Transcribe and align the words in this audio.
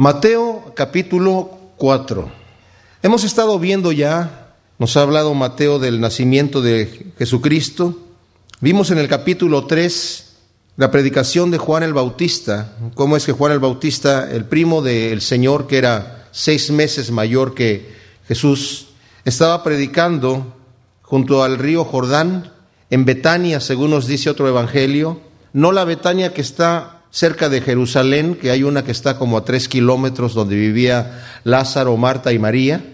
Mateo 0.00 0.72
capítulo 0.74 1.58
4. 1.76 2.32
Hemos 3.02 3.22
estado 3.22 3.58
viendo 3.58 3.92
ya, 3.92 4.54
nos 4.78 4.96
ha 4.96 5.02
hablado 5.02 5.34
Mateo 5.34 5.78
del 5.78 6.00
nacimiento 6.00 6.62
de 6.62 7.12
Jesucristo. 7.18 7.98
Vimos 8.62 8.90
en 8.90 8.96
el 8.96 9.08
capítulo 9.08 9.66
3 9.66 10.36
la 10.78 10.90
predicación 10.90 11.50
de 11.50 11.58
Juan 11.58 11.82
el 11.82 11.92
Bautista, 11.92 12.78
cómo 12.94 13.14
es 13.14 13.26
que 13.26 13.32
Juan 13.32 13.52
el 13.52 13.58
Bautista, 13.58 14.32
el 14.32 14.46
primo 14.46 14.80
del 14.80 15.20
Señor, 15.20 15.66
que 15.66 15.76
era 15.76 16.28
seis 16.30 16.70
meses 16.70 17.10
mayor 17.10 17.52
que 17.52 17.94
Jesús, 18.26 18.86
estaba 19.26 19.62
predicando 19.62 20.56
junto 21.02 21.44
al 21.44 21.58
río 21.58 21.84
Jordán, 21.84 22.54
en 22.88 23.04
Betania, 23.04 23.60
según 23.60 23.90
nos 23.90 24.06
dice 24.06 24.30
otro 24.30 24.48
evangelio, 24.48 25.20
no 25.52 25.72
la 25.72 25.84
Betania 25.84 26.32
que 26.32 26.40
está 26.40 26.99
cerca 27.10 27.48
de 27.48 27.60
Jerusalén, 27.60 28.36
que 28.36 28.50
hay 28.50 28.62
una 28.62 28.84
que 28.84 28.92
está 28.92 29.18
como 29.18 29.36
a 29.36 29.44
tres 29.44 29.68
kilómetros 29.68 30.34
donde 30.34 30.56
vivía 30.56 31.24
Lázaro, 31.44 31.96
Marta 31.96 32.32
y 32.32 32.38
María, 32.38 32.84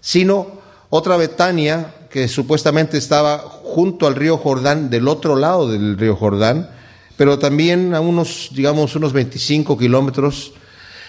sino 0.00 0.60
otra 0.90 1.16
Betania 1.16 1.94
que 2.10 2.28
supuestamente 2.28 2.96
estaba 2.96 3.38
junto 3.38 4.06
al 4.06 4.14
río 4.14 4.38
Jordán, 4.38 4.88
del 4.88 5.08
otro 5.08 5.36
lado 5.36 5.70
del 5.70 5.98
río 5.98 6.16
Jordán, 6.16 6.70
pero 7.16 7.38
también 7.38 7.94
a 7.94 8.00
unos, 8.00 8.50
digamos, 8.52 8.94
unos 8.94 9.12
25 9.12 9.76
kilómetros 9.76 10.52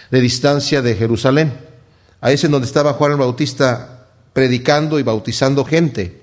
de 0.09 0.20
distancia 0.20 0.81
de 0.81 0.95
Jerusalén. 0.95 1.53
Ahí 2.22 2.36
es 2.36 2.44
en 2.44 2.52
donde 2.52 2.67
estaba 2.67 2.94
Juan 2.94 3.12
el 3.12 3.17
Bautista 3.17 4.08
predicando 4.34 5.00
y 5.00 5.03
bautizando 5.03 5.64
gente. 5.64 6.22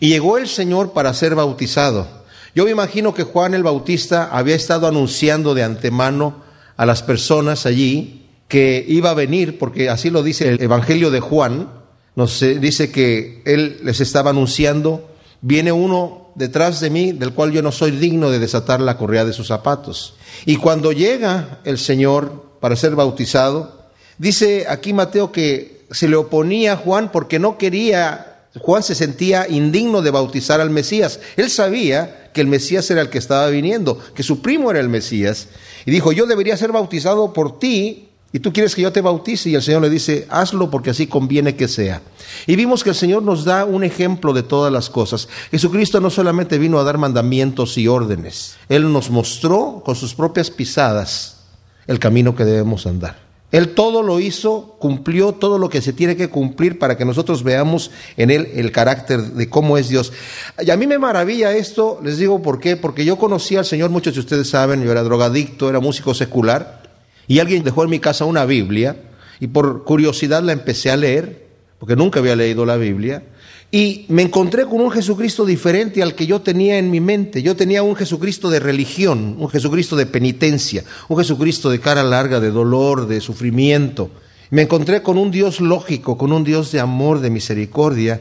Y 0.00 0.08
llegó 0.08 0.38
el 0.38 0.48
Señor 0.48 0.92
para 0.92 1.14
ser 1.14 1.34
bautizado. 1.34 2.23
Yo 2.54 2.64
me 2.64 2.70
imagino 2.70 3.14
que 3.14 3.24
Juan 3.24 3.54
el 3.54 3.62
Bautista 3.62 4.28
había 4.30 4.54
estado 4.54 4.86
anunciando 4.86 5.54
de 5.54 5.64
antemano 5.64 6.42
a 6.76 6.86
las 6.86 7.02
personas 7.02 7.66
allí 7.66 8.26
que 8.48 8.84
iba 8.86 9.10
a 9.10 9.14
venir, 9.14 9.58
porque 9.58 9.88
así 9.88 10.10
lo 10.10 10.22
dice 10.22 10.48
el 10.50 10.62
Evangelio 10.62 11.10
de 11.10 11.20
Juan, 11.20 11.68
nos 12.14 12.40
dice 12.40 12.92
que 12.92 13.42
él 13.44 13.80
les 13.82 14.00
estaba 14.00 14.30
anunciando, 14.30 15.10
viene 15.40 15.72
uno 15.72 16.24
detrás 16.34 16.80
de 16.80 16.90
mí 16.90 17.12
del 17.12 17.32
cual 17.32 17.52
yo 17.52 17.62
no 17.62 17.72
soy 17.72 17.90
digno 17.92 18.30
de 18.30 18.38
desatar 18.38 18.80
la 18.80 18.96
correa 18.96 19.24
de 19.24 19.32
sus 19.32 19.48
zapatos. 19.48 20.14
Y 20.46 20.56
cuando 20.56 20.92
llega 20.92 21.60
el 21.64 21.78
Señor 21.78 22.56
para 22.60 22.76
ser 22.76 22.94
bautizado, 22.94 23.88
dice 24.18 24.66
aquí 24.68 24.92
Mateo 24.92 25.32
que 25.32 25.86
se 25.90 26.08
le 26.08 26.16
oponía 26.16 26.74
a 26.74 26.76
Juan 26.76 27.10
porque 27.10 27.38
no 27.38 27.58
quería, 27.58 28.33
Juan 28.60 28.82
se 28.82 28.94
sentía 28.94 29.48
indigno 29.48 30.00
de 30.00 30.10
bautizar 30.10 30.60
al 30.60 30.70
Mesías. 30.70 31.18
Él 31.36 31.50
sabía 31.50 32.30
que 32.32 32.40
el 32.40 32.46
Mesías 32.46 32.88
era 32.90 33.00
el 33.00 33.10
que 33.10 33.18
estaba 33.18 33.48
viniendo, 33.48 33.98
que 34.14 34.22
su 34.22 34.42
primo 34.42 34.70
era 34.70 34.80
el 34.80 34.88
Mesías. 34.88 35.48
Y 35.86 35.90
dijo, 35.90 36.12
yo 36.12 36.26
debería 36.26 36.56
ser 36.56 36.70
bautizado 36.70 37.32
por 37.32 37.58
ti 37.58 38.08
y 38.32 38.40
tú 38.40 38.52
quieres 38.52 38.74
que 38.74 38.82
yo 38.82 38.92
te 38.92 39.00
bautice. 39.00 39.50
Y 39.50 39.54
el 39.56 39.62
Señor 39.62 39.82
le 39.82 39.90
dice, 39.90 40.26
hazlo 40.30 40.70
porque 40.70 40.90
así 40.90 41.08
conviene 41.08 41.56
que 41.56 41.66
sea. 41.66 42.02
Y 42.46 42.54
vimos 42.54 42.84
que 42.84 42.90
el 42.90 42.96
Señor 42.96 43.22
nos 43.22 43.44
da 43.44 43.64
un 43.64 43.82
ejemplo 43.82 44.32
de 44.32 44.44
todas 44.44 44.72
las 44.72 44.88
cosas. 44.88 45.28
Jesucristo 45.50 46.00
no 46.00 46.10
solamente 46.10 46.58
vino 46.58 46.78
a 46.78 46.84
dar 46.84 46.98
mandamientos 46.98 47.76
y 47.76 47.88
órdenes, 47.88 48.56
Él 48.68 48.92
nos 48.92 49.10
mostró 49.10 49.82
con 49.84 49.96
sus 49.96 50.14
propias 50.14 50.50
pisadas 50.50 51.38
el 51.86 51.98
camino 51.98 52.34
que 52.34 52.44
debemos 52.44 52.86
andar. 52.86 53.23
Él 53.54 53.68
todo 53.68 54.02
lo 54.02 54.18
hizo, 54.18 54.74
cumplió 54.80 55.30
todo 55.30 55.58
lo 55.58 55.68
que 55.68 55.80
se 55.80 55.92
tiene 55.92 56.16
que 56.16 56.26
cumplir 56.26 56.76
para 56.76 56.96
que 56.96 57.04
nosotros 57.04 57.44
veamos 57.44 57.92
en 58.16 58.32
Él 58.32 58.48
el 58.56 58.72
carácter 58.72 59.20
de 59.20 59.48
cómo 59.48 59.78
es 59.78 59.88
Dios. 59.88 60.12
Y 60.58 60.72
a 60.72 60.76
mí 60.76 60.88
me 60.88 60.98
maravilla 60.98 61.52
esto, 61.52 62.00
les 62.02 62.18
digo 62.18 62.42
por 62.42 62.58
qué, 62.58 62.76
porque 62.76 63.04
yo 63.04 63.14
conocí 63.16 63.54
al 63.54 63.64
Señor, 63.64 63.90
muchos 63.90 64.14
de 64.14 64.18
ustedes 64.18 64.50
saben, 64.50 64.82
yo 64.82 64.90
era 64.90 65.04
drogadicto, 65.04 65.68
era 65.70 65.78
músico 65.78 66.14
secular, 66.14 66.82
y 67.28 67.38
alguien 67.38 67.62
dejó 67.62 67.84
en 67.84 67.90
mi 67.90 68.00
casa 68.00 68.24
una 68.24 68.44
Biblia, 68.44 68.96
y 69.38 69.46
por 69.46 69.84
curiosidad 69.84 70.42
la 70.42 70.50
empecé 70.50 70.90
a 70.90 70.96
leer, 70.96 71.46
porque 71.78 71.94
nunca 71.94 72.18
había 72.18 72.34
leído 72.34 72.66
la 72.66 72.76
Biblia, 72.76 73.22
y 73.70 74.06
me 74.08 74.22
encontré 74.22 74.66
con 74.66 74.80
un 74.80 74.90
Jesucristo 74.90 75.44
diferente 75.44 76.02
al 76.02 76.14
que 76.14 76.26
yo 76.26 76.40
tenía 76.40 76.78
en 76.78 76.90
mi 76.90 77.00
mente. 77.00 77.42
Yo 77.42 77.56
tenía 77.56 77.82
un 77.82 77.96
Jesucristo 77.96 78.48
de 78.48 78.60
religión, 78.60 79.36
un 79.38 79.48
Jesucristo 79.48 79.96
de 79.96 80.06
penitencia, 80.06 80.84
un 81.08 81.18
Jesucristo 81.18 81.70
de 81.70 81.80
cara 81.80 82.04
larga, 82.04 82.38
de 82.38 82.50
dolor, 82.50 83.08
de 83.08 83.20
sufrimiento. 83.20 84.10
Me 84.50 84.62
encontré 84.62 85.02
con 85.02 85.18
un 85.18 85.30
Dios 85.30 85.60
lógico, 85.60 86.16
con 86.16 86.32
un 86.32 86.44
Dios 86.44 86.70
de 86.70 86.78
amor, 86.78 87.20
de 87.20 87.30
misericordia, 87.30 88.20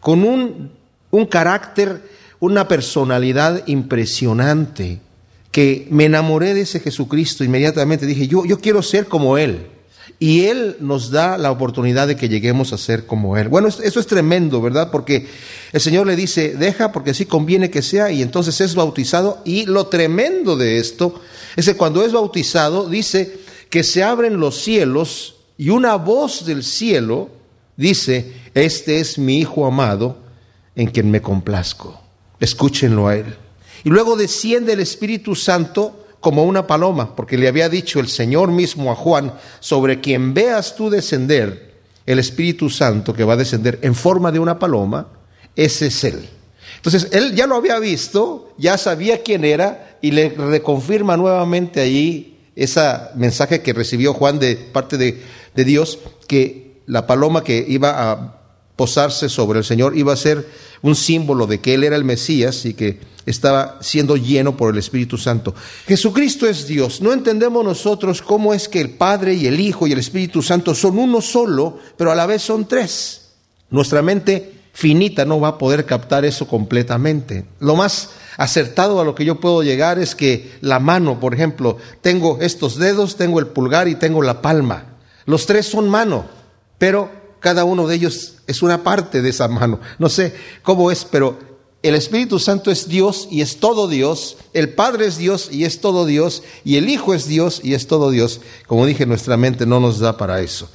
con 0.00 0.22
un, 0.22 0.70
un 1.10 1.26
carácter, 1.26 2.02
una 2.38 2.68
personalidad 2.68 3.66
impresionante, 3.66 5.00
que 5.50 5.88
me 5.90 6.04
enamoré 6.04 6.52
de 6.52 6.62
ese 6.62 6.80
Jesucristo 6.80 7.42
inmediatamente. 7.42 8.04
Dije, 8.06 8.28
yo, 8.28 8.44
yo 8.44 8.60
quiero 8.60 8.82
ser 8.82 9.06
como 9.06 9.38
Él. 9.38 9.66
Y 10.22 10.44
Él 10.44 10.76
nos 10.80 11.10
da 11.10 11.38
la 11.38 11.50
oportunidad 11.50 12.06
de 12.06 12.14
que 12.14 12.28
lleguemos 12.28 12.74
a 12.74 12.78
ser 12.78 13.06
como 13.06 13.38
Él. 13.38 13.48
Bueno, 13.48 13.68
eso 13.68 13.98
es 13.98 14.06
tremendo, 14.06 14.60
¿verdad? 14.60 14.90
Porque 14.90 15.26
el 15.72 15.80
Señor 15.80 16.06
le 16.06 16.14
dice, 16.14 16.54
deja 16.56 16.92
porque 16.92 17.12
así 17.12 17.24
conviene 17.24 17.70
que 17.70 17.80
sea, 17.80 18.10
y 18.12 18.20
entonces 18.20 18.60
es 18.60 18.74
bautizado. 18.74 19.40
Y 19.46 19.64
lo 19.64 19.86
tremendo 19.86 20.58
de 20.58 20.78
esto 20.78 21.18
es 21.56 21.64
que 21.64 21.74
cuando 21.74 22.04
es 22.04 22.12
bautizado 22.12 22.86
dice 22.86 23.38
que 23.70 23.82
se 23.82 24.02
abren 24.02 24.38
los 24.38 24.60
cielos 24.60 25.36
y 25.56 25.70
una 25.70 25.96
voz 25.96 26.44
del 26.44 26.64
cielo 26.64 27.30
dice, 27.78 28.30
este 28.52 29.00
es 29.00 29.18
mi 29.18 29.38
Hijo 29.38 29.64
amado 29.64 30.18
en 30.76 30.88
quien 30.88 31.10
me 31.10 31.22
complazco. 31.22 31.98
Escúchenlo 32.40 33.08
a 33.08 33.16
Él. 33.16 33.36
Y 33.84 33.88
luego 33.88 34.16
desciende 34.16 34.74
el 34.74 34.80
Espíritu 34.80 35.34
Santo 35.34 35.99
como 36.20 36.44
una 36.44 36.66
paloma, 36.66 37.16
porque 37.16 37.38
le 37.38 37.48
había 37.48 37.68
dicho 37.68 37.98
el 37.98 38.08
Señor 38.08 38.50
mismo 38.50 38.92
a 38.92 38.94
Juan, 38.94 39.34
sobre 39.60 40.00
quien 40.00 40.34
veas 40.34 40.76
tú 40.76 40.90
descender 40.90 41.70
el 42.06 42.18
Espíritu 42.18 42.70
Santo 42.70 43.14
que 43.14 43.24
va 43.24 43.34
a 43.34 43.38
descender 43.38 43.78
en 43.82 43.94
forma 43.94 44.30
de 44.30 44.38
una 44.38 44.58
paloma, 44.58 45.08
ese 45.56 45.86
es 45.86 46.04
Él. 46.04 46.28
Entonces, 46.76 47.08
él 47.12 47.34
ya 47.34 47.46
lo 47.46 47.56
había 47.56 47.78
visto, 47.78 48.54
ya 48.56 48.78
sabía 48.78 49.22
quién 49.22 49.44
era 49.44 49.98
y 50.00 50.12
le 50.12 50.30
reconfirma 50.30 51.16
nuevamente 51.16 51.80
allí 51.80 52.38
ese 52.56 52.80
mensaje 53.16 53.60
que 53.60 53.72
recibió 53.72 54.14
Juan 54.14 54.38
de 54.38 54.56
parte 54.56 54.96
de, 54.96 55.22
de 55.54 55.64
Dios, 55.64 55.98
que 56.26 56.80
la 56.86 57.06
paloma 57.06 57.44
que 57.44 57.64
iba 57.68 58.12
a 58.12 58.40
posarse 58.76 59.28
sobre 59.28 59.58
el 59.58 59.64
Señor 59.64 59.96
iba 59.96 60.12
a 60.12 60.16
ser 60.16 60.46
un 60.82 60.96
símbolo 60.96 61.46
de 61.46 61.60
que 61.60 61.74
Él 61.74 61.84
era 61.84 61.96
el 61.96 62.04
Mesías 62.04 62.64
y 62.64 62.74
que 62.74 62.98
estaba 63.30 63.78
siendo 63.80 64.16
lleno 64.16 64.56
por 64.56 64.72
el 64.72 64.78
Espíritu 64.78 65.16
Santo. 65.18 65.54
Jesucristo 65.86 66.46
es 66.46 66.66
Dios. 66.66 67.00
No 67.00 67.12
entendemos 67.12 67.64
nosotros 67.64 68.22
cómo 68.22 68.54
es 68.54 68.68
que 68.68 68.80
el 68.80 68.90
Padre 68.90 69.34
y 69.34 69.46
el 69.46 69.60
Hijo 69.60 69.86
y 69.86 69.92
el 69.92 69.98
Espíritu 69.98 70.42
Santo 70.42 70.74
son 70.74 70.98
uno 70.98 71.20
solo, 71.20 71.78
pero 71.96 72.10
a 72.10 72.14
la 72.14 72.26
vez 72.26 72.42
son 72.42 72.66
tres. 72.66 73.30
Nuestra 73.70 74.02
mente 74.02 74.60
finita 74.72 75.24
no 75.24 75.40
va 75.40 75.48
a 75.48 75.58
poder 75.58 75.84
captar 75.86 76.24
eso 76.24 76.46
completamente. 76.46 77.44
Lo 77.58 77.76
más 77.76 78.10
acertado 78.36 79.00
a 79.00 79.04
lo 79.04 79.14
que 79.14 79.24
yo 79.24 79.40
puedo 79.40 79.62
llegar 79.62 79.98
es 79.98 80.14
que 80.14 80.52
la 80.60 80.80
mano, 80.80 81.20
por 81.20 81.34
ejemplo, 81.34 81.76
tengo 82.00 82.38
estos 82.40 82.76
dedos, 82.76 83.16
tengo 83.16 83.38
el 83.40 83.48
pulgar 83.48 83.88
y 83.88 83.94
tengo 83.94 84.22
la 84.22 84.42
palma. 84.42 84.96
Los 85.26 85.46
tres 85.46 85.66
son 85.66 85.88
mano, 85.88 86.24
pero 86.78 87.10
cada 87.40 87.64
uno 87.64 87.86
de 87.86 87.96
ellos 87.96 88.36
es 88.46 88.62
una 88.62 88.82
parte 88.82 89.22
de 89.22 89.30
esa 89.30 89.48
mano. 89.48 89.80
No 89.98 90.08
sé 90.08 90.34
cómo 90.62 90.90
es, 90.90 91.04
pero 91.04 91.49
el 91.82 91.94
Espíritu 91.94 92.38
Santo 92.38 92.70
es 92.70 92.88
Dios 92.88 93.26
y 93.30 93.40
es 93.40 93.58
todo 93.58 93.88
Dios, 93.88 94.36
el 94.52 94.74
Padre 94.74 95.06
es 95.06 95.16
Dios 95.16 95.48
y 95.50 95.64
es 95.64 95.80
todo 95.80 96.04
Dios, 96.04 96.42
y 96.62 96.76
el 96.76 96.88
Hijo 96.90 97.14
es 97.14 97.26
Dios 97.26 97.60
y 97.64 97.72
es 97.72 97.86
todo 97.86 98.10
Dios. 98.10 98.42
Como 98.66 98.84
dije, 98.84 99.06
nuestra 99.06 99.38
mente 99.38 99.64
no 99.64 99.80
nos 99.80 99.98
da 99.98 100.18
para 100.18 100.40
eso. 100.40 100.68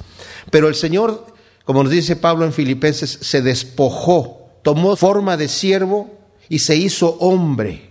Pero 0.50 0.66
el 0.66 0.74
Señor, 0.74 1.26
como 1.64 1.84
nos 1.84 1.92
dice 1.92 2.16
Pablo 2.16 2.44
en 2.44 2.52
Filipenses, 2.52 3.18
se 3.20 3.40
despojó, 3.40 4.48
tomó 4.62 4.96
forma 4.96 5.36
de 5.36 5.46
siervo 5.46 6.10
y 6.48 6.58
se 6.58 6.76
hizo 6.76 7.16
hombre. 7.20 7.90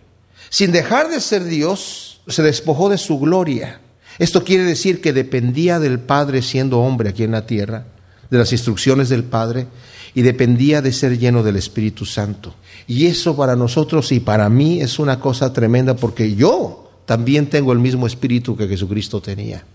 Sin 0.49 0.73
dejar 0.73 1.09
de 1.09 1.21
ser 1.21 1.45
Dios, 1.45 2.21
se 2.27 2.43
despojó 2.43 2.89
de 2.89 2.97
su 2.97 3.19
gloria. 3.19 3.79
Esto 4.19 4.43
quiere 4.43 4.63
decir 4.63 5.01
que 5.01 5.13
dependía 5.13 5.79
del 5.79 5.99
Padre 5.99 6.41
siendo 6.41 6.79
hombre 6.79 7.09
aquí 7.09 7.23
en 7.23 7.31
la 7.31 7.45
tierra, 7.45 7.85
de 8.29 8.37
las 8.37 8.51
instrucciones 8.51 9.09
del 9.09 9.23
Padre, 9.23 9.67
y 10.15 10.21
dependía 10.21 10.81
de 10.81 10.93
ser 10.93 11.19
lleno 11.19 11.43
del 11.43 11.57
Espíritu 11.57 12.05
Santo. 12.05 12.55
Y 12.87 13.05
eso 13.05 13.35
para 13.35 13.55
nosotros 13.55 14.11
y 14.13 14.21
para 14.21 14.49
mí 14.49 14.81
es 14.81 14.97
una 14.97 15.19
cosa 15.19 15.51
tremenda 15.51 15.95
porque 15.95 16.35
yo 16.35 16.89
también 17.05 17.47
tengo 17.47 17.73
el 17.73 17.79
mismo 17.79 18.07
Espíritu 18.07 18.55
que 18.55 18.67
Jesucristo 18.67 19.21
tenía. 19.21 19.65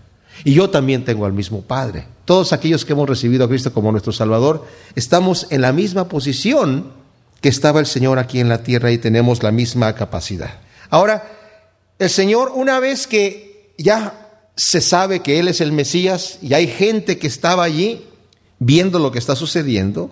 Y 0.43 0.53
yo 0.53 0.71
también 0.71 1.05
tengo 1.05 1.25
al 1.25 1.33
mismo 1.33 1.61
Padre. 1.61 2.07
Todos 2.25 2.53
aquellos 2.53 2.83
que 2.83 2.93
hemos 2.93 3.07
recibido 3.07 3.45
a 3.45 3.47
Cristo 3.47 3.71
como 3.71 3.91
nuestro 3.91 4.11
Salvador, 4.11 4.65
estamos 4.95 5.45
en 5.51 5.61
la 5.61 5.71
misma 5.71 6.07
posición 6.09 6.87
que 7.39 7.49
estaba 7.49 7.79
el 7.79 7.85
Señor 7.85 8.17
aquí 8.17 8.39
en 8.39 8.49
la 8.49 8.63
tierra 8.63 8.91
y 8.91 8.97
tenemos 8.97 9.43
la 9.43 9.51
misma 9.51 9.93
capacidad. 9.93 10.59
Ahora, 10.89 11.31
el 11.99 12.09
Señor, 12.09 12.51
una 12.55 12.79
vez 12.79 13.05
que 13.05 13.73
ya 13.77 14.29
se 14.55 14.81
sabe 14.81 15.19
que 15.19 15.39
Él 15.39 15.47
es 15.47 15.61
el 15.61 15.71
Mesías 15.71 16.39
y 16.41 16.55
hay 16.55 16.67
gente 16.67 17.19
que 17.19 17.27
estaba 17.27 17.63
allí 17.63 18.05
viendo 18.57 18.97
lo 18.97 19.11
que 19.11 19.19
está 19.19 19.35
sucediendo, 19.35 20.11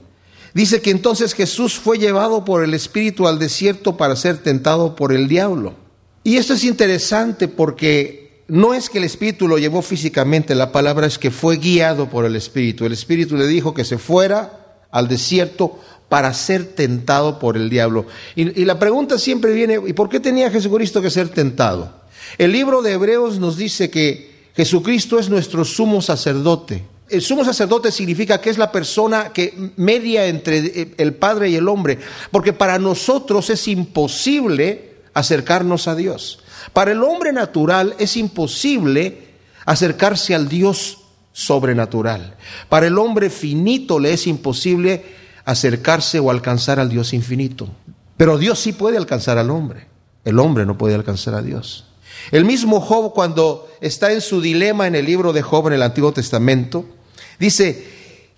Dice 0.53 0.81
que 0.81 0.91
entonces 0.91 1.33
Jesús 1.33 1.75
fue 1.75 1.97
llevado 1.97 2.43
por 2.45 2.63
el 2.63 2.73
Espíritu 2.73 3.27
al 3.27 3.39
desierto 3.39 3.97
para 3.97 4.15
ser 4.15 4.37
tentado 4.37 4.95
por 4.95 5.13
el 5.13 5.27
diablo. 5.27 5.75
Y 6.23 6.37
esto 6.37 6.53
es 6.53 6.63
interesante 6.63 7.47
porque 7.47 8.43
no 8.47 8.73
es 8.73 8.89
que 8.89 8.97
el 8.97 9.03
Espíritu 9.03 9.47
lo 9.47 9.57
llevó 9.57 9.81
físicamente, 9.81 10.55
la 10.55 10.71
palabra 10.71 11.07
es 11.07 11.17
que 11.17 11.31
fue 11.31 11.57
guiado 11.57 12.09
por 12.09 12.25
el 12.25 12.35
Espíritu. 12.35 12.85
El 12.85 12.93
Espíritu 12.93 13.37
le 13.37 13.47
dijo 13.47 13.73
que 13.73 13.85
se 13.85 13.97
fuera 13.97 14.85
al 14.91 15.07
desierto 15.07 15.79
para 16.09 16.33
ser 16.33 16.65
tentado 16.65 17.37
por 17.37 17.55
el 17.55 17.69
diablo. 17.69 18.07
Y, 18.35 18.59
y, 18.59 18.65
la 18.65 18.79
pregunta 18.79 19.19
siempre 19.19 19.53
viene, 19.53 19.79
¿y 19.85 19.93
por 19.93 20.09
qué 20.09 20.19
tenía 20.19 20.49
Jesucristo 20.49 21.01
que 21.01 21.11
ser 21.11 21.29
tentado? 21.29 21.93
El 22.39 22.51
libro 22.51 22.81
de 22.81 22.93
Hebreos 22.93 23.39
nos 23.39 23.55
dice 23.55 23.91
que 23.91 24.49
Jesucristo 24.55 25.19
es 25.19 25.29
nuestro 25.29 25.63
sumo 25.63 26.01
sacerdote. 26.01 26.83
El 27.09 27.21
sumo 27.21 27.43
sacerdote 27.43 27.91
significa 27.91 28.39
que 28.39 28.49
es 28.49 28.57
la 28.57 28.71
persona 28.71 29.33
que 29.33 29.71
media 29.77 30.27
entre 30.27 30.93
el 30.97 31.13
Padre 31.15 31.49
y 31.49 31.55
el 31.55 31.67
hombre, 31.67 31.99
porque 32.31 32.53
para 32.53 32.77
nosotros 32.77 33.49
es 33.49 33.67
imposible 33.67 34.95
acercarnos 35.13 35.87
a 35.87 35.95
Dios. 35.95 36.39
Para 36.73 36.91
el 36.91 37.03
hombre 37.03 37.33
natural 37.33 37.95
es 37.99 38.15
imposible 38.17 39.29
acercarse 39.65 40.35
al 40.35 40.49
Dios 40.49 40.99
sobrenatural. 41.33 42.35
Para 42.67 42.87
el 42.87 42.97
hombre 42.97 43.29
finito 43.29 43.99
le 43.99 44.13
es 44.13 44.27
imposible 44.27 45.05
acercarse 45.45 46.19
o 46.19 46.29
alcanzar 46.29 46.79
al 46.79 46.89
Dios 46.89 47.13
infinito. 47.13 47.69
Pero 48.17 48.37
Dios 48.37 48.59
sí 48.59 48.73
puede 48.73 48.97
alcanzar 48.97 49.37
al 49.37 49.49
hombre. 49.49 49.87
El 50.25 50.39
hombre 50.39 50.65
no 50.65 50.77
puede 50.77 50.95
alcanzar 50.95 51.33
a 51.33 51.41
Dios. 51.41 51.85
El 52.31 52.45
mismo 52.45 52.81
Job 52.81 53.13
cuando 53.13 53.69
está 53.81 54.11
en 54.11 54.21
su 54.21 54.41
dilema 54.41 54.87
en 54.87 54.95
el 54.95 55.05
libro 55.05 55.33
de 55.33 55.41
Job 55.41 55.67
en 55.67 55.73
el 55.73 55.83
Antiguo 55.83 56.11
Testamento, 56.11 56.85
dice, 57.39 57.87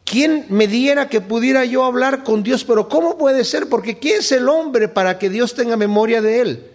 ¿quién 0.06 0.45
me 0.50 0.68
diera 0.68 1.09
que 1.09 1.21
pudiera 1.21 1.65
yo 1.65 1.83
hablar 1.83 2.24
con 2.24 2.44
Dios? 2.44 2.63
Pero 2.63 2.88
¿cómo 2.88 3.18
puede 3.18 3.44
ser? 3.44 3.68
Porque 3.69 3.98
¿quién 3.98 4.19
es 4.19 4.31
el 4.31 4.48
hombre 4.48 4.88
para 4.88 5.18
que 5.19 5.30
Dios 5.30 5.56
tenga 5.56 5.75
memoria 5.77 6.21
de 6.21 6.42
él? 6.42 6.68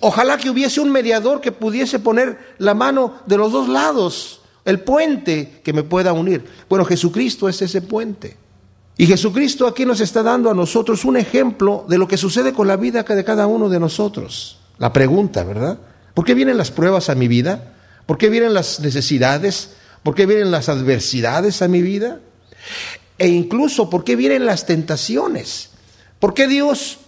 ojalá 0.00 0.38
que 0.38 0.48
hubiese 0.48 0.80
un 0.80 0.90
mediador 0.90 1.40
que 1.40 1.52
pudiese 1.52 1.98
poner 1.98 2.38
la 2.58 2.72
mano 2.74 3.16
de 3.26 3.36
los 3.36 3.52
dos 3.52 3.68
lados, 3.68 4.40
el 4.64 4.80
puente 4.80 5.60
que 5.62 5.74
me 5.74 5.82
pueda 5.82 6.12
unir. 6.12 6.44
Bueno, 6.68 6.84
Jesucristo 6.84 7.48
es 7.48 7.60
ese 7.60 7.82
puente. 7.82 8.36
Y 8.96 9.06
Jesucristo 9.06 9.66
aquí 9.66 9.84
nos 9.84 10.00
está 10.00 10.22
dando 10.22 10.50
a 10.50 10.54
nosotros 10.54 11.04
un 11.04 11.16
ejemplo 11.16 11.84
de 11.88 11.98
lo 11.98 12.06
que 12.06 12.16
sucede 12.16 12.52
con 12.52 12.68
la 12.68 12.76
vida 12.76 13.02
de 13.02 13.24
cada 13.24 13.46
uno 13.46 13.68
de 13.68 13.80
nosotros. 13.80 14.58
La 14.78 14.92
pregunta, 14.92 15.44
¿verdad? 15.44 15.78
¿Por 16.14 16.24
qué 16.24 16.34
vienen 16.34 16.56
las 16.56 16.70
pruebas 16.70 17.10
a 17.10 17.14
mi 17.14 17.26
vida? 17.26 17.74
¿Por 18.06 18.18
qué 18.18 18.28
vienen 18.28 18.54
las 18.54 18.80
necesidades? 18.80 19.74
¿Por 20.04 20.14
qué 20.14 20.26
vienen 20.26 20.52
las 20.52 20.68
adversidades 20.68 21.62
a 21.62 21.66
mi 21.66 21.82
vida? 21.82 22.20
E 23.18 23.26
incluso, 23.26 23.90
¿por 23.90 24.04
qué 24.04 24.14
vienen 24.14 24.46
las 24.46 24.66
tentaciones? 24.66 25.70
¿Por 26.20 26.34
qué 26.34 26.46
Dios 26.46 26.98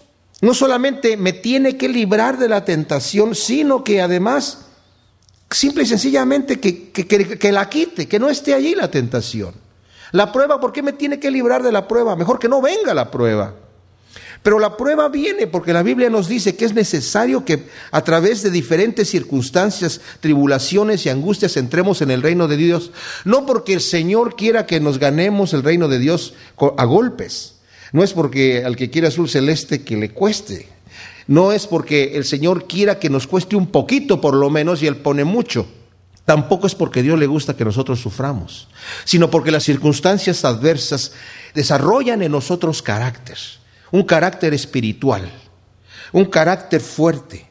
no 0.40 0.54
solamente 0.54 1.16
me 1.16 1.32
tiene 1.32 1.76
que 1.76 1.88
librar 1.88 2.38
de 2.38 2.48
la 2.48 2.64
tentación, 2.64 3.34
sino 3.34 3.82
que 3.82 4.02
además, 4.02 4.66
simple 5.50 5.84
y 5.84 5.86
sencillamente, 5.86 6.60
que, 6.60 6.90
que, 6.90 7.52
la 7.52 7.68
quite, 7.68 8.06
que 8.06 8.18
no 8.18 8.28
esté 8.28 8.52
allí 8.52 8.74
la 8.74 8.90
tentación. 8.90 9.54
La 10.12 10.32
prueba, 10.32 10.60
¿por 10.60 10.72
qué 10.72 10.82
me 10.82 10.92
tiene 10.92 11.18
que 11.18 11.30
librar 11.30 11.62
de 11.62 11.72
la 11.72 11.88
prueba? 11.88 12.16
Mejor 12.16 12.38
que 12.38 12.48
no 12.48 12.60
venga 12.60 12.92
la 12.94 13.10
prueba. 13.10 13.54
Pero 14.46 14.60
la 14.60 14.76
prueba 14.76 15.08
viene 15.08 15.48
porque 15.48 15.72
la 15.72 15.82
Biblia 15.82 16.08
nos 16.08 16.28
dice 16.28 16.54
que 16.54 16.66
es 16.66 16.72
necesario 16.72 17.44
que 17.44 17.64
a 17.90 18.04
través 18.04 18.44
de 18.44 18.52
diferentes 18.52 19.10
circunstancias, 19.10 20.00
tribulaciones 20.20 21.04
y 21.04 21.08
angustias 21.08 21.56
entremos 21.56 22.00
en 22.00 22.12
el 22.12 22.22
reino 22.22 22.46
de 22.46 22.56
Dios. 22.56 22.92
No 23.24 23.44
porque 23.44 23.72
el 23.72 23.80
Señor 23.80 24.36
quiera 24.36 24.64
que 24.64 24.78
nos 24.78 25.00
ganemos 25.00 25.52
el 25.52 25.64
reino 25.64 25.88
de 25.88 25.98
Dios 25.98 26.34
a 26.76 26.84
golpes, 26.84 27.56
no 27.90 28.04
es 28.04 28.12
porque 28.12 28.64
al 28.64 28.76
que 28.76 28.88
quiera 28.88 29.08
azul 29.08 29.28
celeste 29.28 29.82
que 29.82 29.96
le 29.96 30.12
cueste. 30.12 30.68
No 31.26 31.50
es 31.50 31.66
porque 31.66 32.16
el 32.16 32.24
Señor 32.24 32.68
quiera 32.68 33.00
que 33.00 33.10
nos 33.10 33.26
cueste 33.26 33.56
un 33.56 33.66
poquito 33.66 34.20
por 34.20 34.36
lo 34.36 34.48
menos 34.48 34.80
y 34.80 34.86
Él 34.86 34.98
pone 34.98 35.24
mucho. 35.24 35.66
Tampoco 36.24 36.68
es 36.68 36.76
porque 36.76 37.02
Dios 37.02 37.18
le 37.18 37.26
gusta 37.26 37.56
que 37.56 37.64
nosotros 37.64 37.98
suframos, 37.98 38.68
sino 39.04 39.28
porque 39.28 39.50
las 39.50 39.64
circunstancias 39.64 40.44
adversas 40.44 41.14
desarrollan 41.52 42.22
en 42.22 42.30
nosotros 42.30 42.80
carácter, 42.80 43.38
un 43.92 44.02
carácter 44.02 44.54
espiritual, 44.54 45.30
un 46.12 46.24
carácter 46.26 46.80
fuerte. 46.80 47.48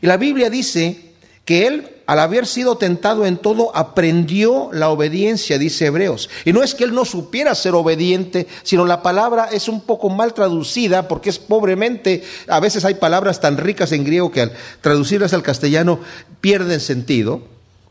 Y 0.00 0.06
la 0.06 0.16
Biblia 0.16 0.50
dice 0.50 1.12
que 1.44 1.66
Él 1.66 1.98
al 2.08 2.20
haber 2.20 2.46
sido 2.46 2.78
tentado 2.78 3.26
en 3.26 3.36
todo, 3.36 3.70
aprendió 3.76 4.70
la 4.72 4.88
obediencia, 4.88 5.58
dice 5.58 5.84
Hebreos. 5.84 6.30
Y 6.46 6.54
no 6.54 6.62
es 6.62 6.74
que 6.74 6.84
él 6.84 6.94
no 6.94 7.04
supiera 7.04 7.54
ser 7.54 7.74
obediente, 7.74 8.46
sino 8.62 8.86
la 8.86 9.02
palabra 9.02 9.50
es 9.52 9.68
un 9.68 9.82
poco 9.82 10.08
mal 10.08 10.32
traducida 10.32 11.06
porque 11.06 11.28
es 11.28 11.38
pobremente, 11.38 12.24
a 12.48 12.60
veces 12.60 12.86
hay 12.86 12.94
palabras 12.94 13.42
tan 13.42 13.58
ricas 13.58 13.92
en 13.92 14.04
griego 14.04 14.32
que 14.32 14.40
al 14.40 14.52
traducirlas 14.80 15.34
al 15.34 15.42
castellano 15.42 16.00
pierden 16.40 16.80
sentido, 16.80 17.42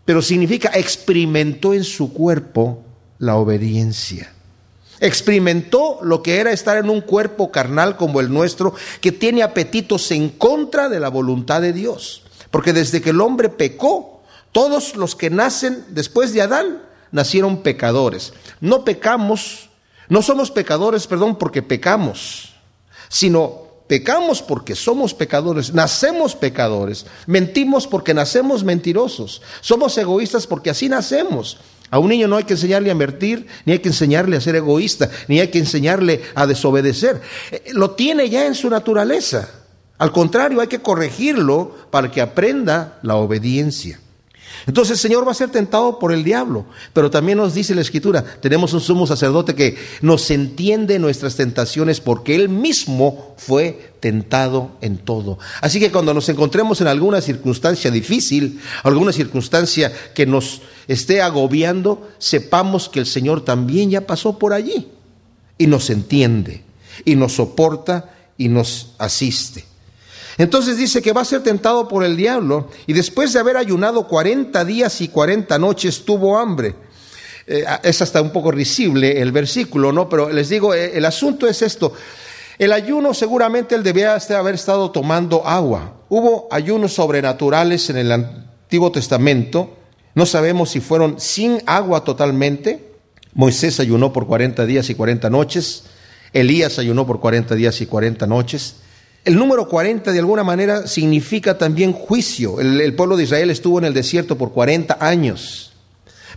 pero 0.03 0.23
significa 0.23 0.71
experimentó 0.73 1.75
en 1.75 1.83
su 1.83 2.11
cuerpo 2.11 2.83
la 3.19 3.35
obediencia. 3.35 4.33
Experimentó 4.99 5.99
lo 6.01 6.23
que 6.23 6.37
era 6.37 6.51
estar 6.51 6.77
en 6.77 6.89
un 6.89 7.01
cuerpo 7.01 7.51
carnal 7.51 7.97
como 7.97 8.19
el 8.19 8.31
nuestro, 8.31 8.73
que 9.01 9.11
tiene 9.11 9.43
apetitos 9.43 10.11
en 10.11 10.29
contra 10.29 10.89
de 10.89 10.99
la 10.99 11.09
voluntad 11.09 11.61
de 11.61 11.73
Dios. 11.73 12.23
Porque 12.51 12.73
desde 12.73 13.01
que 13.01 13.11
el 13.11 13.21
hombre 13.21 13.49
pecó, 13.49 14.21
todos 14.51 14.95
los 14.95 15.15
que 15.15 15.29
nacen 15.29 15.85
después 15.89 16.33
de 16.33 16.41
Adán 16.41 16.81
nacieron 17.11 17.61
pecadores. 17.61 18.33
No 18.59 18.83
pecamos, 18.83 19.69
no 20.09 20.21
somos 20.21 20.51
pecadores, 20.51 21.07
perdón, 21.07 21.37
porque 21.37 21.61
pecamos, 21.61 22.53
sino 23.09 23.67
pecamos 23.87 24.41
porque 24.41 24.75
somos 24.75 25.13
pecadores, 25.13 25.73
nacemos 25.73 26.35
pecadores, 26.35 27.05
mentimos 27.25 27.87
porque 27.87 28.13
nacemos 28.13 28.63
mentirosos, 28.63 29.41
somos 29.61 29.97
egoístas 29.97 30.47
porque 30.47 30.69
así 30.69 30.89
nacemos. 30.89 31.57
A 31.89 31.99
un 31.99 32.09
niño 32.09 32.27
no 32.27 32.35
hay 32.35 32.43
que 32.43 32.53
enseñarle 32.53 32.91
a 32.91 32.95
mentir, 32.95 33.47
ni 33.65 33.73
hay 33.73 33.79
que 33.79 33.89
enseñarle 33.89 34.35
a 34.35 34.41
ser 34.41 34.55
egoísta, 34.55 35.09
ni 35.27 35.39
hay 35.39 35.47
que 35.47 35.59
enseñarle 35.59 36.21
a 36.35 36.45
desobedecer. 36.45 37.21
Eh, 37.51 37.71
lo 37.73 37.91
tiene 37.91 38.29
ya 38.29 38.45
en 38.45 38.55
su 38.55 38.69
naturaleza. 38.69 39.49
Al 39.97 40.11
contrario, 40.11 40.61
hay 40.61 40.67
que 40.67 40.81
corregirlo 40.81 41.75
para 41.89 42.11
que 42.11 42.21
aprenda 42.21 42.99
la 43.03 43.15
obediencia. 43.15 43.99
Entonces 44.67 44.97
el 44.97 44.99
Señor 44.99 45.25
va 45.25 45.31
a 45.31 45.35
ser 45.35 45.49
tentado 45.49 45.97
por 45.97 46.11
el 46.11 46.25
diablo, 46.25 46.65
pero 46.91 47.09
también 47.09 47.37
nos 47.37 47.53
dice 47.53 47.73
la 47.73 47.81
Escritura, 47.81 48.23
tenemos 48.41 48.73
un 48.73 48.81
sumo 48.81 49.07
sacerdote 49.07 49.55
que 49.55 49.77
nos 50.01 50.29
entiende 50.29 50.99
nuestras 50.99 51.37
tentaciones 51.37 52.01
porque 52.01 52.35
Él 52.35 52.49
mismo 52.49 53.33
fue 53.37 53.93
tentado 54.01 54.71
en 54.81 54.97
todo. 54.97 55.39
Así 55.61 55.79
que 55.79 55.89
cuando 55.89 56.13
nos 56.13 56.27
encontremos 56.27 56.81
en 56.81 56.87
alguna 56.87 57.21
circunstancia 57.21 57.89
difícil, 57.91 58.59
alguna 58.83 59.13
circunstancia 59.13 59.93
que 60.13 60.25
nos 60.25 60.61
esté 60.89 61.21
agobiando, 61.21 62.09
sepamos 62.17 62.89
que 62.89 62.99
el 62.99 63.05
Señor 63.05 63.45
también 63.45 63.89
ya 63.89 64.01
pasó 64.01 64.37
por 64.37 64.51
allí 64.51 64.89
y 65.57 65.67
nos 65.67 65.89
entiende 65.89 66.63
y 67.05 67.15
nos 67.15 67.35
soporta 67.35 68.13
y 68.37 68.49
nos 68.49 68.95
asiste. 68.97 69.66
Entonces 70.37 70.77
dice 70.77 71.01
que 71.01 71.13
va 71.13 71.21
a 71.21 71.25
ser 71.25 71.41
tentado 71.41 71.87
por 71.87 72.03
el 72.03 72.15
diablo 72.15 72.69
y 72.85 72.93
después 72.93 73.33
de 73.33 73.39
haber 73.39 73.57
ayunado 73.57 74.07
40 74.07 74.63
días 74.65 75.01
y 75.01 75.07
40 75.07 75.57
noches 75.57 76.05
tuvo 76.05 76.37
hambre. 76.37 76.75
Eh, 77.47 77.65
es 77.83 78.01
hasta 78.01 78.21
un 78.21 78.31
poco 78.31 78.51
risible 78.51 79.21
el 79.21 79.31
versículo, 79.31 79.91
¿no? 79.91 80.09
Pero 80.09 80.29
les 80.29 80.49
digo, 80.49 80.73
eh, 80.73 80.91
el 80.95 81.05
asunto 81.05 81.47
es 81.47 81.61
esto. 81.61 81.93
El 82.59 82.73
ayuno 82.73 83.13
seguramente 83.13 83.75
él 83.75 83.83
debía 83.83 84.15
haber 84.15 84.55
estado 84.55 84.91
tomando 84.91 85.47
agua. 85.47 85.93
Hubo 86.09 86.47
ayunos 86.51 86.93
sobrenaturales 86.93 87.89
en 87.89 87.97
el 87.97 88.11
Antiguo 88.11 88.91
Testamento. 88.91 89.77
No 90.13 90.25
sabemos 90.25 90.71
si 90.71 90.81
fueron 90.81 91.19
sin 91.19 91.61
agua 91.65 92.03
totalmente. 92.03 92.91
Moisés 93.33 93.79
ayunó 93.79 94.11
por 94.11 94.27
40 94.27 94.65
días 94.65 94.89
y 94.89 94.95
40 94.95 95.29
noches. 95.29 95.83
Elías 96.33 96.79
ayunó 96.79 97.07
por 97.07 97.19
40 97.19 97.55
días 97.55 97.79
y 97.81 97.85
40 97.85 98.27
noches. 98.27 98.77
El 99.27 99.35
número 99.35 99.67
40 99.67 100.13
de 100.13 100.19
alguna 100.19 100.45
manera 100.45 100.87
significa 100.87 101.57
también 101.57 101.91
juicio. 101.91 102.61
El, 102.61 102.95
pueblo 102.95 103.17
de 103.17 103.23
Israel 103.23 103.49
estuvo 103.49 103.77
en 103.77 103.83
el 103.83 103.93
desierto 103.93 104.37
por 104.37 104.53
40 104.53 104.99
años. 105.01 105.73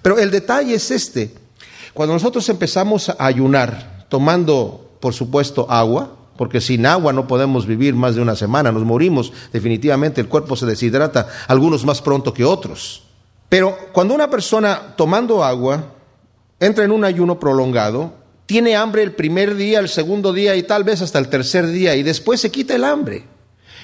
Pero 0.03 0.19
el 0.19 0.33
detalle 0.33 0.75
es 0.75 0.91
este. 0.91 1.33
Cuando 1.95 2.15
nosotros 2.15 2.49
empezamos 2.49 3.09
a 3.09 3.15
ayunar, 3.25 4.07
tomando, 4.09 4.91
por 4.99 5.15
supuesto, 5.15 5.71
agua, 5.71 6.17
porque 6.37 6.61
sin 6.61 6.85
agua 6.85 7.13
no 7.13 7.29
podemos 7.29 7.65
vivir 7.65 7.95
más 7.95 8.17
de 8.17 8.23
una 8.23 8.35
semana, 8.35 8.73
nos 8.73 8.83
morimos, 8.83 9.33
definitivamente 9.53 10.21
el 10.21 10.27
cuerpo 10.27 10.57
se 10.57 10.67
deshidrata, 10.67 11.29
algunos 11.47 11.85
más 11.85 12.03
pronto 12.03 12.35
que 12.35 12.45
otros. 12.45 13.05
Pero 13.49 13.79
cuando 13.93 14.15
una 14.15 14.29
persona 14.29 14.97
tomando 14.97 15.45
agua 15.45 15.85
entra 16.59 16.85
en 16.85 16.91
un 16.91 17.05
ayuno 17.05 17.39
prolongado, 17.39 18.15
tiene 18.50 18.75
hambre 18.75 19.04
el 19.04 19.12
primer 19.12 19.54
día, 19.54 19.78
el 19.78 19.88
segundo 19.88 20.33
día 20.33 20.57
y 20.57 20.64
tal 20.64 20.83
vez 20.83 21.02
hasta 21.02 21.21
el 21.21 21.28
tercer 21.28 21.69
día 21.69 21.95
y 21.95 22.02
después 22.02 22.40
se 22.40 22.50
quita 22.50 22.75
el 22.75 22.83
hambre. 22.83 23.25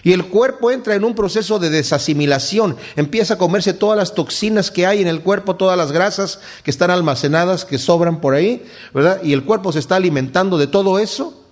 Y 0.02 0.12
el 0.12 0.26
cuerpo 0.26 0.72
entra 0.72 0.96
en 0.96 1.04
un 1.04 1.14
proceso 1.14 1.60
de 1.60 1.70
desasimilación, 1.70 2.76
empieza 2.96 3.34
a 3.34 3.38
comerse 3.38 3.74
todas 3.74 3.96
las 3.96 4.16
toxinas 4.16 4.72
que 4.72 4.84
hay 4.84 5.00
en 5.00 5.06
el 5.06 5.20
cuerpo, 5.20 5.54
todas 5.54 5.78
las 5.78 5.92
grasas 5.92 6.40
que 6.64 6.72
están 6.72 6.90
almacenadas, 6.90 7.64
que 7.64 7.78
sobran 7.78 8.20
por 8.20 8.34
ahí, 8.34 8.64
¿verdad? 8.92 9.22
Y 9.22 9.34
el 9.34 9.44
cuerpo 9.44 9.70
se 9.70 9.78
está 9.78 9.94
alimentando 9.94 10.58
de 10.58 10.66
todo 10.66 10.98
eso, 10.98 11.44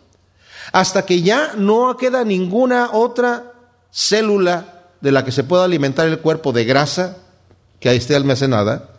hasta 0.72 1.06
que 1.06 1.22
ya 1.22 1.52
no 1.56 1.96
queda 1.96 2.24
ninguna 2.24 2.90
otra 2.90 3.52
célula 3.92 4.88
de 5.00 5.12
la 5.12 5.24
que 5.24 5.30
se 5.30 5.44
pueda 5.44 5.62
alimentar 5.62 6.08
el 6.08 6.18
cuerpo 6.18 6.52
de 6.52 6.64
grasa 6.64 7.18
que 7.78 7.94
esté 7.94 8.16
almacenada. 8.16 8.93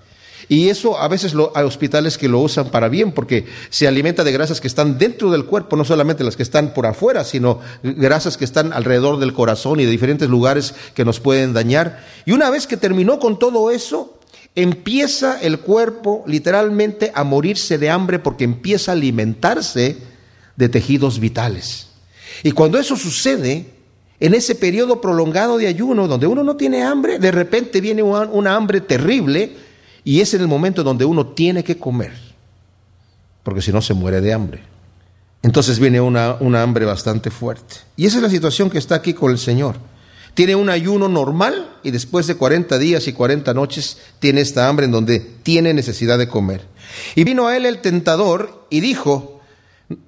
Y 0.48 0.70
eso 0.70 1.00
a 1.00 1.08
veces 1.08 1.34
hay 1.56 1.64
hospitales 1.64 2.18
que 2.18 2.28
lo 2.28 2.40
usan 2.40 2.70
para 2.70 2.88
bien 2.88 3.12
porque 3.12 3.46
se 3.70 3.88
alimenta 3.88 4.24
de 4.24 4.32
grasas 4.32 4.62
que 4.62 4.68
están 4.68 4.98
dentro 4.98 5.32
del 5.32 5.46
cuerpo, 5.46 5.76
no 5.76 5.86
solamente 5.86 6.24
las 6.24 6.36
que 6.36 6.44
están 6.44 6.74
por 6.74 6.86
afuera, 6.86 7.24
sino 7.24 7.60
grasas 7.84 8.38
que 8.38 8.46
están 8.46 8.74
alrededor 8.74 9.20
del 9.20 9.34
corazón 9.34 9.80
y 9.80 9.86
de 9.86 9.92
diferentes 9.92 10.30
lugares 10.30 10.76
que 10.94 11.06
nos 11.06 11.20
pueden 11.20 11.54
dañar. 11.54 12.04
Y 12.26 12.32
una 12.32 12.50
vez 12.50 12.68
que 12.68 12.78
terminó 12.78 13.20
con 13.20 13.40
todo 13.40 13.72
eso, 13.72 14.20
empieza 14.56 15.40
el 15.42 15.60
cuerpo 15.60 16.24
literalmente 16.28 17.12
a 17.14 17.24
morirse 17.24 17.78
de 17.78 17.90
hambre 17.90 18.20
porque 18.20 18.44
empieza 18.44 18.92
a 18.92 18.96
alimentarse 18.96 19.98
de 20.56 20.70
tejidos 20.70 21.20
vitales. 21.20 21.88
Y 22.44 22.52
cuando 22.52 22.78
eso 22.78 22.96
sucede, 22.96 23.66
en 24.20 24.34
ese 24.34 24.56
periodo 24.56 25.02
prolongado 25.02 25.58
de 25.58 25.68
ayuno, 25.68 26.08
donde 26.08 26.28
uno 26.28 26.44
no 26.44 26.56
tiene 26.56 26.84
hambre, 26.84 27.20
de 27.20 27.32
repente 27.32 27.82
viene 27.82 28.02
una, 28.02 28.56
hambre 28.56 28.82
terrible 28.82 29.52
y 30.06 30.22
es 30.22 30.34
en 30.36 30.42
el 30.42 30.48
momento 30.48 30.84
donde 30.84 31.04
uno 31.04 31.28
tiene 31.28 31.64
que 31.64 31.78
comer, 31.78 32.14
porque 33.44 33.62
si 33.62 33.74
no 33.74 33.82
se 33.82 33.96
muere 33.96 34.22
de 34.22 34.32
hambre. 34.32 34.64
Entonces 35.42 35.80
viene 35.80 36.00
una, 36.00 36.38
una 36.40 36.62
hambre 36.62 36.86
bastante 36.86 37.30
fuerte. 37.32 37.76
Y 37.98 38.06
esa 38.06 38.18
es 38.18 38.24
la 38.24 38.30
situación 38.30 38.70
que 38.70 38.78
está 38.78 38.96
aquí 38.96 39.14
con 39.14 39.32
el 39.32 39.38
Señor. 39.38 39.76
Tiene 40.36 40.56
un 40.56 40.70
ayuno 40.70 41.08
normal 41.08 41.78
y 41.84 41.92
después 41.92 42.28
de 42.28 42.36
40 42.36 42.78
días 42.78 43.08
y 43.08 43.14
40 43.14 43.54
noches 43.54 43.98
tiene 44.20 44.42
esta 44.42 44.68
hambre 44.68 44.86
en 44.86 44.92
donde 44.92 45.20
tiene 45.20 45.74
necesidad 45.74 46.18
de 46.18 46.28
comer. 46.28 46.62
Y 47.16 47.24
vino 47.24 47.48
a 47.48 47.58
él 47.58 47.66
el 47.66 47.80
tentador 47.82 48.68
y 48.70 48.82
dijo, 48.82 49.42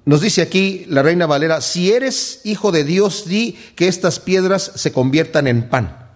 nos 0.04 0.20
dice 0.20 0.42
aquí 0.42 0.84
la 0.88 1.02
reina 1.02 1.26
Valera, 1.26 1.60
si 1.60 1.92
eres 1.92 2.40
hijo 2.44 2.72
de 2.72 2.84
Dios, 2.84 3.26
di 3.26 3.58
que 3.74 3.88
estas 3.88 4.20
piedras 4.20 4.72
se 4.74 4.92
conviertan 4.92 5.46
en 5.46 5.68
pan. 5.68 6.10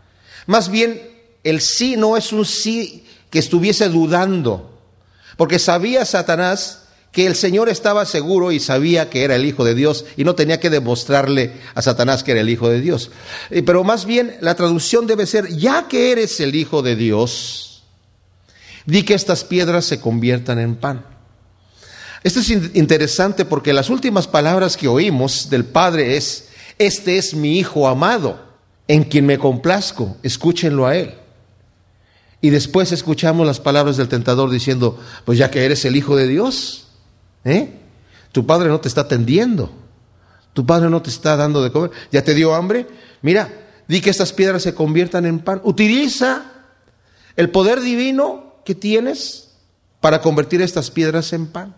Más 0.46 0.70
bien, 0.70 1.00
el 1.44 1.60
sí 1.60 1.96
no 1.96 2.16
es 2.16 2.32
un 2.32 2.44
sí 2.44 3.04
que 3.32 3.38
estuviese 3.38 3.88
dudando, 3.88 4.78
porque 5.38 5.58
sabía 5.58 6.04
Satanás 6.04 6.82
que 7.12 7.26
el 7.26 7.34
Señor 7.34 7.70
estaba 7.70 8.04
seguro 8.04 8.52
y 8.52 8.60
sabía 8.60 9.08
que 9.08 9.24
era 9.24 9.36
el 9.36 9.46
Hijo 9.46 9.64
de 9.64 9.74
Dios 9.74 10.04
y 10.18 10.24
no 10.24 10.34
tenía 10.34 10.60
que 10.60 10.68
demostrarle 10.68 11.52
a 11.74 11.80
Satanás 11.80 12.22
que 12.22 12.32
era 12.32 12.42
el 12.42 12.50
Hijo 12.50 12.68
de 12.68 12.82
Dios. 12.82 13.10
Eh, 13.48 13.62
pero 13.62 13.84
más 13.84 14.04
bien 14.04 14.36
la 14.42 14.54
traducción 14.54 15.06
debe 15.06 15.24
ser, 15.24 15.48
ya 15.48 15.88
que 15.88 16.12
eres 16.12 16.40
el 16.40 16.54
Hijo 16.54 16.82
de 16.82 16.94
Dios, 16.94 17.84
di 18.84 19.02
que 19.02 19.14
estas 19.14 19.44
piedras 19.44 19.86
se 19.86 19.98
conviertan 19.98 20.58
en 20.58 20.76
pan. 20.76 21.06
Esto 22.22 22.40
es 22.40 22.50
interesante 22.50 23.46
porque 23.46 23.72
las 23.72 23.88
últimas 23.88 24.28
palabras 24.28 24.76
que 24.76 24.88
oímos 24.88 25.48
del 25.48 25.64
Padre 25.64 26.18
es, 26.18 26.48
este 26.78 27.16
es 27.16 27.32
mi 27.32 27.58
Hijo 27.58 27.88
amado, 27.88 28.42
en 28.88 29.04
quien 29.04 29.24
me 29.24 29.38
complazco, 29.38 30.18
escúchenlo 30.22 30.86
a 30.86 30.96
Él. 30.96 31.21
Y 32.42 32.50
después 32.50 32.90
escuchamos 32.90 33.46
las 33.46 33.60
palabras 33.60 33.96
del 33.96 34.08
tentador 34.08 34.50
diciendo, 34.50 34.98
pues 35.24 35.38
ya 35.38 35.50
que 35.50 35.64
eres 35.64 35.84
el 35.84 35.94
Hijo 35.94 36.16
de 36.16 36.26
Dios, 36.26 36.88
¿eh? 37.44 37.78
tu 38.32 38.44
Padre 38.44 38.68
no 38.68 38.80
te 38.80 38.88
está 38.88 39.02
atendiendo, 39.02 39.72
tu 40.52 40.66
Padre 40.66 40.90
no 40.90 41.00
te 41.00 41.08
está 41.08 41.36
dando 41.36 41.62
de 41.62 41.70
comer, 41.70 41.92
ya 42.10 42.24
te 42.24 42.34
dio 42.34 42.52
hambre, 42.54 42.88
mira, 43.22 43.48
di 43.86 44.00
que 44.00 44.10
estas 44.10 44.32
piedras 44.32 44.64
se 44.64 44.74
conviertan 44.74 45.24
en 45.24 45.38
pan, 45.38 45.60
utiliza 45.62 46.42
el 47.36 47.48
poder 47.48 47.80
divino 47.80 48.56
que 48.64 48.74
tienes 48.74 49.52
para 50.00 50.20
convertir 50.20 50.62
estas 50.62 50.90
piedras 50.90 51.32
en 51.32 51.46
pan. 51.46 51.76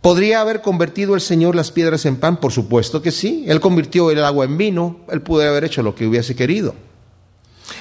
¿Podría 0.00 0.40
haber 0.40 0.62
convertido 0.62 1.16
el 1.16 1.20
Señor 1.20 1.56
las 1.56 1.72
piedras 1.72 2.06
en 2.06 2.16
pan? 2.16 2.38
Por 2.38 2.52
supuesto 2.52 3.02
que 3.02 3.10
sí. 3.10 3.44
Él 3.48 3.58
convirtió 3.58 4.12
el 4.12 4.22
agua 4.22 4.44
en 4.44 4.56
vino. 4.56 5.00
Él 5.10 5.22
pudo 5.22 5.42
haber 5.42 5.64
hecho 5.64 5.82
lo 5.82 5.96
que 5.96 6.06
hubiese 6.06 6.36
querido. 6.36 6.76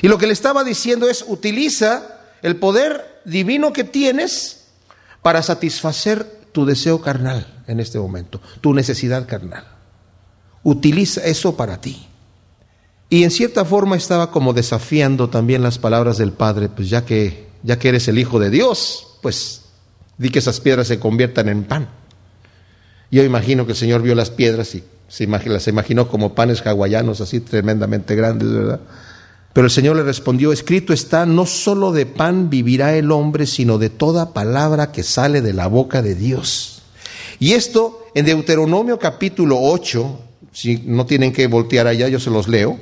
Y 0.01 0.07
lo 0.07 0.17
que 0.17 0.27
le 0.27 0.33
estaba 0.33 0.63
diciendo 0.63 1.09
es, 1.09 1.25
utiliza 1.27 2.19
el 2.41 2.57
poder 2.57 3.21
divino 3.25 3.73
que 3.73 3.83
tienes 3.83 4.67
para 5.21 5.41
satisfacer 5.41 6.23
tu 6.51 6.65
deseo 6.65 7.01
carnal 7.01 7.63
en 7.67 7.79
este 7.79 7.99
momento, 7.99 8.41
tu 8.61 8.73
necesidad 8.73 9.27
carnal. 9.27 9.65
Utiliza 10.63 11.21
eso 11.25 11.55
para 11.55 11.79
ti. 11.81 12.07
Y 13.09 13.23
en 13.23 13.31
cierta 13.31 13.63
forma 13.63 13.95
estaba 13.95 14.31
como 14.31 14.53
desafiando 14.53 15.29
también 15.29 15.63
las 15.63 15.77
palabras 15.77 16.17
del 16.17 16.33
Padre, 16.33 16.69
pues 16.69 16.89
ya 16.89 17.05
que, 17.05 17.47
ya 17.63 17.79
que 17.79 17.89
eres 17.89 18.07
el 18.07 18.19
Hijo 18.19 18.39
de 18.39 18.49
Dios, 18.49 19.17
pues 19.21 19.61
di 20.17 20.29
que 20.29 20.39
esas 20.39 20.59
piedras 20.59 20.87
se 20.87 20.99
conviertan 20.99 21.47
en 21.47 21.63
pan. 21.63 21.87
Yo 23.09 23.23
imagino 23.23 23.65
que 23.65 23.71
el 23.71 23.77
Señor 23.77 24.01
vio 24.01 24.15
las 24.15 24.29
piedras 24.29 24.75
y 24.75 24.83
se 25.07 25.27
las 25.27 25.67
imaginó 25.67 26.09
como 26.09 26.35
panes 26.35 26.61
hawaianos 26.65 27.21
así 27.21 27.39
tremendamente 27.39 28.15
grandes, 28.15 28.51
¿verdad? 28.51 28.81
Pero 29.57 29.65
el 29.65 29.71
Señor 29.71 29.95
le 29.95 30.03
respondió, 30.03 30.51
escrito 30.51 30.93
está, 30.93 31.25
no 31.25 31.47
solo 31.47 31.91
de 31.91 32.05
pan 32.05 32.51
vivirá 32.51 32.95
el 32.95 33.11
hombre, 33.11 33.47
sino 33.47 33.79
de 33.79 33.89
toda 33.89 34.31
palabra 34.31 34.91
que 34.91 35.01
sale 35.01 35.41
de 35.41 35.51
la 35.51 35.65
boca 35.65 36.03
de 36.03 36.13
Dios. 36.13 36.83
Y 37.39 37.53
esto 37.53 38.05
en 38.13 38.27
Deuteronomio 38.27 38.99
capítulo 38.99 39.57
8, 39.59 40.19
si 40.51 40.83
no 40.85 41.07
tienen 41.07 41.33
que 41.33 41.47
voltear 41.47 41.87
allá, 41.87 42.07
yo 42.07 42.19
se 42.19 42.29
los 42.29 42.47
leo, 42.47 42.77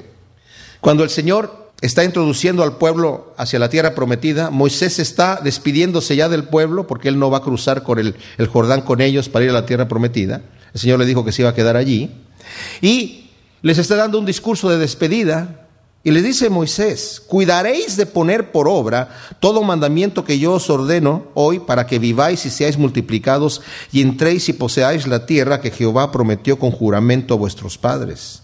cuando 0.82 1.05
el 1.05 1.10
Señor 1.10 1.72
está 1.79 2.03
introduciendo 2.03 2.62
al 2.62 2.75
pueblo 2.75 3.34
hacia 3.38 3.58
la 3.58 3.70
tierra 3.70 3.96
prometida. 3.96 4.50
Moisés 4.50 5.00
está 5.00 5.39
despidiéndose 5.41 6.17
ya 6.17 6.27
del 6.27 6.44
pueblo 6.44 6.88
porque 6.88 7.08
él 7.08 7.17
no 7.17 7.29
va 7.29 7.38
a 7.38 7.41
cruzar 7.41 7.84
con 7.84 8.00
el, 8.00 8.15
el, 8.38 8.48
Jordán 8.48 8.82
con 8.82 9.00
ellos 9.00 9.29
para 9.29 9.46
ir 9.46 9.51
a 9.51 9.53
la 9.53 9.65
tierra 9.65 9.88
prometida. 9.88 10.41
El 10.74 10.82
Señor 10.82 11.00
le 11.00 11.05
dijo 11.05 11.24
que 11.24 11.32
se 11.32 11.41
iba 11.41 11.51
a 11.51 11.55
quedar 11.55 11.77
allí. 11.77 12.12
Y 12.82 13.29
les 13.62 13.77
está 13.77 13.96
dando 13.96 14.20
un 14.20 14.25
discurso 14.25 14.70
de 14.70 14.77
despedida. 14.77 15.62
Y 16.05 16.12
les 16.12 16.24
dice 16.24 16.51
Moisés, 16.51 17.19
cuidaréis 17.19 17.97
de 17.97 18.05
poner 18.05 18.51
por 18.51 18.67
obra 18.67 19.09
todo 19.39 19.63
mandamiento 19.63 20.24
que 20.24 20.38
yo 20.38 20.53
os 20.53 20.69
ordeno 20.69 21.29
hoy 21.33 21.57
para 21.57 21.88
que 21.88 21.97
viváis 21.97 22.45
y 22.45 22.51
seáis 22.51 22.77
multiplicados 22.77 23.63
y 23.91 24.03
entréis 24.03 24.47
y 24.47 24.53
poseáis 24.53 25.07
la 25.07 25.25
tierra 25.25 25.62
que 25.62 25.71
Jehová 25.71 26.12
prometió 26.12 26.59
con 26.59 26.69
juramento 26.69 27.33
a 27.33 27.38
vuestros 27.38 27.79
padres. 27.79 28.43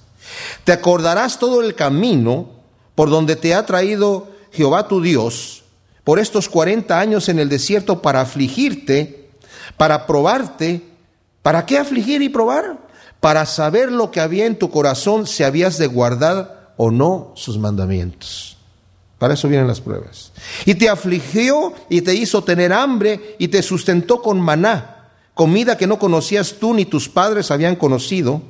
Te 0.64 0.72
acordarás 0.72 1.38
todo 1.38 1.62
el 1.62 1.76
camino 1.76 2.50
por 2.96 3.12
donde 3.12 3.36
te 3.36 3.54
ha 3.54 3.64
traído 3.64 4.30
Jehová 4.52 4.88
tu 4.88 5.00
Dios 5.00 5.64
por 6.04 6.18
estos 6.18 6.50
40 6.50 7.00
años 7.00 7.30
en 7.30 7.38
el 7.38 7.48
desierto 7.48 8.02
para 8.02 8.22
afligirte, 8.22 9.30
para 9.78 10.08
probarte. 10.08 10.82
¿Para 11.44 11.68
qué 11.68 11.78
afligir 11.78 12.24
y 12.24 12.30
probar? 12.30 12.80
Para 13.20 13.46
saber 13.46 13.92
lo 13.92 14.10
que 14.10 14.20
había 14.20 14.48
en 14.48 14.58
tu 14.58 14.72
corazón, 14.72 15.28
si 15.28 15.44
habías 15.44 15.78
de 15.78 15.86
guardar 15.86 16.61
o 16.84 16.90
no 16.90 17.32
sus 17.36 17.60
mandamientos. 17.60 18.58
Para 19.20 19.36
eso 19.36 19.48
vienen 19.48 19.68
las 19.68 19.82
pruebas. 19.82 20.32
Y 20.66 20.74
te 20.74 20.90
afligió 20.90 21.74
y 21.90 22.02
te 22.02 22.16
hizo 22.16 22.44
tener 22.44 22.74
hambre 22.74 23.36
y 23.38 23.50
te 23.50 23.62
sustentó 23.62 24.20
con 24.20 24.42
maná, 24.42 25.10
comida 25.36 25.78
que 25.78 25.86
no 25.86 26.00
conocías 26.00 26.56
tú 26.60 26.74
ni 26.74 26.86
tus 26.86 27.08
padres 27.08 27.52
habían 27.52 27.76
conocido 27.76 28.42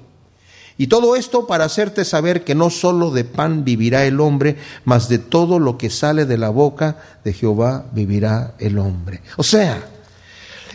y 0.77 0.87
todo 0.87 1.17
esto 1.17 1.45
para 1.45 1.65
hacerte 1.65 2.05
saber 2.05 2.45
que 2.45 2.55
no 2.55 2.69
solo 2.69 3.11
de 3.11 3.25
pan 3.25 3.65
vivirá 3.65 4.05
el 4.05 4.21
hombre, 4.21 4.55
mas 4.85 5.09
de 5.09 5.17
todo 5.19 5.59
lo 5.59 5.77
que 5.77 5.89
sale 5.89 6.25
de 6.25 6.37
la 6.37 6.51
boca 6.51 6.99
de 7.25 7.33
Jehová 7.33 7.87
vivirá 7.91 8.55
el 8.59 8.79
hombre. 8.79 9.19
O 9.35 9.43
sea, 9.43 9.83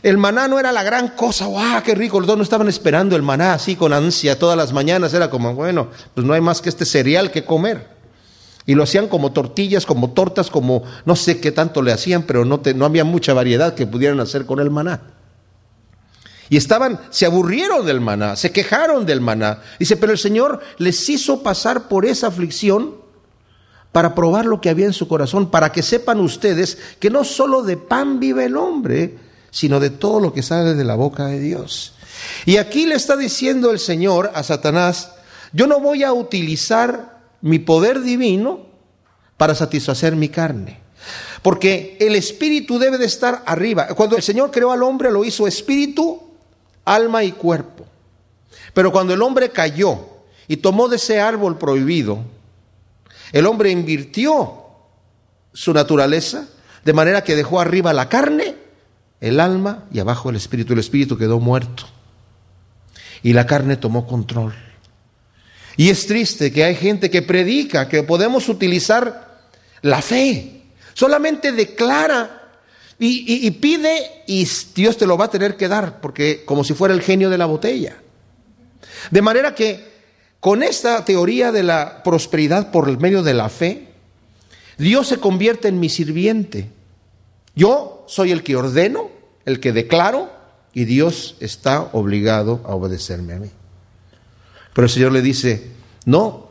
el 0.06 0.18
maná 0.18 0.46
no 0.46 0.60
era 0.60 0.70
la 0.70 0.84
gran 0.84 1.08
cosa, 1.08 1.46
¡guau, 1.46 1.82
qué 1.82 1.92
rico! 1.92 2.20
Los 2.20 2.28
dos 2.28 2.36
no 2.36 2.44
estaban 2.44 2.68
esperando 2.68 3.16
el 3.16 3.22
maná 3.22 3.54
así 3.54 3.74
con 3.74 3.92
ansia 3.92 4.38
todas 4.38 4.56
las 4.56 4.72
mañanas. 4.72 5.12
Era 5.12 5.30
como, 5.30 5.52
bueno, 5.52 5.88
pues 6.14 6.24
no 6.24 6.32
hay 6.32 6.40
más 6.40 6.62
que 6.62 6.68
este 6.68 6.84
cereal 6.84 7.32
que 7.32 7.44
comer. 7.44 7.88
Y 8.66 8.76
lo 8.76 8.84
hacían 8.84 9.08
como 9.08 9.32
tortillas, 9.32 9.84
como 9.84 10.12
tortas, 10.12 10.48
como 10.48 10.84
no 11.06 11.16
sé 11.16 11.40
qué 11.40 11.50
tanto 11.50 11.82
le 11.82 11.90
hacían, 11.90 12.22
pero 12.22 12.44
no, 12.44 12.60
no 12.76 12.84
había 12.84 13.02
mucha 13.02 13.34
variedad 13.34 13.74
que 13.74 13.84
pudieran 13.84 14.20
hacer 14.20 14.46
con 14.46 14.60
el 14.60 14.70
maná. 14.70 15.02
Y 16.50 16.56
estaban, 16.56 17.00
se 17.10 17.26
aburrieron 17.26 17.84
del 17.84 18.00
maná, 18.00 18.36
se 18.36 18.52
quejaron 18.52 19.06
del 19.06 19.20
maná. 19.20 19.58
Dice, 19.80 19.96
pero 19.96 20.12
el 20.12 20.18
Señor 20.18 20.60
les 20.78 21.08
hizo 21.08 21.42
pasar 21.42 21.88
por 21.88 22.06
esa 22.06 22.28
aflicción 22.28 22.94
para 23.90 24.14
probar 24.14 24.46
lo 24.46 24.60
que 24.60 24.70
había 24.70 24.86
en 24.86 24.92
su 24.92 25.08
corazón, 25.08 25.50
para 25.50 25.72
que 25.72 25.82
sepan 25.82 26.20
ustedes 26.20 26.78
que 27.00 27.10
no 27.10 27.24
solo 27.24 27.64
de 27.64 27.76
pan 27.76 28.20
vive 28.20 28.44
el 28.44 28.56
hombre, 28.56 29.25
sino 29.56 29.80
de 29.80 29.88
todo 29.88 30.20
lo 30.20 30.34
que 30.34 30.42
sale 30.42 30.74
de 30.74 30.84
la 30.84 30.96
boca 30.96 31.28
de 31.28 31.40
Dios. 31.40 31.94
Y 32.44 32.58
aquí 32.58 32.84
le 32.84 32.94
está 32.94 33.16
diciendo 33.16 33.70
el 33.70 33.78
Señor 33.78 34.30
a 34.34 34.42
Satanás, 34.42 35.12
yo 35.54 35.66
no 35.66 35.80
voy 35.80 36.02
a 36.02 36.12
utilizar 36.12 37.22
mi 37.40 37.58
poder 37.58 38.02
divino 38.02 38.66
para 39.38 39.54
satisfacer 39.54 40.14
mi 40.14 40.28
carne. 40.28 40.80
Porque 41.40 41.96
el 42.00 42.16
espíritu 42.16 42.78
debe 42.78 42.98
de 42.98 43.06
estar 43.06 43.44
arriba. 43.46 43.88
Cuando 43.94 44.14
el 44.14 44.22
Señor 44.22 44.50
creó 44.50 44.72
al 44.72 44.82
hombre, 44.82 45.10
lo 45.10 45.24
hizo 45.24 45.46
espíritu 45.46 46.20
alma 46.84 47.24
y 47.24 47.32
cuerpo. 47.32 47.86
Pero 48.74 48.92
cuando 48.92 49.14
el 49.14 49.22
hombre 49.22 49.48
cayó 49.48 50.00
y 50.48 50.58
tomó 50.58 50.86
de 50.86 50.96
ese 50.96 51.18
árbol 51.18 51.56
prohibido, 51.56 52.18
el 53.32 53.46
hombre 53.46 53.70
invirtió 53.70 54.64
su 55.54 55.72
naturaleza 55.72 56.46
de 56.84 56.92
manera 56.92 57.24
que 57.24 57.36
dejó 57.36 57.58
arriba 57.58 57.94
la 57.94 58.10
carne, 58.10 58.65
el 59.28 59.40
alma 59.40 59.84
y 59.92 59.98
abajo 59.98 60.30
el 60.30 60.36
espíritu. 60.36 60.72
El 60.72 60.80
espíritu 60.80 61.16
quedó 61.16 61.40
muerto 61.40 61.84
y 63.22 63.32
la 63.32 63.46
carne 63.46 63.76
tomó 63.76 64.06
control. 64.06 64.54
Y 65.76 65.90
es 65.90 66.06
triste 66.06 66.52
que 66.52 66.64
hay 66.64 66.74
gente 66.74 67.10
que 67.10 67.22
predica 67.22 67.88
que 67.88 68.02
podemos 68.02 68.48
utilizar 68.48 69.40
la 69.82 70.00
fe 70.00 70.56
Solamente 70.96 71.52
declara 71.52 72.54
y, 72.98 73.50
pide 73.50 74.22
y 74.26 74.48
Dios 74.74 74.96
te 74.96 75.06
lo 75.06 75.18
va 75.18 75.26
a 75.26 75.30
tener 75.30 75.58
que 75.58 75.68
dar, 75.68 76.00
porque 76.00 76.42
como 76.46 76.64
si 76.64 76.72
fuera 76.72 76.94
el 76.94 77.02
genio 77.02 77.28
de 77.28 77.36
la 77.36 77.44
botella. 77.44 77.98
De 79.10 79.20
manera 79.20 79.54
que 79.54 79.92
con 80.40 80.62
esta 80.62 81.04
teoría 81.04 81.52
de 81.52 81.64
la 81.64 82.02
prosperidad 82.02 82.70
por 82.70 82.88
el 82.88 82.96
medio 82.96 83.22
de 83.22 83.34
la 83.34 83.50
fe, 83.50 83.88
Dios 84.78 85.08
se 85.08 85.18
convierte 85.18 85.68
en 85.68 85.80
mi 85.80 85.90
sirviente. 85.90 86.70
Yo 87.54 88.06
soy 88.08 88.32
el 88.32 88.42
que 88.42 88.56
ordeno, 88.56 89.10
el 89.46 89.60
que 89.60 89.72
declaro, 89.72 90.30
y 90.74 90.84
Dios 90.84 91.36
está 91.40 91.80
obligado 91.92 92.60
a 92.66 92.74
obedecerme 92.74 93.32
a 93.32 93.38
mí. 93.38 93.50
Pero 94.74 94.84
el 94.84 94.92
Señor 94.92 95.12
le 95.12 95.22
dice, 95.22 95.70
no, 96.04 96.48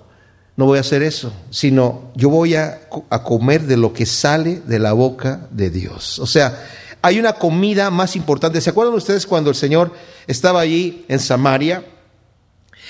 no 0.56 0.66
voy 0.66 0.80
a 0.80 0.82
hacer 0.82 1.04
eso, 1.04 1.32
sino 1.52 2.12
yo 2.16 2.30
voy 2.30 2.56
a, 2.56 2.82
a, 3.12 3.22
comer 3.22 3.64
de 3.64 3.78
lo 3.78 3.94
que 3.94 4.08
sale 4.08 4.62
de 4.62 4.80
la 4.80 4.94
boca 4.94 5.48
de 5.52 5.70
Dios. 5.70 6.18
O 6.18 6.25
sea, 6.25 6.66
hay 7.04 7.20
una 7.20 7.34
comida 7.34 7.92
más 7.92 8.16
importante. 8.16 8.60
¿Se 8.62 8.72
acuerdan 8.72 8.96
ustedes 8.96 9.28
cuando 9.28 9.52
el 9.52 9.56
Señor 9.56 9.94
estaba 10.25 10.62
allí 10.62 11.06
en 11.08 11.20
Samaria? 11.20 11.86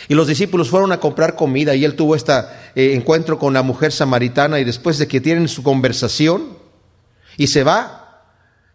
Y 0.07 0.13
los 0.13 0.27
discípulos 0.27 0.69
fueron 0.69 0.91
a 0.91 0.99
comprar 0.99 1.35
comida 1.35 1.75
y 1.75 1.83
él 1.83 1.95
tuvo 1.95 2.15
este 2.15 2.33
encuentro 2.75 3.39
con 3.39 3.53
la 3.53 3.61
mujer 3.61 3.91
samaritana 3.91 4.59
y 4.59 4.63
después 4.63 4.97
de 4.99 5.07
que 5.07 5.19
tienen 5.19 5.47
su 5.47 5.63
conversación 5.63 6.57
y 7.37 7.47
se 7.47 7.63
va 7.63 8.23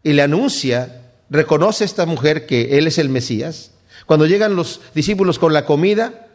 y 0.02 0.12
le 0.12 0.22
anuncia, 0.22 0.99
reconoce 1.30 1.84
esta 1.84 2.04
mujer 2.04 2.44
que 2.46 2.76
él 2.78 2.86
es 2.86 2.98
el 2.98 3.08
Mesías. 3.08 3.72
Cuando 4.06 4.26
llegan 4.26 4.56
los 4.56 4.80
discípulos 4.94 5.38
con 5.38 5.52
la 5.52 5.64
comida, 5.64 6.26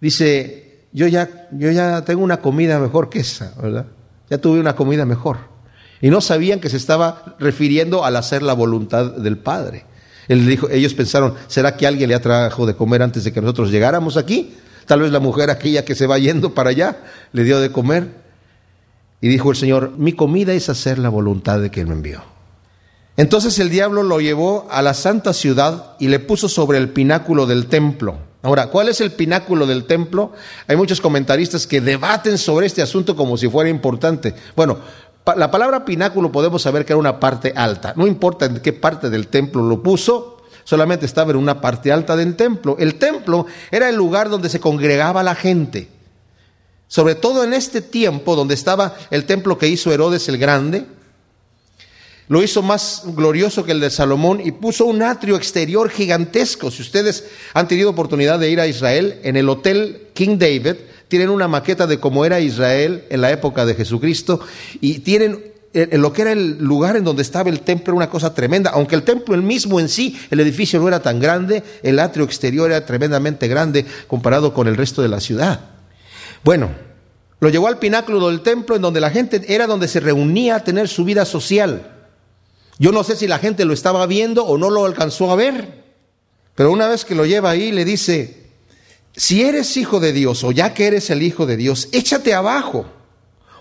dice, 0.00 0.86
yo 0.92 1.06
ya, 1.06 1.48
yo 1.52 1.70
ya 1.70 2.04
tengo 2.04 2.22
una 2.22 2.40
comida 2.40 2.78
mejor 2.78 3.10
que 3.10 3.20
esa, 3.20 3.52
¿verdad? 3.60 3.86
Ya 4.30 4.38
tuve 4.38 4.60
una 4.60 4.76
comida 4.76 5.04
mejor. 5.04 5.38
Y 6.00 6.10
no 6.10 6.20
sabían 6.20 6.60
que 6.60 6.70
se 6.70 6.76
estaba 6.76 7.36
refiriendo 7.38 8.04
al 8.04 8.16
hacer 8.16 8.42
la 8.42 8.52
voluntad 8.52 9.12
del 9.16 9.38
Padre. 9.38 9.84
Dijo, 10.28 10.68
ellos 10.68 10.94
pensaron, 10.94 11.34
¿será 11.48 11.76
que 11.76 11.86
alguien 11.86 12.08
le 12.08 12.14
atrajo 12.14 12.66
de 12.66 12.74
comer 12.74 13.02
antes 13.02 13.24
de 13.24 13.32
que 13.32 13.40
nosotros 13.40 13.70
llegáramos 13.70 14.16
aquí? 14.16 14.54
Tal 14.86 15.00
vez 15.00 15.10
la 15.10 15.20
mujer 15.20 15.50
aquella 15.50 15.84
que 15.84 15.94
se 15.94 16.06
va 16.06 16.18
yendo 16.18 16.54
para 16.54 16.70
allá 16.70 16.98
le 17.32 17.44
dio 17.44 17.60
de 17.60 17.72
comer. 17.72 18.08
Y 19.20 19.28
dijo 19.28 19.50
el 19.50 19.56
Señor, 19.56 19.94
mi 19.96 20.12
comida 20.12 20.52
es 20.52 20.68
hacer 20.68 20.98
la 20.98 21.08
voluntad 21.08 21.58
de 21.60 21.70
Él 21.74 21.86
me 21.86 21.94
envió. 21.94 22.37
Entonces 23.18 23.58
el 23.58 23.68
diablo 23.68 24.04
lo 24.04 24.20
llevó 24.20 24.68
a 24.70 24.80
la 24.80 24.94
santa 24.94 25.32
ciudad 25.32 25.96
y 25.98 26.06
le 26.06 26.20
puso 26.20 26.48
sobre 26.48 26.78
el 26.78 26.88
pináculo 26.90 27.46
del 27.46 27.66
templo. 27.66 28.16
Ahora, 28.42 28.68
¿cuál 28.68 28.88
es 28.88 29.00
el 29.00 29.10
pináculo 29.10 29.66
del 29.66 29.86
templo? 29.86 30.32
Hay 30.68 30.76
muchos 30.76 31.00
comentaristas 31.00 31.66
que 31.66 31.80
debaten 31.80 32.38
sobre 32.38 32.68
este 32.68 32.80
asunto 32.80 33.16
como 33.16 33.36
si 33.36 33.48
fuera 33.48 33.68
importante. 33.68 34.36
Bueno, 34.54 34.78
la 35.36 35.50
palabra 35.50 35.84
pináculo 35.84 36.30
podemos 36.30 36.62
saber 36.62 36.84
que 36.84 36.92
era 36.92 37.00
una 37.00 37.18
parte 37.18 37.52
alta. 37.56 37.92
No 37.96 38.06
importa 38.06 38.46
en 38.46 38.60
qué 38.60 38.72
parte 38.72 39.10
del 39.10 39.26
templo 39.26 39.62
lo 39.64 39.82
puso, 39.82 40.40
solamente 40.62 41.04
estaba 41.04 41.32
en 41.32 41.38
una 41.38 41.60
parte 41.60 41.90
alta 41.90 42.14
del 42.14 42.36
templo. 42.36 42.76
El 42.78 43.00
templo 43.00 43.46
era 43.72 43.88
el 43.88 43.96
lugar 43.96 44.28
donde 44.28 44.48
se 44.48 44.60
congregaba 44.60 45.24
la 45.24 45.34
gente. 45.34 45.88
Sobre 46.86 47.16
todo 47.16 47.42
en 47.42 47.52
este 47.52 47.80
tiempo 47.80 48.36
donde 48.36 48.54
estaba 48.54 48.94
el 49.10 49.24
templo 49.24 49.58
que 49.58 49.66
hizo 49.66 49.92
Herodes 49.92 50.28
el 50.28 50.38
Grande, 50.38 50.86
lo 52.28 52.42
hizo 52.42 52.62
más 52.62 53.02
glorioso 53.06 53.64
que 53.64 53.72
el 53.72 53.80
de 53.80 53.90
Salomón 53.90 54.40
y 54.44 54.52
puso 54.52 54.84
un 54.86 55.02
atrio 55.02 55.36
exterior 55.36 55.90
gigantesco. 55.90 56.70
Si 56.70 56.82
ustedes 56.82 57.24
han 57.54 57.68
tenido 57.68 57.90
oportunidad 57.90 58.38
de 58.38 58.50
ir 58.50 58.60
a 58.60 58.66
Israel, 58.66 59.18
en 59.22 59.36
el 59.36 59.48
Hotel 59.48 60.08
King 60.14 60.38
David, 60.38 60.76
tienen 61.08 61.30
una 61.30 61.48
maqueta 61.48 61.86
de 61.86 61.98
cómo 61.98 62.24
era 62.24 62.40
Israel 62.40 63.04
en 63.08 63.22
la 63.22 63.30
época 63.30 63.64
de 63.64 63.74
Jesucristo 63.74 64.40
y 64.80 64.98
tienen 65.00 65.52
eh, 65.72 65.96
lo 65.98 66.12
que 66.12 66.22
era 66.22 66.32
el 66.32 66.58
lugar 66.58 66.96
en 66.96 67.04
donde 67.04 67.22
estaba 67.22 67.48
el 67.48 67.60
templo 67.60 67.94
una 67.94 68.10
cosa 68.10 68.34
tremenda, 68.34 68.70
aunque 68.70 68.94
el 68.94 69.02
templo 69.02 69.34
el 69.34 69.42
mismo 69.42 69.80
en 69.80 69.88
sí, 69.88 70.18
el 70.30 70.40
edificio 70.40 70.80
no 70.80 70.88
era 70.88 71.00
tan 71.00 71.20
grande, 71.20 71.62
el 71.82 71.98
atrio 71.98 72.24
exterior 72.24 72.70
era 72.70 72.84
tremendamente 72.84 73.48
grande 73.48 73.86
comparado 74.06 74.52
con 74.52 74.68
el 74.68 74.76
resto 74.76 75.00
de 75.00 75.08
la 75.08 75.20
ciudad. 75.20 75.60
Bueno, 76.44 76.70
lo 77.40 77.48
llevó 77.48 77.68
al 77.68 77.78
pináculo 77.78 78.28
del 78.28 78.40
templo 78.40 78.76
en 78.76 78.82
donde 78.82 79.00
la 79.00 79.10
gente 79.10 79.42
era 79.48 79.66
donde 79.66 79.88
se 79.88 80.00
reunía 80.00 80.56
a 80.56 80.64
tener 80.64 80.88
su 80.88 81.04
vida 81.04 81.24
social. 81.24 81.97
Yo 82.78 82.92
no 82.92 83.02
sé 83.02 83.16
si 83.16 83.26
la 83.26 83.38
gente 83.38 83.64
lo 83.64 83.74
estaba 83.74 84.06
viendo 84.06 84.44
o 84.44 84.56
no 84.56 84.70
lo 84.70 84.84
alcanzó 84.84 85.30
a 85.30 85.36
ver, 85.36 85.84
pero 86.54 86.70
una 86.70 86.88
vez 86.88 87.04
que 87.04 87.14
lo 87.14 87.26
lleva 87.26 87.50
ahí 87.50 87.72
le 87.72 87.84
dice, 87.84 88.48
si 89.16 89.42
eres 89.42 89.76
hijo 89.76 90.00
de 90.00 90.12
Dios 90.12 90.44
o 90.44 90.52
ya 90.52 90.74
que 90.74 90.86
eres 90.86 91.10
el 91.10 91.22
hijo 91.22 91.46
de 91.46 91.56
Dios, 91.56 91.88
échate 91.92 92.34
abajo, 92.34 92.86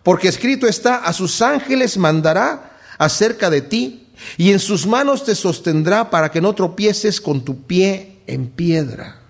porque 0.04 0.28
escrito 0.28 0.68
está, 0.68 0.98
a 0.98 1.14
sus 1.14 1.42
ángeles 1.42 1.98
mandará 1.98 2.78
acerca 2.98 3.50
de 3.50 3.62
ti 3.62 4.08
y 4.38 4.52
en 4.52 4.60
sus 4.60 4.86
manos 4.86 5.24
te 5.24 5.36
sostendrá 5.36 6.10
para 6.10 6.32
que 6.32 6.42
no 6.42 6.54
tropieces 6.54 7.20
con 7.22 7.44
tu 7.44 7.64
pie 7.64 8.20
en 8.28 8.48
piedra. 8.48 9.22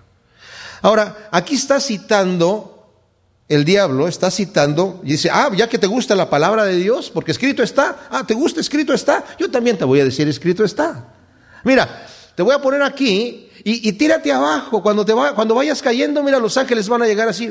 Ahora, 0.82 1.28
aquí 1.30 1.54
está 1.54 1.80
citando, 1.80 2.77
el 3.48 3.64
diablo 3.64 4.08
está 4.08 4.30
citando 4.30 5.00
y 5.02 5.12
dice, 5.12 5.30
ah, 5.32 5.50
ya 5.56 5.68
que 5.68 5.78
te 5.78 5.86
gusta 5.86 6.14
la 6.14 6.28
palabra 6.28 6.64
de 6.64 6.76
Dios, 6.76 7.10
porque 7.10 7.32
escrito 7.32 7.62
está, 7.62 8.08
ah, 8.10 8.24
te 8.26 8.34
gusta, 8.34 8.60
escrito 8.60 8.92
está, 8.92 9.24
yo 9.38 9.50
también 9.50 9.78
te 9.78 9.84
voy 9.84 10.00
a 10.00 10.04
decir, 10.04 10.28
escrito 10.28 10.64
está. 10.64 11.06
Mira, 11.64 12.06
te 12.34 12.42
voy 12.42 12.54
a 12.54 12.60
poner 12.60 12.82
aquí 12.82 13.48
y, 13.64 13.92
tírate 13.92 14.32
abajo. 14.32 14.82
Cuando, 14.82 15.04
te 15.04 15.12
va, 15.12 15.34
cuando 15.34 15.54
vayas 15.54 15.82
cayendo, 15.82 16.22
mira, 16.22 16.38
los 16.38 16.56
ángeles 16.56 16.88
van 16.88 17.02
a 17.02 17.06
llegar 17.06 17.28
así, 17.28 17.50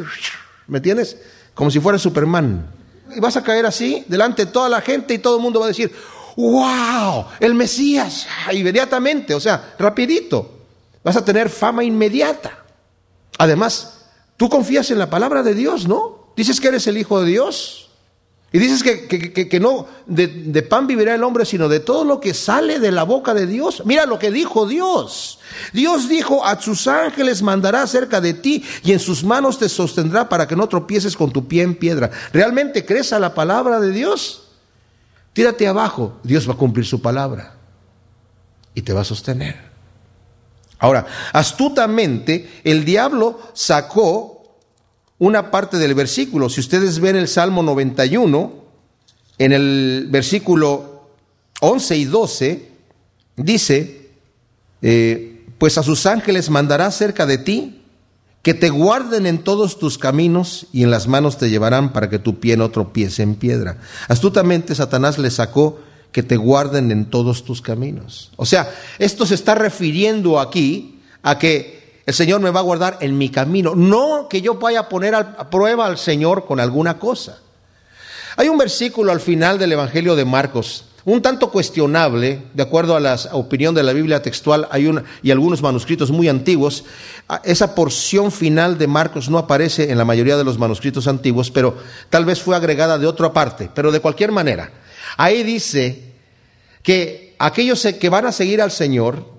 ¿me 0.68 0.78
entiendes? 0.78 1.18
Como 1.54 1.72
si 1.72 1.80
fuera 1.80 1.98
Superman. 1.98 2.68
Y 3.16 3.20
vas 3.20 3.36
a 3.36 3.44
caer 3.44 3.66
así, 3.66 4.06
delante 4.08 4.46
de 4.46 4.52
toda 4.52 4.70
la 4.70 4.82
gente 4.82 5.14
y 5.16 5.18
todo 5.18 5.38
el 5.38 5.42
mundo 5.42 5.60
va 5.60 5.66
a 5.66 5.70
decir, 5.70 5.92
wow, 6.36 7.26
el 7.40 7.56
Mesías, 7.56 8.28
inmediatamente, 8.52 9.34
o 9.34 9.40
sea, 9.40 9.74
rapidito. 9.80 10.60
Vas 11.04 11.18
a 11.18 11.26
tener 11.26 11.50
fama 11.50 11.84
inmediata. 11.84 12.60
Además, 13.38 13.97
tú 14.38 14.50
confías 14.50 14.90
en 14.92 15.00
la 15.00 15.10
palabra 15.10 15.44
de 15.44 15.54
Dios, 15.54 15.88
¿no? 15.88 16.32
Dices 16.36 16.62
que 16.62 16.70
eres 16.70 16.88
el 16.88 16.98
Hijo 16.98 17.20
de 17.22 17.28
Dios. 17.28 17.88
Y 18.54 18.60
dices 18.60 18.82
que, 18.82 19.60
no 19.60 19.88
de, 20.06 20.28
de, 20.28 20.62
pan 20.62 20.88
vivirá 20.88 21.14
el 21.14 21.24
hombre, 21.24 21.44
sino 21.44 21.68
de 21.68 21.82
todo 21.82 22.06
lo 22.06 22.22
que 22.22 22.34
sale 22.34 22.80
de 22.80 22.94
la 22.94 23.04
boca 23.04 23.34
de 23.34 23.46
Dios. 23.46 23.84
Mira 23.84 24.06
lo 24.06 24.18
que 24.18 24.32
dijo 24.32 24.66
Dios. 24.66 25.40
Dios 25.74 26.08
dijo, 26.08 26.46
a 26.46 26.60
sus 26.62 26.88
ángeles 26.88 27.42
mandará 27.42 27.86
cerca 27.88 28.22
de 28.22 28.34
ti 28.34 28.64
y 28.84 28.94
en 28.94 29.00
sus 29.00 29.26
manos 29.26 29.60
te 29.60 29.68
sostendrá 29.68 30.30
para 30.30 30.48
que 30.48 30.56
no 30.56 30.70
tropieces 30.70 31.18
con 31.18 31.32
tu 31.32 31.46
pie 31.46 31.64
en 31.64 31.76
piedra. 31.76 32.10
¿Realmente 32.32 32.86
crees 32.86 33.12
a 33.12 33.20
la 33.20 33.34
palabra 33.34 33.82
de 33.82 33.92
Dios? 33.92 34.48
Tírate 35.34 35.68
abajo, 35.68 36.18
Dios 36.24 36.48
va 36.48 36.54
a 36.54 36.58
cumplir 36.58 36.86
su 36.86 37.02
palabra 37.02 37.58
y 38.74 38.82
te 38.82 38.94
va 38.94 39.02
a 39.02 39.04
sostener. 39.04 39.67
Ahora, 40.80 41.08
astutamente 41.34 42.50
el 42.64 42.86
diablo 42.86 43.40
sacó 43.54 44.38
una 45.20 45.50
parte 45.50 45.78
del 45.78 45.96
versículo. 45.96 46.50
Si 46.50 46.60
ustedes 46.60 47.00
ven 47.00 47.16
el 47.16 47.28
Salmo 47.28 47.64
91, 47.64 48.54
en 49.40 49.52
el 49.52 50.08
versículo 50.10 51.10
11 51.62 51.98
y 51.98 52.06
12, 52.06 52.72
dice, 53.38 54.10
eh, 54.82 55.46
pues 55.58 55.78
a 55.78 55.84
sus 55.84 56.06
ángeles 56.06 56.50
mandará 56.50 56.92
cerca 56.92 57.26
de 57.26 57.38
ti, 57.40 57.82
que 58.44 58.54
te 58.54 58.70
guarden 58.70 59.26
en 59.26 59.40
todos 59.40 59.78
tus 59.78 59.98
caminos 59.98 60.68
y 60.72 60.84
en 60.84 60.92
las 60.92 61.08
manos 61.08 61.38
te 61.38 61.50
llevarán 61.50 61.92
para 61.92 62.10
que 62.10 62.20
tu 62.20 62.40
pie 62.40 62.56
no 62.56 62.70
tropiece 62.70 63.24
en 63.24 63.36
piedra. 63.36 63.78
Astutamente 64.08 64.74
Satanás 64.74 65.18
le 65.18 65.32
sacó 65.32 65.80
que 66.12 66.24
te 66.24 66.38
guarden 66.38 66.92
en 66.92 67.06
todos 67.06 67.44
tus 67.44 67.62
caminos. 67.62 68.32
O 68.36 68.46
sea, 68.46 68.72
esto 69.00 69.26
se 69.26 69.36
está 69.36 69.56
refiriendo 69.56 70.40
aquí 70.40 71.02
a 71.24 71.38
que 71.38 72.02
el 72.06 72.14
Señor 72.14 72.42
me 72.42 72.50
va 72.50 72.62
a 72.62 72.64
guardar 72.64 72.98
en 73.02 73.18
mi 73.18 73.30
camino. 73.30 73.76
No 73.76 74.28
que 74.30 74.42
yo 74.42 74.56
vaya 74.56 74.82
a 74.82 74.90
poner 74.90 75.14
a 75.16 75.50
prueba 75.50 75.86
al 75.86 75.98
Señor 75.98 76.46
con 76.46 76.60
alguna 76.60 76.98
cosa. 76.98 77.40
Hay 78.38 78.50
un 78.50 78.58
versículo 78.58 79.12
al 79.12 79.20
final 79.20 79.58
del 79.58 79.72
Evangelio 79.72 80.16
de 80.16 80.24
Marcos, 80.24 80.86
un 81.08 81.22
tanto 81.22 81.50
cuestionable, 81.52 82.44
de 82.54 82.64
acuerdo 82.64 82.96
a 82.96 83.00
la 83.00 83.18
opinión 83.32 83.74
de 83.74 83.82
la 83.82 83.94
Biblia 83.94 84.22
textual 84.22 84.68
hay 84.72 84.88
una, 84.88 85.06
y 85.24 85.32
algunos 85.32 85.62
manuscritos 85.62 86.12
muy 86.12 86.28
antiguos. 86.28 86.84
Esa 87.46 87.74
porción 87.74 88.30
final 88.30 88.78
de 88.78 88.88
Marcos 88.88 89.30
no 89.30 89.38
aparece 89.38 89.90
en 89.90 89.98
la 89.98 90.04
mayoría 90.04 90.36
de 90.36 90.44
los 90.44 90.60
manuscritos 90.60 91.08
antiguos, 91.08 91.50
pero 91.50 91.78
tal 92.10 92.26
vez 92.26 92.42
fue 92.42 92.58
agregada 92.58 93.00
de 93.00 93.08
otra 93.08 93.32
parte. 93.32 93.70
Pero 93.74 93.90
de 93.92 94.02
cualquier 94.02 94.34
manera, 94.34 94.70
ahí 95.18 95.44
dice 95.44 96.14
que 96.84 97.36
aquellos 97.40 97.86
que 98.00 98.10
van 98.10 98.26
a 98.26 98.32
seguir 98.32 98.62
al 98.62 98.72
Señor, 98.72 99.38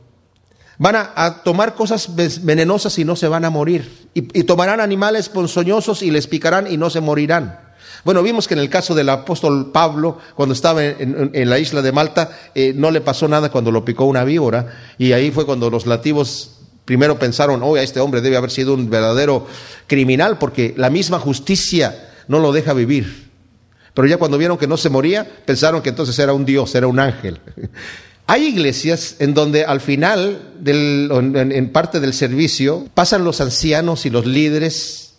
Van 0.78 0.94
a, 0.94 1.42
tomar 1.42 1.74
cosas 1.74 2.14
venenosas 2.42 2.96
y 3.00 3.04
no 3.04 3.16
se 3.16 3.26
van 3.26 3.44
a 3.44 3.50
morir. 3.50 4.08
Y, 4.14 4.44
tomarán 4.44 4.80
animales 4.80 5.28
ponzoñosos 5.28 6.02
y 6.02 6.12
les 6.12 6.28
picarán 6.28 6.72
y 6.72 6.76
no 6.76 6.88
se 6.88 7.00
morirán. 7.00 7.58
Bueno, 8.04 8.22
vimos 8.22 8.46
que 8.46 8.54
en 8.54 8.60
el 8.60 8.70
caso 8.70 8.94
del 8.94 9.08
apóstol 9.08 9.72
Pablo, 9.72 10.18
cuando 10.36 10.52
estaba 10.52 10.84
en, 10.84 11.50
la 11.50 11.58
isla 11.58 11.82
de 11.82 11.90
Malta, 11.90 12.30
eh, 12.54 12.72
no 12.76 12.92
le 12.92 13.00
pasó 13.00 13.26
nada 13.26 13.50
cuando 13.50 13.72
lo 13.72 13.84
picó 13.84 14.04
una 14.04 14.22
víbora. 14.22 14.68
Y 14.98 15.12
ahí 15.12 15.32
fue 15.32 15.44
cuando 15.44 15.68
los 15.68 15.84
nativos 15.84 16.60
primero 16.84 17.18
pensaron, 17.18 17.60
oye, 17.64 17.82
este 17.82 17.98
hombre 17.98 18.20
debe 18.20 18.36
haber 18.36 18.52
sido 18.52 18.74
un 18.74 18.88
verdadero 18.88 19.48
criminal 19.88 20.38
porque 20.38 20.74
la 20.76 20.90
misma 20.90 21.18
justicia 21.18 22.08
no 22.28 22.38
lo 22.38 22.52
deja 22.52 22.72
vivir. 22.72 23.27
Pero 23.98 24.06
ya 24.06 24.16
cuando 24.16 24.38
vieron 24.38 24.56
que 24.56 24.68
no 24.68 24.76
se 24.76 24.90
moría, 24.90 25.26
pensaron 25.44 25.82
que 25.82 25.88
entonces 25.88 26.16
era 26.20 26.32
un 26.32 26.44
Dios, 26.44 26.72
era 26.76 26.86
un 26.86 27.00
ángel. 27.00 27.40
Hay 28.28 28.44
iglesias 28.44 29.16
en 29.18 29.34
donde 29.34 29.64
al 29.64 29.80
final, 29.80 30.52
del, 30.60 31.10
en, 31.34 31.72
parte 31.72 31.98
del 31.98 32.14
servicio, 32.14 32.86
pasan 32.94 33.24
los 33.24 33.40
ancianos 33.40 34.06
y 34.06 34.10
los 34.10 34.24
líderes 34.24 35.14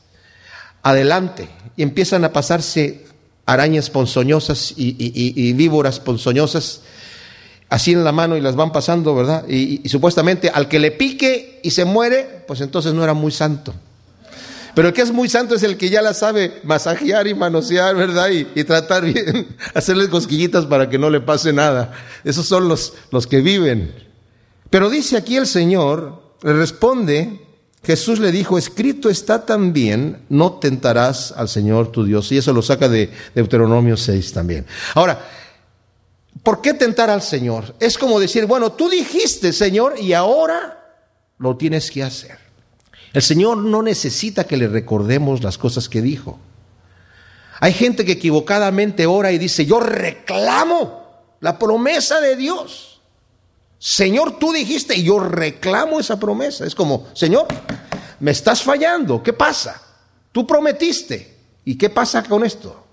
adelante 0.81 1.49
y 1.75 1.83
empiezan 1.83 2.23
a 2.23 2.31
pasarse 2.31 3.05
arañas 3.45 3.89
ponzoñosas 3.89 4.73
y, 4.77 5.51
víboras 5.51 5.99
ponzoñosas 5.99 6.79
así 7.67 7.91
en 7.91 8.05
la 8.05 8.13
mano 8.13 8.37
y 8.37 8.41
las 8.41 8.55
van 8.55 8.71
pasando, 8.71 9.13
¿verdad? 9.13 9.45
y 9.49 9.89
supuestamente 9.89 10.51
al 10.53 10.69
que 10.69 10.79
le 10.79 10.91
pique 10.91 11.59
y 11.63 11.71
se 11.71 11.83
muere, 11.83 12.45
pues 12.47 12.61
entonces 12.61 12.93
no 12.93 13.03
era 13.03 13.13
muy 13.13 13.33
santo. 13.33 13.73
Pero 14.75 14.89
el 14.89 14.93
que 14.93 15.01
es 15.01 15.11
muy 15.11 15.29
santo 15.29 15.55
es 15.55 15.63
el 15.63 15.77
que 15.77 15.89
ya 15.89 16.01
la 16.01 16.13
sabe 16.13 16.61
masajear 16.63 17.27
y 17.27 17.33
manosear, 17.33 17.95
¿verdad? 17.95 18.29
Y, 18.29 18.63
tratar 18.63 19.05
bien, 19.05 19.55
hacerle 19.73 20.09
cosquillitas 20.09 20.65
para 20.65 20.89
que 20.89 20.97
no 20.97 21.09
le 21.09 21.21
pase 21.21 21.53
nada. 21.53 21.93
Esos 22.23 22.45
son 22.45 22.67
los, 22.67 22.93
los 23.11 23.27
que 23.27 23.41
viven. 23.41 23.93
Pero 24.69 24.89
dice 24.89 25.17
aquí 25.17 25.37
el 25.37 25.47
Señor, 25.47 26.21
le 26.43 26.53
responde, 26.53 27.41
Jesús 27.83 28.19
le 28.19 28.31
dijo, 28.31 28.57
escrito 28.57 29.09
está 29.09 29.45
también, 29.45 30.25
no 30.29 30.53
tentarás 30.53 31.31
al 31.31 31.49
Señor 31.49 31.91
tu 31.91 32.03
Dios. 32.03 32.31
Y 32.31 32.37
eso 32.37 32.53
lo 32.53 32.61
saca 32.61 32.87
de 32.89 33.11
Deuteronomio 33.33 33.97
6 33.97 34.33
también. 34.33 34.65
Ahora, 34.95 35.25
¿por 36.43 36.61
qué 36.61 36.73
tentar 36.73 37.09
al 37.09 37.21
Señor? 37.21 37.75
Es 37.79 37.97
como 37.97 38.19
decir, 38.19 38.45
bueno, 38.45 38.73
tú 38.73 38.89
dijiste, 38.89 39.53
Señor, 39.53 39.95
y 39.99 40.13
ahora 40.13 40.79
lo 41.39 41.55
tienes 41.55 41.89
que 41.89 42.03
hacer. 42.03 42.48
El 43.13 43.21
Señor 43.21 43.57
no 43.57 43.81
necesita 43.81 44.45
que 44.45 44.57
le 44.57 44.67
recordemos 44.67 45.43
las 45.43 45.57
cosas 45.57 45.89
que 45.89 46.01
dijo. 46.01 46.39
Hay 47.59 47.73
gente 47.73 48.05
que 48.05 48.13
equivocadamente 48.13 49.05
ora 49.05 49.31
y 49.31 49.37
dice, 49.37 49.65
yo 49.65 49.79
reclamo 49.79 51.03
la 51.39 51.57
promesa 51.57 52.21
de 52.21 52.35
Dios. 52.35 53.01
Señor, 53.77 54.37
tú 54.39 54.51
dijiste 54.51 55.01
yo 55.01 55.19
reclamo 55.19 55.99
esa 55.99 56.19
promesa. 56.19 56.65
Es 56.65 56.75
como, 56.75 57.07
Señor, 57.13 57.47
me 58.19 58.31
estás 58.31 58.61
fallando. 58.61 59.23
¿Qué 59.23 59.33
pasa? 59.33 59.81
Tú 60.31 60.45
prometiste. 60.45 61.37
¿Y 61.65 61.77
qué 61.77 61.89
pasa 61.89 62.23
con 62.23 62.45
esto? 62.45 62.85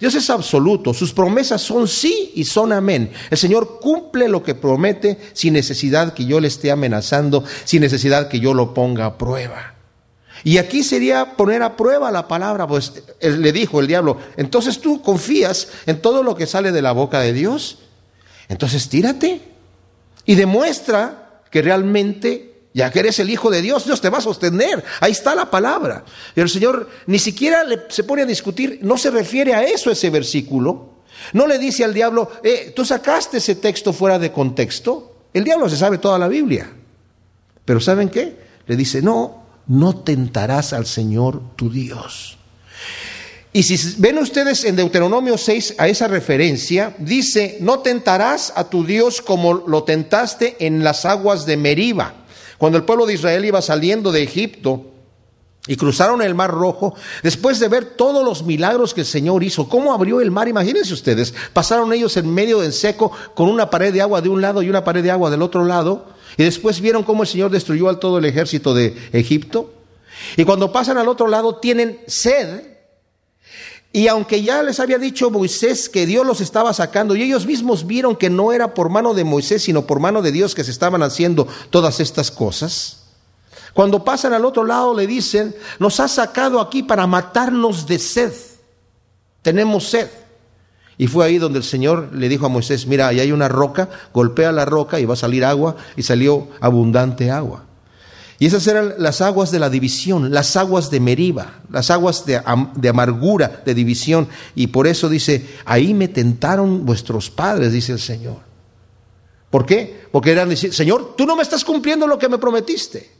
Dios 0.00 0.14
es 0.14 0.30
absoluto, 0.30 0.94
sus 0.94 1.12
promesas 1.12 1.60
son 1.60 1.88
sí 1.88 2.32
y 2.34 2.44
son 2.44 2.72
amén. 2.72 3.10
El 3.30 3.38
Señor 3.38 3.80
cumple 3.80 4.28
lo 4.28 4.42
que 4.42 4.54
promete 4.54 5.18
sin 5.32 5.54
necesidad 5.54 6.14
que 6.14 6.24
yo 6.24 6.38
le 6.40 6.48
esté 6.48 6.70
amenazando, 6.70 7.44
sin 7.64 7.80
necesidad 7.80 8.28
que 8.28 8.38
yo 8.38 8.54
lo 8.54 8.74
ponga 8.74 9.06
a 9.06 9.18
prueba. 9.18 9.74
Y 10.44 10.58
aquí 10.58 10.84
sería 10.84 11.36
poner 11.36 11.62
a 11.62 11.76
prueba 11.76 12.12
la 12.12 12.28
palabra, 12.28 12.66
pues 12.66 13.02
le 13.20 13.52
dijo 13.52 13.80
el 13.80 13.88
diablo, 13.88 14.18
entonces 14.36 14.80
tú 14.80 15.02
confías 15.02 15.68
en 15.86 16.00
todo 16.00 16.22
lo 16.22 16.36
que 16.36 16.46
sale 16.46 16.70
de 16.70 16.82
la 16.82 16.92
boca 16.92 17.20
de 17.20 17.32
Dios, 17.32 17.78
entonces 18.48 18.88
tírate 18.88 19.40
y 20.24 20.36
demuestra 20.36 21.42
que 21.50 21.60
realmente 21.60 22.57
ya 22.78 22.92
que 22.92 23.00
eres 23.00 23.18
el 23.18 23.28
Hijo 23.28 23.50
de 23.50 23.60
Dios, 23.60 23.84
Dios 23.84 24.00
te 24.00 24.08
va 24.08 24.18
a 24.18 24.20
sostener. 24.20 24.84
Ahí 25.00 25.10
está 25.10 25.34
la 25.34 25.50
palabra. 25.50 26.04
Pero 26.32 26.44
el 26.44 26.50
Señor 26.50 26.88
ni 27.06 27.18
siquiera 27.18 27.64
se 27.88 28.04
pone 28.04 28.22
a 28.22 28.24
discutir, 28.24 28.78
no 28.82 28.96
se 28.96 29.10
refiere 29.10 29.52
a 29.52 29.64
eso 29.64 29.90
ese 29.90 30.10
versículo. 30.10 30.98
No 31.32 31.48
le 31.48 31.58
dice 31.58 31.82
al 31.82 31.92
diablo, 31.92 32.30
eh, 32.44 32.72
tú 32.76 32.84
sacaste 32.84 33.38
ese 33.38 33.56
texto 33.56 33.92
fuera 33.92 34.20
de 34.20 34.30
contexto. 34.30 35.24
El 35.34 35.42
diablo 35.42 35.68
se 35.68 35.76
sabe 35.76 35.98
toda 35.98 36.20
la 36.20 36.28
Biblia. 36.28 36.70
Pero 37.64 37.80
¿saben 37.80 38.10
qué? 38.10 38.36
Le 38.68 38.76
dice, 38.76 39.02
no, 39.02 39.42
no 39.66 39.96
tentarás 39.96 40.72
al 40.72 40.86
Señor 40.86 41.42
tu 41.56 41.70
Dios. 41.70 42.38
Y 43.52 43.64
si 43.64 43.96
ven 43.98 44.18
ustedes 44.18 44.62
en 44.62 44.76
Deuteronomio 44.76 45.36
6 45.36 45.74
a 45.78 45.88
esa 45.88 46.06
referencia, 46.06 46.94
dice, 46.98 47.58
no 47.60 47.80
tentarás 47.80 48.52
a 48.54 48.70
tu 48.70 48.84
Dios 48.84 49.20
como 49.20 49.54
lo 49.54 49.82
tentaste 49.82 50.56
en 50.60 50.84
las 50.84 51.04
aguas 51.04 51.44
de 51.44 51.56
Meriba 51.56 52.14
cuando 52.58 52.76
el 52.76 52.84
pueblo 52.84 53.06
de 53.06 53.14
Israel 53.14 53.44
iba 53.44 53.62
saliendo 53.62 54.12
de 54.12 54.22
Egipto 54.22 54.84
y 55.66 55.76
cruzaron 55.76 56.22
el 56.22 56.34
mar 56.34 56.50
rojo, 56.50 56.94
después 57.22 57.60
de 57.60 57.68
ver 57.68 57.84
todos 57.84 58.24
los 58.24 58.42
milagros 58.42 58.94
que 58.94 59.02
el 59.02 59.06
Señor 59.06 59.44
hizo, 59.44 59.68
cómo 59.68 59.92
abrió 59.92 60.20
el 60.20 60.30
mar, 60.30 60.48
imagínense 60.48 60.94
ustedes, 60.94 61.34
pasaron 61.52 61.92
ellos 61.92 62.16
en 62.16 62.32
medio 62.32 62.60
del 62.60 62.72
seco 62.72 63.12
con 63.34 63.48
una 63.48 63.68
pared 63.70 63.92
de 63.92 64.00
agua 64.00 64.20
de 64.20 64.28
un 64.28 64.40
lado 64.40 64.62
y 64.62 64.70
una 64.70 64.82
pared 64.82 65.02
de 65.02 65.10
agua 65.10 65.30
del 65.30 65.42
otro 65.42 65.64
lado, 65.64 66.06
y 66.36 66.44
después 66.44 66.80
vieron 66.80 67.02
cómo 67.02 67.22
el 67.22 67.28
Señor 67.28 67.50
destruyó 67.50 67.88
al 67.88 67.98
todo 67.98 68.18
el 68.18 68.24
ejército 68.24 68.72
de 68.72 68.96
Egipto. 69.12 69.72
Y 70.36 70.44
cuando 70.44 70.72
pasan 70.72 70.98
al 70.98 71.08
otro 71.08 71.26
lado 71.26 71.56
tienen 71.56 72.00
sed 72.06 72.77
y 73.98 74.06
aunque 74.06 74.44
ya 74.44 74.62
les 74.62 74.78
había 74.78 74.96
dicho 74.96 75.28
Moisés 75.28 75.88
que 75.88 76.06
Dios 76.06 76.24
los 76.24 76.40
estaba 76.40 76.72
sacando, 76.72 77.16
y 77.16 77.22
ellos 77.22 77.46
mismos 77.46 77.84
vieron 77.84 78.14
que 78.14 78.30
no 78.30 78.52
era 78.52 78.72
por 78.72 78.90
mano 78.90 79.12
de 79.12 79.24
Moisés, 79.24 79.64
sino 79.64 79.88
por 79.88 79.98
mano 79.98 80.22
de 80.22 80.30
Dios 80.30 80.54
que 80.54 80.62
se 80.62 80.70
estaban 80.70 81.02
haciendo 81.02 81.48
todas 81.70 81.98
estas 81.98 82.30
cosas, 82.30 83.06
cuando 83.74 84.04
pasan 84.04 84.32
al 84.34 84.44
otro 84.44 84.64
lado 84.64 84.94
le 84.94 85.08
dicen, 85.08 85.52
nos 85.80 85.98
ha 85.98 86.06
sacado 86.06 86.60
aquí 86.60 86.84
para 86.84 87.08
matarnos 87.08 87.88
de 87.88 87.98
sed, 87.98 88.32
tenemos 89.42 89.88
sed. 89.88 90.08
Y 90.96 91.08
fue 91.08 91.26
ahí 91.26 91.38
donde 91.38 91.58
el 91.58 91.64
Señor 91.64 92.10
le 92.12 92.28
dijo 92.28 92.46
a 92.46 92.48
Moisés, 92.48 92.86
mira, 92.86 93.08
ahí 93.08 93.18
hay 93.18 93.32
una 93.32 93.48
roca, 93.48 93.88
golpea 94.14 94.52
la 94.52 94.64
roca 94.64 95.00
y 95.00 95.06
va 95.06 95.14
a 95.14 95.16
salir 95.16 95.44
agua, 95.44 95.74
y 95.96 96.04
salió 96.04 96.46
abundante 96.60 97.32
agua. 97.32 97.64
Y 98.40 98.46
esas 98.46 98.66
eran 98.68 98.94
las 98.98 99.20
aguas 99.20 99.50
de 99.50 99.58
la 99.58 99.68
división, 99.68 100.32
las 100.32 100.56
aguas 100.56 100.90
de 100.90 101.00
Meriba, 101.00 101.60
las 101.70 101.90
aguas 101.90 102.24
de, 102.24 102.36
amargura, 102.88 103.62
de 103.64 103.74
división. 103.74 104.28
Y 104.54 104.68
por 104.68 104.86
eso 104.86 105.08
dice, 105.08 105.44
ahí 105.64 105.92
me 105.92 106.06
tentaron 106.06 106.86
vuestros 106.86 107.30
padres, 107.30 107.72
dice 107.72 107.92
el 107.92 107.98
Señor. 107.98 108.36
¿Por 109.50 109.66
qué? 109.66 110.02
Porque 110.12 110.30
eran 110.30 110.48
decir, 110.48 110.72
Señor, 110.72 111.16
tú 111.16 111.26
no 111.26 111.34
me 111.34 111.42
estás 111.42 111.64
cumpliendo 111.64 112.06
lo 112.06 112.18
que 112.18 112.28
me 112.28 112.38
prometiste. 112.38 113.10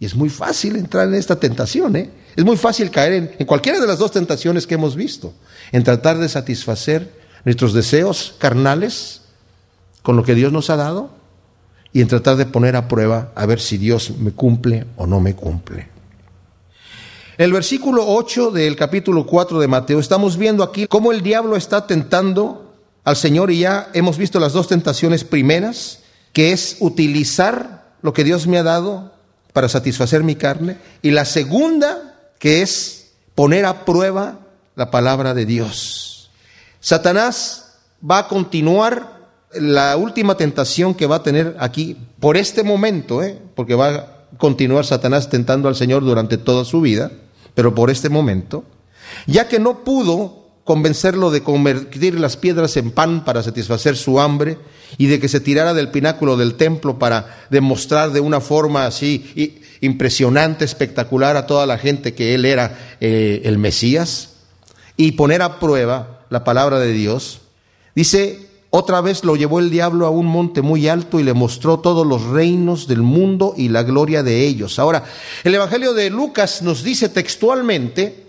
Y 0.00 0.06
es 0.06 0.16
muy 0.16 0.28
fácil 0.28 0.74
entrar 0.74 1.06
en 1.06 1.14
esta 1.14 1.38
tentación, 1.38 1.94
¿eh? 1.94 2.10
Es 2.34 2.44
muy 2.44 2.56
fácil 2.56 2.90
caer 2.90 3.12
en, 3.12 3.30
en 3.38 3.46
cualquiera 3.46 3.78
de 3.78 3.86
las 3.86 3.98
dos 3.98 4.10
tentaciones 4.10 4.66
que 4.66 4.74
hemos 4.74 4.96
visto, 4.96 5.34
en 5.70 5.84
tratar 5.84 6.18
de 6.18 6.28
satisfacer 6.28 7.12
nuestros 7.44 7.74
deseos 7.74 8.34
carnales 8.38 9.20
con 10.02 10.16
lo 10.16 10.24
que 10.24 10.34
Dios 10.34 10.50
nos 10.50 10.68
ha 10.70 10.76
dado 10.76 11.21
y 11.92 12.00
en 12.00 12.08
tratar 12.08 12.36
de 12.36 12.46
poner 12.46 12.76
a 12.76 12.88
prueba 12.88 13.32
a 13.34 13.46
ver 13.46 13.60
si 13.60 13.78
Dios 13.78 14.12
me 14.18 14.32
cumple 14.32 14.86
o 14.96 15.06
no 15.06 15.20
me 15.20 15.34
cumple. 15.34 15.88
El 17.38 17.52
versículo 17.52 18.04
8 18.06 18.50
del 18.50 18.76
capítulo 18.76 19.26
4 19.26 19.58
de 19.58 19.68
Mateo, 19.68 19.98
estamos 19.98 20.36
viendo 20.36 20.62
aquí 20.62 20.86
cómo 20.86 21.12
el 21.12 21.22
diablo 21.22 21.56
está 21.56 21.86
tentando 21.86 22.72
al 23.04 23.16
Señor 23.16 23.50
y 23.50 23.60
ya 23.60 23.90
hemos 23.94 24.18
visto 24.18 24.38
las 24.38 24.52
dos 24.52 24.68
tentaciones 24.68 25.24
primeras, 25.24 26.00
que 26.32 26.52
es 26.52 26.76
utilizar 26.80 27.94
lo 28.02 28.12
que 28.12 28.24
Dios 28.24 28.46
me 28.46 28.58
ha 28.58 28.62
dado 28.62 29.12
para 29.52 29.68
satisfacer 29.68 30.22
mi 30.22 30.36
carne, 30.36 30.78
y 31.02 31.10
la 31.10 31.24
segunda, 31.24 32.14
que 32.38 32.62
es 32.62 33.12
poner 33.34 33.64
a 33.64 33.84
prueba 33.84 34.38
la 34.76 34.90
palabra 34.90 35.34
de 35.34 35.46
Dios. 35.46 36.30
Satanás 36.80 37.74
va 38.08 38.18
a 38.18 38.28
continuar 38.28 39.21
la 39.54 39.96
última 39.96 40.36
tentación 40.36 40.94
que 40.94 41.06
va 41.06 41.16
a 41.16 41.22
tener 41.22 41.56
aquí 41.58 41.96
por 42.20 42.36
este 42.36 42.62
momento, 42.62 43.22
¿eh? 43.22 43.38
porque 43.54 43.74
va 43.74 43.88
a 43.88 44.06
continuar 44.38 44.84
Satanás 44.84 45.28
tentando 45.28 45.68
al 45.68 45.76
Señor 45.76 46.02
durante 46.04 46.38
toda 46.38 46.64
su 46.64 46.80
vida, 46.80 47.10
pero 47.54 47.74
por 47.74 47.90
este 47.90 48.08
momento, 48.08 48.64
ya 49.26 49.48
que 49.48 49.58
no 49.58 49.84
pudo 49.84 50.42
convencerlo 50.64 51.30
de 51.30 51.42
convertir 51.42 52.18
las 52.18 52.36
piedras 52.36 52.76
en 52.76 52.92
pan 52.92 53.24
para 53.24 53.42
satisfacer 53.42 53.96
su 53.96 54.20
hambre 54.20 54.58
y 54.96 55.06
de 55.06 55.18
que 55.18 55.28
se 55.28 55.40
tirara 55.40 55.74
del 55.74 55.90
pináculo 55.90 56.36
del 56.36 56.54
templo 56.54 56.98
para 56.98 57.46
demostrar 57.50 58.12
de 58.12 58.20
una 58.20 58.40
forma 58.40 58.86
así 58.86 59.58
impresionante, 59.80 60.64
espectacular 60.64 61.36
a 61.36 61.46
toda 61.46 61.66
la 61.66 61.78
gente 61.78 62.14
que 62.14 62.34
él 62.34 62.44
era 62.44 62.96
eh, 63.00 63.42
el 63.44 63.58
Mesías 63.58 64.34
y 64.96 65.12
poner 65.12 65.42
a 65.42 65.58
prueba 65.58 66.24
la 66.30 66.44
palabra 66.44 66.78
de 66.78 66.92
Dios. 66.92 67.40
Dice 67.94 68.51
otra 68.74 69.02
vez 69.02 69.22
lo 69.22 69.36
llevó 69.36 69.60
el 69.60 69.68
diablo 69.68 70.06
a 70.06 70.10
un 70.10 70.24
monte 70.24 70.62
muy 70.62 70.88
alto 70.88 71.20
y 71.20 71.22
le 71.22 71.34
mostró 71.34 71.80
todos 71.80 72.06
los 72.06 72.22
reinos 72.24 72.86
del 72.86 73.02
mundo 73.02 73.52
y 73.54 73.68
la 73.68 73.82
gloria 73.82 74.22
de 74.22 74.46
ellos. 74.46 74.78
Ahora, 74.78 75.04
el 75.44 75.54
Evangelio 75.54 75.92
de 75.92 76.08
Lucas 76.08 76.62
nos 76.62 76.82
dice 76.82 77.10
textualmente 77.10 78.24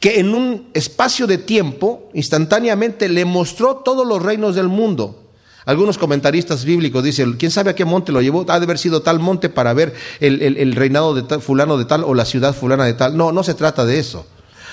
que 0.00 0.18
en 0.18 0.34
un 0.34 0.70
espacio 0.74 1.28
de 1.28 1.38
tiempo, 1.38 2.08
instantáneamente, 2.14 3.08
le 3.08 3.24
mostró 3.24 3.76
todos 3.76 4.04
los 4.04 4.20
reinos 4.20 4.56
del 4.56 4.66
mundo. 4.66 5.30
Algunos 5.66 5.98
comentaristas 5.98 6.64
bíblicos 6.64 7.04
dicen, 7.04 7.34
¿quién 7.34 7.52
sabe 7.52 7.70
a 7.70 7.76
qué 7.76 7.84
monte 7.84 8.10
lo 8.10 8.20
llevó? 8.22 8.44
Ha 8.48 8.58
de 8.58 8.64
haber 8.64 8.78
sido 8.78 9.02
tal 9.02 9.20
monte 9.20 9.50
para 9.50 9.72
ver 9.72 9.94
el, 10.18 10.72
reinado 10.74 11.14
de 11.14 11.22
tal, 11.22 11.40
fulano 11.40 11.78
de 11.78 11.84
tal 11.84 12.02
o 12.02 12.14
la 12.14 12.24
ciudad 12.24 12.56
fulana 12.56 12.86
de 12.86 12.94
tal. 12.94 13.16
No, 13.16 13.30
no 13.30 13.44
se 13.44 13.54
trata 13.54 13.84
de 13.84 14.00
eso. 14.00 14.26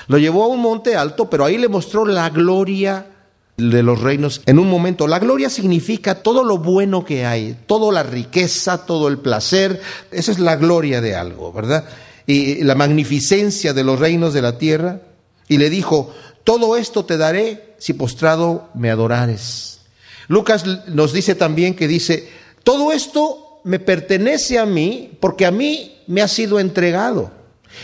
Lo 0.08 0.18
llevó 0.18 0.46
a 0.46 0.48
un 0.48 0.60
monte 0.60 0.96
alto, 0.96 1.30
pero 1.30 1.46
ahí 1.46 1.60
le 1.60 1.68
mostró 1.68 2.04
la 2.04 2.32
gloria 2.32 3.12
de 3.58 3.82
los 3.82 4.00
reinos 4.00 4.42
en 4.46 4.60
un 4.60 4.70
momento. 4.70 5.08
La 5.08 5.20
gloria 5.20 5.50
significa 5.50 6.22
todo 6.22 6.44
lo 6.44 6.60
bueno 6.60 7.04
que 7.04 7.26
hay, 7.26 7.58
toda 7.66 7.92
la 7.92 8.04
riqueza, 8.04 8.86
todo 8.86 9.08
el 9.08 9.18
placer. 9.18 9.82
Esa 10.12 10.32
es 10.32 10.40
la 10.40 10.56
gloria 10.56 11.02
de 11.02 11.16
algo, 11.16 11.52
¿verdad? 11.52 11.86
Y 12.28 12.64
la 12.64 12.76
magnificencia 12.76 13.74
de 13.74 13.84
los 13.84 14.00
reinos 14.00 14.34
de 14.34 14.42
la 14.42 14.58
tierra. 14.58 15.02
Y 15.48 15.58
le 15.58 15.70
dijo, 15.70 16.14
todo 16.44 16.78
esto 16.78 17.06
te 17.06 17.18
daré 17.18 17.76
si 17.80 17.94
postrado 17.94 18.70
me 18.76 18.92
adorares. 18.92 19.82
Lucas 20.28 20.66
nos 20.88 21.14
dice 21.14 21.36
también 21.36 21.76
que 21.76 21.88
dice, 21.88 22.30
todo 22.64 22.92
esto 22.92 23.62
me 23.64 23.80
pertenece 23.80 24.60
a 24.60 24.66
mí 24.66 25.18
porque 25.20 25.46
a 25.46 25.52
mí 25.52 25.98
me 26.06 26.22
ha 26.22 26.28
sido 26.28 26.60
entregado 26.60 27.32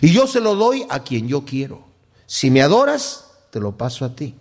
y 0.01 0.11
yo 0.11 0.27
se 0.27 0.39
lo 0.39 0.55
doy 0.55 0.85
a 0.89 1.03
quien 1.03 1.27
yo 1.27 1.45
quiero. 1.45 1.83
Si 2.25 2.51
me 2.51 2.61
adoras, 2.61 3.25
te 3.51 3.59
lo 3.59 3.77
paso 3.77 4.05
a 4.05 4.15
ti. 4.15 4.35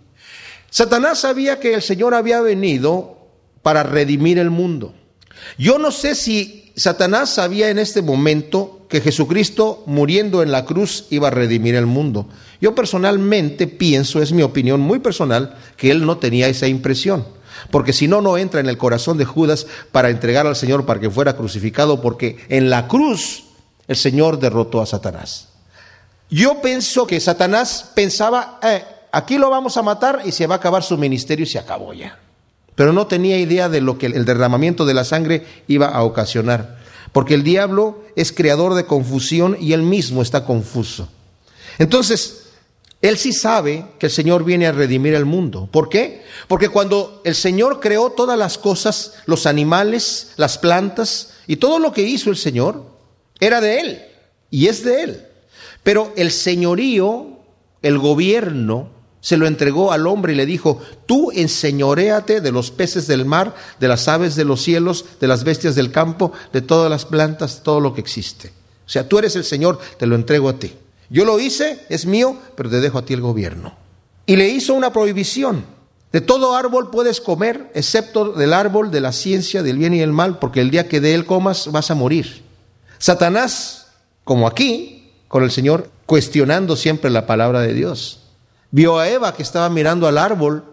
Satanás 0.73 1.19
sabía 1.19 1.59
que 1.59 1.75
el 1.75 1.83
Señor 1.83 2.15
había 2.15 2.41
venido 2.41 3.27
para 3.61 3.83
redimir 3.83 4.39
el 4.39 4.49
mundo. 4.49 4.95
Yo 5.55 5.77
no 5.77 5.91
sé 5.91 6.15
si 6.15 6.71
Satanás 6.75 7.29
sabía 7.29 7.69
en 7.69 7.77
este 7.77 8.01
momento 8.01 8.87
que 8.89 8.99
Jesucristo 8.99 9.83
muriendo 9.85 10.41
en 10.41 10.51
la 10.51 10.65
cruz 10.65 11.05
iba 11.11 11.27
a 11.27 11.31
redimir 11.31 11.75
el 11.75 11.85
mundo. 11.85 12.27
Yo 12.59 12.73
personalmente 12.73 13.67
pienso, 13.67 14.19
es 14.19 14.31
mi 14.31 14.41
opinión 14.41 14.81
muy 14.81 14.97
personal, 14.97 15.59
que 15.77 15.91
él 15.91 16.07
no 16.07 16.17
tenía 16.17 16.47
esa 16.47 16.65
impresión. 16.65 17.23
Porque 17.69 17.93
si 17.93 18.07
no, 18.07 18.21
no 18.21 18.39
entra 18.39 18.59
en 18.59 18.67
el 18.67 18.79
corazón 18.79 19.19
de 19.19 19.25
Judas 19.25 19.67
para 19.91 20.09
entregar 20.09 20.47
al 20.47 20.55
Señor 20.55 20.87
para 20.87 20.99
que 20.99 21.11
fuera 21.11 21.37
crucificado, 21.37 22.01
porque 22.01 22.43
en 22.49 22.71
la 22.71 22.87
cruz 22.87 23.43
el 23.87 23.95
Señor 23.95 24.39
derrotó 24.39 24.81
a 24.81 24.87
Satanás. 24.87 25.49
Yo 26.31 26.63
pienso 26.63 27.05
que 27.05 27.19
Satanás 27.19 27.91
pensaba, 27.93 28.59
eh, 28.63 28.83
aquí 29.13 29.37
lo 29.37 29.49
vamos 29.49 29.77
a 29.77 29.81
matar 29.81 30.23
y 30.25 30.33
se 30.33 30.45
va 30.45 30.55
a 30.55 30.57
acabar 30.57 30.83
su 30.83 30.97
ministerio 30.97 31.43
y 31.43 31.49
se 31.49 31.59
acabó 31.59 31.93
ya 31.93 32.19
pero 32.75 32.93
no 32.93 33.07
tenía 33.07 33.37
idea 33.37 33.69
de 33.69 33.81
lo 33.81 33.97
que 33.97 34.07
el 34.07 34.25
derramamiento 34.25 34.85
de 34.85 34.93
la 34.93 35.03
sangre 35.03 35.45
iba 35.67 35.87
a 35.87 36.03
ocasionar, 36.03 36.79
porque 37.11 37.35
el 37.35 37.43
diablo 37.43 38.03
es 38.15 38.31
creador 38.31 38.73
de 38.73 38.85
confusión 38.85 39.57
y 39.59 39.73
él 39.73 39.83
mismo 39.83 40.21
está 40.21 40.45
confuso. 40.45 41.07
Entonces, 41.77 42.45
él 43.01 43.17
sí 43.17 43.33
sabe 43.33 43.85
que 43.99 44.07
el 44.07 44.11
Señor 44.11 44.43
viene 44.43 44.65
a 44.65 44.71
redimir 44.71 45.13
el 45.13 45.25
mundo. 45.25 45.67
¿Por 45.71 45.89
qué? 45.89 46.23
Porque 46.47 46.69
cuando 46.69 47.21
el 47.25 47.35
Señor 47.35 47.79
creó 47.79 48.11
todas 48.11 48.39
las 48.39 48.57
cosas, 48.57 49.15
los 49.25 49.45
animales, 49.45 50.31
las 50.37 50.57
plantas 50.57 51.33
y 51.45 51.57
todo 51.57 51.79
lo 51.79 51.91
que 51.91 52.03
hizo 52.03 52.29
el 52.29 52.37
Señor, 52.37 52.85
era 53.39 53.59
de 53.59 53.79
Él 53.79 54.01
y 54.49 54.67
es 54.67 54.83
de 54.83 55.03
Él. 55.03 55.27
Pero 55.83 56.13
el 56.15 56.31
señorío, 56.31 57.39
el 57.81 57.99
gobierno, 57.99 58.89
se 59.23 59.37
lo 59.37 59.47
entregó 59.47 59.93
al 59.93 60.05
hombre 60.05 60.33
y 60.33 60.35
le 60.35 60.45
dijo, 60.45 60.81
tú 61.05 61.31
enseñoreate 61.31 62.41
de 62.41 62.51
los 62.51 62.71
peces 62.71 63.07
del 63.07 63.23
mar, 63.23 63.55
de 63.79 63.87
las 63.87 64.09
aves 64.09 64.35
de 64.35 64.43
los 64.43 64.61
cielos, 64.61 65.05
de 65.21 65.27
las 65.29 65.45
bestias 65.45 65.75
del 65.75 65.91
campo, 65.91 66.33
de 66.51 66.61
todas 66.61 66.89
las 66.89 67.05
plantas, 67.05 67.61
todo 67.63 67.79
lo 67.79 67.93
que 67.93 68.01
existe. 68.01 68.49
O 68.85 68.89
sea, 68.89 69.07
tú 69.07 69.17
eres 69.17 69.37
el 69.37 69.45
Señor, 69.45 69.79
te 69.97 70.07
lo 70.07 70.15
entrego 70.15 70.49
a 70.49 70.59
ti. 70.59 70.73
Yo 71.09 71.23
lo 71.23 71.39
hice, 71.39 71.85
es 71.87 72.05
mío, 72.05 72.35
pero 72.57 72.69
te 72.69 72.81
dejo 72.81 72.97
a 72.97 73.05
ti 73.05 73.13
el 73.13 73.21
gobierno. 73.21 73.73
Y 74.25 74.35
le 74.35 74.49
hizo 74.49 74.73
una 74.73 74.91
prohibición. 74.91 75.63
De 76.11 76.19
todo 76.19 76.57
árbol 76.57 76.89
puedes 76.91 77.21
comer, 77.21 77.71
excepto 77.75 78.33
del 78.33 78.51
árbol 78.51 78.91
de 78.91 78.99
la 78.99 79.13
ciencia 79.13 79.63
del 79.63 79.77
bien 79.77 79.93
y 79.93 80.01
el 80.01 80.11
mal, 80.11 80.37
porque 80.37 80.59
el 80.59 80.69
día 80.69 80.89
que 80.89 80.99
de 80.99 81.13
él 81.13 81.25
comas 81.25 81.71
vas 81.71 81.89
a 81.91 81.95
morir. 81.95 82.43
Satanás, 82.97 83.87
como 84.25 84.47
aquí, 84.47 85.13
con 85.29 85.43
el 85.43 85.51
Señor, 85.51 85.89
cuestionando 86.05 86.75
siempre 86.75 87.09
la 87.09 87.25
palabra 87.25 87.61
de 87.61 87.73
Dios 87.73 88.19
vio 88.73 88.97
a 88.97 89.07
Eva 89.07 89.35
que 89.35 89.43
estaba 89.43 89.69
mirando 89.69 90.07
al 90.07 90.17
árbol 90.17 90.63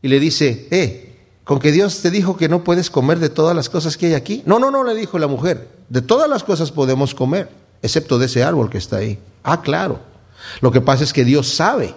y 0.00 0.06
le 0.06 0.20
dice, 0.20 0.68
eh, 0.70 1.12
con 1.42 1.58
que 1.58 1.72
Dios 1.72 2.00
te 2.00 2.12
dijo 2.12 2.36
que 2.36 2.48
no 2.48 2.62
puedes 2.62 2.88
comer 2.88 3.18
de 3.18 3.30
todas 3.30 3.54
las 3.54 3.68
cosas 3.68 3.96
que 3.96 4.06
hay 4.06 4.14
aquí. 4.14 4.44
No, 4.46 4.60
no, 4.60 4.70
no, 4.70 4.84
le 4.84 4.94
dijo 4.94 5.18
la 5.18 5.26
mujer, 5.26 5.68
de 5.88 6.02
todas 6.02 6.30
las 6.30 6.44
cosas 6.44 6.70
podemos 6.70 7.16
comer, 7.16 7.50
excepto 7.82 8.20
de 8.20 8.26
ese 8.26 8.44
árbol 8.44 8.70
que 8.70 8.78
está 8.78 8.98
ahí. 8.98 9.18
Ah, 9.42 9.60
claro. 9.60 9.98
Lo 10.60 10.70
que 10.70 10.80
pasa 10.80 11.02
es 11.02 11.12
que 11.12 11.24
Dios 11.24 11.48
sabe 11.48 11.96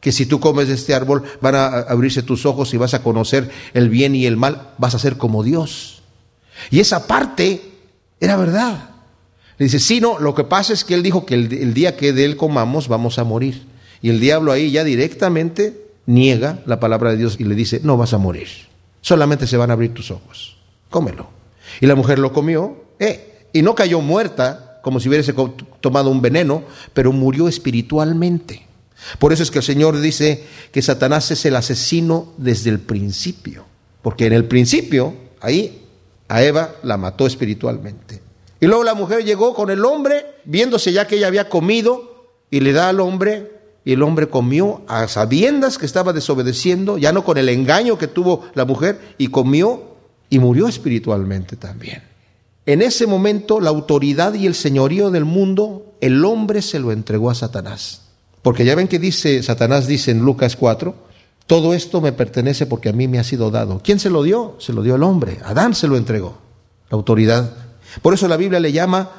que 0.00 0.12
si 0.12 0.24
tú 0.24 0.40
comes 0.40 0.68
de 0.68 0.74
este 0.74 0.94
árbol 0.94 1.24
van 1.42 1.54
a 1.56 1.66
abrirse 1.66 2.22
tus 2.22 2.46
ojos 2.46 2.72
y 2.72 2.78
vas 2.78 2.94
a 2.94 3.02
conocer 3.02 3.50
el 3.74 3.90
bien 3.90 4.14
y 4.14 4.24
el 4.24 4.38
mal, 4.38 4.70
vas 4.78 4.94
a 4.94 4.98
ser 4.98 5.18
como 5.18 5.42
Dios. 5.42 6.00
Y 6.70 6.80
esa 6.80 7.06
parte 7.06 7.60
era 8.18 8.36
verdad. 8.36 8.90
Le 9.58 9.64
dice, 9.64 9.78
sí, 9.78 10.00
no, 10.00 10.18
lo 10.18 10.34
que 10.34 10.44
pasa 10.44 10.72
es 10.72 10.84
que 10.84 10.94
él 10.94 11.02
dijo 11.02 11.26
que 11.26 11.34
el, 11.34 11.52
el 11.52 11.74
día 11.74 11.98
que 11.98 12.14
de 12.14 12.24
él 12.24 12.36
comamos 12.38 12.88
vamos 12.88 13.18
a 13.18 13.24
morir. 13.24 13.75
Y 14.02 14.10
el 14.10 14.20
diablo 14.20 14.52
ahí 14.52 14.70
ya 14.70 14.84
directamente 14.84 15.86
niega 16.06 16.60
la 16.66 16.80
palabra 16.80 17.10
de 17.10 17.16
Dios 17.16 17.36
y 17.38 17.44
le 17.44 17.54
dice, 17.54 17.80
no 17.82 17.96
vas 17.96 18.12
a 18.12 18.18
morir, 18.18 18.48
solamente 19.00 19.46
se 19.46 19.56
van 19.56 19.70
a 19.70 19.74
abrir 19.74 19.92
tus 19.92 20.10
ojos, 20.10 20.56
cómelo. 20.90 21.28
Y 21.80 21.86
la 21.86 21.94
mujer 21.94 22.18
lo 22.18 22.32
comió, 22.32 22.84
eh, 22.98 23.48
y 23.52 23.62
no 23.62 23.74
cayó 23.74 24.00
muerta 24.00 24.80
como 24.82 25.00
si 25.00 25.08
hubiese 25.08 25.34
tomado 25.80 26.10
un 26.10 26.22
veneno, 26.22 26.62
pero 26.94 27.12
murió 27.12 27.48
espiritualmente. 27.48 28.66
Por 29.18 29.32
eso 29.32 29.42
es 29.42 29.50
que 29.50 29.58
el 29.58 29.64
Señor 29.64 29.98
dice 30.00 30.44
que 30.72 30.80
Satanás 30.80 31.30
es 31.30 31.44
el 31.44 31.56
asesino 31.56 32.32
desde 32.36 32.70
el 32.70 32.78
principio, 32.78 33.64
porque 34.02 34.26
en 34.26 34.32
el 34.32 34.44
principio, 34.44 35.14
ahí, 35.40 35.82
a 36.28 36.42
Eva 36.42 36.76
la 36.82 36.96
mató 36.96 37.26
espiritualmente. 37.26 38.22
Y 38.60 38.66
luego 38.66 38.84
la 38.84 38.94
mujer 38.94 39.24
llegó 39.24 39.54
con 39.54 39.70
el 39.70 39.84
hombre, 39.84 40.24
viéndose 40.44 40.92
ya 40.92 41.06
que 41.06 41.16
ella 41.16 41.26
había 41.26 41.48
comido, 41.48 42.30
y 42.50 42.60
le 42.60 42.72
da 42.72 42.88
al 42.88 43.00
hombre 43.00 43.55
y 43.86 43.92
el 43.92 44.02
hombre 44.02 44.28
comió 44.28 44.82
a 44.88 45.06
sabiendas 45.06 45.78
que 45.78 45.86
estaba 45.86 46.12
desobedeciendo, 46.12 46.98
ya 46.98 47.12
no 47.12 47.24
con 47.24 47.38
el 47.38 47.48
engaño 47.48 47.96
que 47.96 48.08
tuvo 48.08 48.42
la 48.54 48.64
mujer, 48.64 49.14
y 49.16 49.28
comió 49.28 49.94
y 50.28 50.40
murió 50.40 50.66
espiritualmente 50.66 51.54
también. 51.54 52.02
En 52.66 52.82
ese 52.82 53.06
momento 53.06 53.60
la 53.60 53.70
autoridad 53.70 54.34
y 54.34 54.48
el 54.48 54.56
señorío 54.56 55.12
del 55.12 55.24
mundo, 55.24 55.94
el 56.00 56.24
hombre 56.24 56.62
se 56.62 56.80
lo 56.80 56.90
entregó 56.90 57.30
a 57.30 57.36
Satanás. 57.36 58.02
Porque 58.42 58.64
ya 58.64 58.74
ven 58.74 58.88
que 58.88 58.98
dice, 58.98 59.40
Satanás 59.44 59.86
dice 59.86 60.10
en 60.10 60.18
Lucas 60.18 60.56
4, 60.56 60.92
todo 61.46 61.72
esto 61.72 62.00
me 62.00 62.10
pertenece 62.10 62.66
porque 62.66 62.88
a 62.88 62.92
mí 62.92 63.06
me 63.06 63.20
ha 63.20 63.24
sido 63.24 63.52
dado. 63.52 63.80
¿Quién 63.84 64.00
se 64.00 64.10
lo 64.10 64.24
dio? 64.24 64.56
Se 64.58 64.72
lo 64.72 64.82
dio 64.82 64.96
el 64.96 65.04
hombre. 65.04 65.38
Adán 65.44 65.76
se 65.76 65.86
lo 65.86 65.96
entregó, 65.96 66.38
la 66.90 66.96
autoridad. 66.96 67.52
Por 68.02 68.14
eso 68.14 68.26
la 68.26 68.36
Biblia 68.36 68.58
le 68.58 68.72
llama 68.72 69.12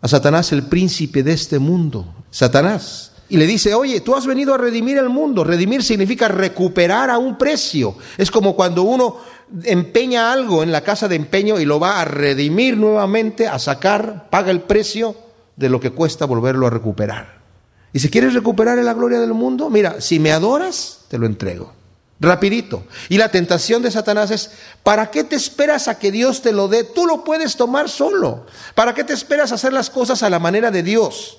a 0.00 0.08
Satanás 0.08 0.50
el 0.52 0.62
príncipe 0.62 1.22
de 1.22 1.34
este 1.34 1.58
mundo. 1.58 2.14
Satanás 2.30 3.12
y 3.28 3.36
le 3.36 3.46
dice, 3.46 3.74
oye, 3.74 4.00
tú 4.00 4.14
has 4.14 4.26
venido 4.26 4.54
a 4.54 4.58
redimir 4.58 4.96
el 4.96 5.08
mundo. 5.08 5.44
Redimir 5.44 5.82
significa 5.82 6.28
recuperar 6.28 7.10
a 7.10 7.18
un 7.18 7.36
precio. 7.36 7.96
Es 8.16 8.30
como 8.30 8.56
cuando 8.56 8.82
uno 8.82 9.18
empeña 9.64 10.32
algo 10.32 10.62
en 10.62 10.72
la 10.72 10.82
casa 10.82 11.08
de 11.08 11.16
empeño 11.16 11.60
y 11.60 11.64
lo 11.64 11.78
va 11.78 12.00
a 12.00 12.04
redimir 12.04 12.76
nuevamente, 12.76 13.46
a 13.46 13.58
sacar, 13.58 14.28
paga 14.30 14.50
el 14.50 14.62
precio 14.62 15.14
de 15.56 15.68
lo 15.68 15.80
que 15.80 15.90
cuesta 15.90 16.24
volverlo 16.24 16.66
a 16.66 16.70
recuperar. 16.70 17.38
Y 17.92 17.98
si 17.98 18.08
quieres 18.08 18.34
recuperar 18.34 18.78
la 18.78 18.94
gloria 18.94 19.20
del 19.20 19.34
mundo, 19.34 19.68
mira, 19.70 20.00
si 20.00 20.18
me 20.18 20.32
adoras, 20.32 21.00
te 21.08 21.18
lo 21.18 21.26
entrego. 21.26 21.72
Rapidito. 22.20 22.84
Y 23.08 23.16
la 23.16 23.30
tentación 23.30 23.82
de 23.82 23.90
Satanás 23.90 24.30
es, 24.30 24.50
¿para 24.82 25.10
qué 25.10 25.22
te 25.22 25.36
esperas 25.36 25.86
a 25.86 25.98
que 25.98 26.10
Dios 26.10 26.42
te 26.42 26.52
lo 26.52 26.68
dé? 26.68 26.82
Tú 26.82 27.06
lo 27.06 27.22
puedes 27.24 27.56
tomar 27.56 27.88
solo. 27.88 28.46
¿Para 28.74 28.94
qué 28.94 29.04
te 29.04 29.12
esperas 29.12 29.52
a 29.52 29.56
hacer 29.56 29.72
las 29.72 29.90
cosas 29.90 30.22
a 30.22 30.30
la 30.30 30.38
manera 30.38 30.70
de 30.70 30.82
Dios? 30.82 31.38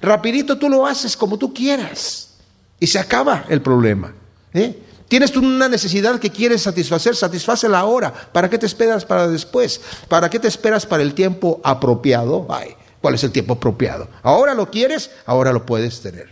Rapidito 0.00 0.58
tú 0.58 0.68
lo 0.68 0.86
haces 0.86 1.16
como 1.16 1.38
tú 1.38 1.52
quieras 1.52 2.30
y 2.78 2.86
se 2.86 2.98
acaba 2.98 3.44
el 3.48 3.60
problema. 3.60 4.14
¿eh? 4.54 4.78
Tienes 5.08 5.36
una 5.36 5.68
necesidad 5.68 6.18
que 6.18 6.30
quieres 6.30 6.62
satisfacer, 6.62 7.14
satisfácela 7.14 7.80
ahora. 7.80 8.12
¿Para 8.12 8.48
qué 8.48 8.58
te 8.58 8.66
esperas 8.66 9.04
para 9.04 9.28
después? 9.28 9.80
¿Para 10.08 10.30
qué 10.30 10.38
te 10.38 10.48
esperas 10.48 10.86
para 10.86 11.02
el 11.02 11.14
tiempo 11.14 11.60
apropiado? 11.64 12.46
Ay, 12.48 12.76
¿Cuál 13.00 13.14
es 13.14 13.24
el 13.24 13.32
tiempo 13.32 13.54
apropiado? 13.54 14.08
Ahora 14.22 14.54
lo 14.54 14.70
quieres, 14.70 15.10
ahora 15.26 15.52
lo 15.52 15.64
puedes 15.64 16.00
tener. 16.00 16.28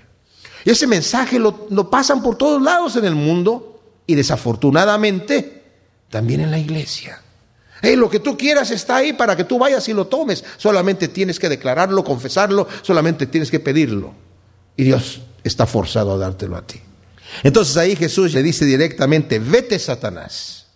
Y 0.64 0.70
ese 0.70 0.86
mensaje 0.86 1.38
lo, 1.38 1.66
lo 1.70 1.88
pasan 1.90 2.22
por 2.22 2.36
todos 2.36 2.60
lados 2.60 2.96
en 2.96 3.04
el 3.04 3.14
mundo 3.14 3.80
y 4.06 4.14
desafortunadamente 4.14 5.64
también 6.10 6.40
en 6.40 6.50
la 6.50 6.58
iglesia 6.58 7.22
lo 7.82 8.10
que 8.10 8.20
tú 8.20 8.36
quieras 8.36 8.70
está 8.70 8.96
ahí 8.96 9.12
para 9.12 9.36
que 9.36 9.44
tú 9.44 9.58
vayas 9.58 9.88
y 9.88 9.92
lo 9.92 10.06
tomes. 10.06 10.44
Solamente 10.56 11.08
tienes 11.08 11.38
que 11.38 11.48
declararlo, 11.48 12.04
confesarlo, 12.04 12.66
solamente 12.82 13.26
tienes 13.26 13.50
que 13.50 13.60
pedirlo. 13.60 14.12
Y 14.76 14.84
Dios 14.84 15.20
está 15.44 15.66
forzado 15.66 16.12
a 16.12 16.18
dártelo 16.18 16.56
a 16.56 16.66
ti. 16.66 16.80
Entonces 17.42 17.76
ahí 17.76 17.94
Jesús 17.94 18.34
le 18.34 18.42
dice 18.42 18.64
directamente, 18.64 19.38
vete 19.38 19.78
Satanás. 19.78 20.66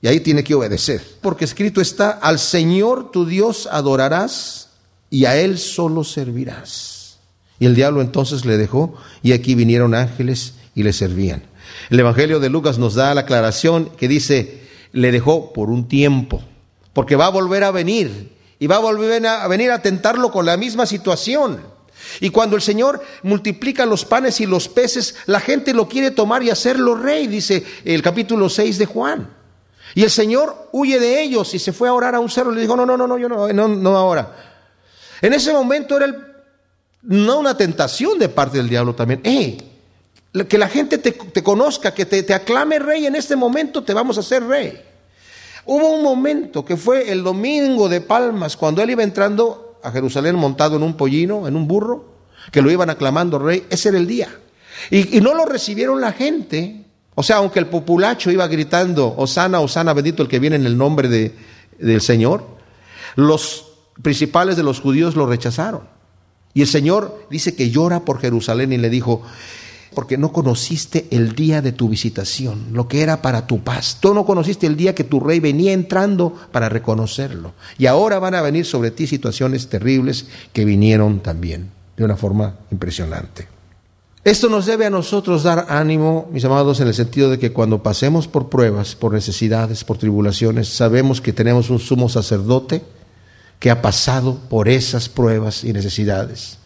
Y 0.00 0.08
ahí 0.08 0.20
tiene 0.20 0.44
que 0.44 0.54
obedecer. 0.54 1.02
Porque 1.20 1.44
escrito 1.44 1.80
está, 1.80 2.10
al 2.10 2.38
Señor 2.38 3.10
tu 3.12 3.24
Dios 3.24 3.68
adorarás 3.70 4.70
y 5.10 5.24
a 5.24 5.36
Él 5.36 5.58
solo 5.58 6.04
servirás. 6.04 7.18
Y 7.58 7.66
el 7.66 7.74
diablo 7.74 8.00
entonces 8.00 8.44
le 8.44 8.56
dejó 8.56 8.94
y 9.22 9.32
aquí 9.32 9.54
vinieron 9.54 9.94
ángeles 9.94 10.54
y 10.74 10.82
le 10.82 10.92
servían. 10.92 11.44
El 11.90 12.00
Evangelio 12.00 12.40
de 12.40 12.50
Lucas 12.50 12.78
nos 12.78 12.94
da 12.94 13.14
la 13.14 13.22
aclaración 13.22 13.90
que 13.96 14.08
dice, 14.08 14.62
le 14.92 15.12
dejó 15.12 15.52
por 15.52 15.70
un 15.70 15.86
tiempo 15.86 16.42
porque 16.92 17.16
va 17.16 17.26
a 17.26 17.30
volver 17.30 17.64
a 17.64 17.70
venir 17.70 18.36
y 18.58 18.66
va 18.66 18.76
a 18.76 18.80
volver 18.80 19.26
a 19.26 19.46
venir 19.48 19.70
a 19.70 19.82
tentarlo 19.82 20.30
con 20.30 20.46
la 20.46 20.56
misma 20.56 20.86
situación. 20.86 21.60
Y 22.20 22.30
cuando 22.30 22.56
el 22.56 22.62
Señor 22.62 23.02
multiplica 23.22 23.86
los 23.86 24.04
panes 24.04 24.40
y 24.40 24.46
los 24.46 24.68
peces, 24.68 25.16
la 25.26 25.40
gente 25.40 25.72
lo 25.72 25.88
quiere 25.88 26.10
tomar 26.10 26.42
y 26.42 26.50
hacerlo 26.50 26.94
rey, 26.94 27.26
dice 27.26 27.64
el 27.84 28.02
capítulo 28.02 28.48
6 28.48 28.78
de 28.78 28.86
Juan. 28.86 29.28
Y 29.94 30.02
el 30.02 30.10
Señor 30.10 30.68
huye 30.72 30.98
de 30.98 31.22
ellos 31.22 31.54
y 31.54 31.58
se 31.58 31.72
fue 31.72 31.88
a 31.88 31.92
orar 31.92 32.14
a 32.14 32.20
un 32.20 32.30
cerro 32.30 32.52
y 32.52 32.56
le 32.56 32.60
dijo, 32.62 32.76
no, 32.76 32.86
no, 32.86 32.96
no, 32.96 33.06
no, 33.06 33.18
yo 33.18 33.28
no, 33.28 33.52
no, 33.52 33.68
no 33.68 33.96
ahora. 33.96 34.36
En 35.20 35.32
ese 35.32 35.52
momento 35.52 35.96
era 35.96 36.14
no 37.02 37.38
una 37.38 37.56
tentación 37.56 38.18
de 38.18 38.28
parte 38.28 38.58
del 38.58 38.68
diablo 38.68 38.94
también. 38.94 39.20
¡Eh! 39.24 39.58
que 40.48 40.56
la 40.56 40.68
gente 40.68 40.96
te, 40.96 41.42
conozca, 41.42 41.92
que 41.92 42.06
te, 42.06 42.22
te 42.22 42.32
aclame 42.32 42.78
rey 42.78 43.04
en 43.04 43.14
este 43.14 43.36
momento, 43.36 43.82
te 43.82 43.92
vamos 43.92 44.16
a 44.16 44.20
hacer 44.20 44.42
rey. 44.44 44.80
Hubo 45.64 45.94
un 45.94 46.02
momento 46.02 46.64
que 46.64 46.76
fue 46.76 47.10
el 47.10 47.22
domingo 47.22 47.88
de 47.88 48.00
Palmas, 48.00 48.56
cuando 48.56 48.82
él 48.82 48.90
iba 48.90 49.02
entrando 49.02 49.78
a 49.82 49.90
Jerusalén 49.90 50.36
montado 50.36 50.76
en 50.76 50.82
un 50.82 50.96
pollino, 50.96 51.46
en 51.46 51.56
un 51.56 51.68
burro, 51.68 52.12
que 52.50 52.62
lo 52.62 52.70
iban 52.70 52.90
aclamando 52.90 53.38
rey, 53.38 53.64
ese 53.70 53.90
era 53.90 53.98
el 53.98 54.06
día. 54.06 54.28
Y, 54.90 55.20
no 55.20 55.34
lo 55.34 55.44
recibieron 55.44 56.00
la 56.00 56.12
gente. 56.12 56.84
O 57.14 57.22
sea, 57.22 57.36
aunque 57.36 57.58
el 57.58 57.66
populacho 57.66 58.30
iba 58.30 58.46
gritando, 58.48 59.14
Osana, 59.16 59.60
Osana, 59.60 59.92
bendito 59.92 60.22
el 60.22 60.28
que 60.28 60.38
viene 60.38 60.56
en 60.56 60.66
el 60.66 60.76
nombre 60.76 61.08
de, 61.08 61.34
del 61.78 62.00
Señor, 62.00 62.44
los 63.14 63.66
principales 64.00 64.56
de 64.56 64.62
los 64.62 64.80
judíos 64.80 65.14
lo 65.14 65.26
rechazaron. 65.26 65.82
Y 66.54 66.62
el 66.62 66.66
Señor 66.66 67.26
dice 67.30 67.54
que 67.54 67.70
llora 67.70 68.00
por 68.00 68.20
Jerusalén 68.20 68.72
y 68.72 68.78
le 68.78 68.90
dijo, 68.90 69.22
porque 69.94 70.18
no 70.18 70.32
conociste 70.32 71.06
el 71.10 71.34
día 71.34 71.62
de 71.62 71.72
tu 71.72 71.88
visitación, 71.88 72.68
lo 72.72 72.88
que 72.88 73.02
era 73.02 73.22
para 73.22 73.46
tu 73.46 73.62
paz. 73.62 73.98
Tú 74.00 74.14
no 74.14 74.26
conociste 74.26 74.66
el 74.66 74.76
día 74.76 74.94
que 74.94 75.04
tu 75.04 75.20
rey 75.20 75.40
venía 75.40 75.72
entrando 75.72 76.34
para 76.50 76.68
reconocerlo. 76.68 77.52
Y 77.78 77.86
ahora 77.86 78.18
van 78.18 78.34
a 78.34 78.42
venir 78.42 78.66
sobre 78.66 78.90
ti 78.90 79.06
situaciones 79.06 79.68
terribles 79.68 80.26
que 80.52 80.64
vinieron 80.64 81.20
también 81.20 81.70
de 81.96 82.04
una 82.04 82.16
forma 82.16 82.56
impresionante. 82.70 83.46
Esto 84.24 84.48
nos 84.48 84.66
debe 84.66 84.86
a 84.86 84.90
nosotros 84.90 85.42
dar 85.42 85.66
ánimo, 85.68 86.28
mis 86.32 86.44
amados, 86.44 86.80
en 86.80 86.86
el 86.86 86.94
sentido 86.94 87.28
de 87.28 87.38
que 87.38 87.52
cuando 87.52 87.82
pasemos 87.82 88.28
por 88.28 88.48
pruebas, 88.48 88.94
por 88.94 89.12
necesidades, 89.12 89.82
por 89.82 89.98
tribulaciones, 89.98 90.68
sabemos 90.68 91.20
que 91.20 91.32
tenemos 91.32 91.70
un 91.70 91.80
sumo 91.80 92.08
sacerdote 92.08 92.82
que 93.62 93.70
ha 93.70 93.80
pasado 93.80 94.40
por 94.48 94.68
esas 94.68 95.08
pruebas 95.08 95.62
y 95.62 95.72
necesidades, 95.72 96.58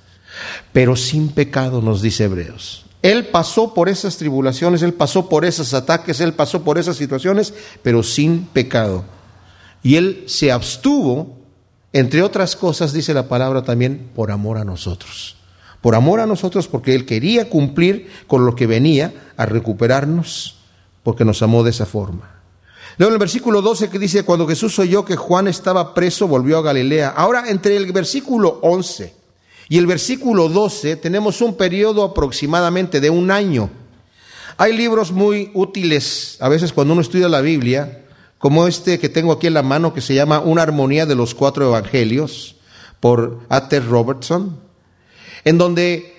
pero 0.72 0.96
sin 0.96 1.28
pecado, 1.28 1.82
nos 1.82 2.00
dice 2.00 2.24
Hebreos. 2.24 2.85
Él 3.10 3.26
pasó 3.26 3.74
por 3.74 3.88
esas 3.88 4.16
tribulaciones, 4.16 4.82
él 4.82 4.94
pasó 4.94 5.28
por 5.28 5.44
esos 5.44 5.74
ataques, 5.74 6.20
él 6.20 6.32
pasó 6.32 6.62
por 6.62 6.78
esas 6.78 6.96
situaciones, 6.96 7.54
pero 7.82 8.02
sin 8.02 8.46
pecado. 8.46 9.04
Y 9.82 9.96
él 9.96 10.24
se 10.26 10.50
abstuvo, 10.50 11.38
entre 11.92 12.22
otras 12.22 12.56
cosas, 12.56 12.92
dice 12.92 13.14
la 13.14 13.28
palabra 13.28 13.62
también, 13.62 14.10
por 14.14 14.30
amor 14.30 14.58
a 14.58 14.64
nosotros 14.64 15.36
por 15.86 15.94
amor 15.94 16.18
a 16.18 16.26
nosotros, 16.26 16.66
porque 16.66 16.96
Él 16.96 17.06
quería 17.06 17.48
cumplir 17.48 18.10
con 18.26 18.44
lo 18.44 18.56
que 18.56 18.66
venía 18.66 19.14
a 19.36 19.46
recuperarnos, 19.46 20.56
porque 21.04 21.24
nos 21.24 21.42
amó 21.42 21.62
de 21.62 21.70
esa 21.70 21.86
forma. 21.86 22.28
Luego 22.98 23.10
en 23.10 23.14
el 23.14 23.20
versículo 23.20 23.62
12 23.62 23.88
que 23.88 24.00
dice, 24.00 24.24
cuando 24.24 24.48
Jesús 24.48 24.76
oyó 24.80 25.04
que 25.04 25.14
Juan 25.14 25.46
estaba 25.46 25.94
preso, 25.94 26.26
volvió 26.26 26.58
a 26.58 26.62
Galilea. 26.62 27.10
Ahora, 27.10 27.48
entre 27.50 27.76
el 27.76 27.92
versículo 27.92 28.58
11 28.62 29.14
y 29.68 29.78
el 29.78 29.86
versículo 29.86 30.48
12 30.48 30.96
tenemos 30.96 31.40
un 31.40 31.56
periodo 31.56 32.04
aproximadamente 32.04 33.00
de 33.00 33.10
un 33.10 33.30
año. 33.30 33.70
Hay 34.56 34.76
libros 34.76 35.12
muy 35.12 35.50
útiles, 35.54 36.38
a 36.40 36.48
veces 36.48 36.72
cuando 36.72 36.92
uno 36.92 37.02
estudia 37.02 37.28
la 37.28 37.40
Biblia, 37.40 38.04
como 38.38 38.66
este 38.66 38.98
que 38.98 39.08
tengo 39.08 39.32
aquí 39.32 39.46
en 39.46 39.54
la 39.54 39.62
mano, 39.62 39.92
que 39.92 40.00
se 40.00 40.14
llama 40.14 40.40
Una 40.40 40.62
armonía 40.62 41.04
de 41.06 41.14
los 41.14 41.34
cuatro 41.34 41.66
evangelios, 41.66 42.56
por 43.00 43.40
Ater 43.48 43.86
Robertson 43.86 44.66
en 45.46 45.58
donde 45.58 46.12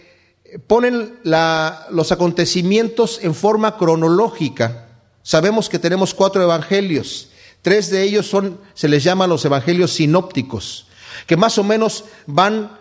ponen 0.67 1.19
los 1.23 2.11
acontecimientos 2.13 3.19
en 3.21 3.35
forma 3.35 3.77
cronológica. 3.77 4.87
Sabemos 5.21 5.67
que 5.67 5.79
tenemos 5.79 6.13
cuatro 6.13 6.41
evangelios, 6.41 7.27
tres 7.61 7.89
de 7.91 8.03
ellos 8.03 8.25
son, 8.25 8.57
se 8.73 8.87
les 8.87 9.03
llama 9.03 9.27
los 9.27 9.43
evangelios 9.43 9.91
sinópticos, 9.91 10.87
que 11.27 11.35
más 11.35 11.57
o 11.57 11.65
menos 11.65 12.05
van 12.25 12.79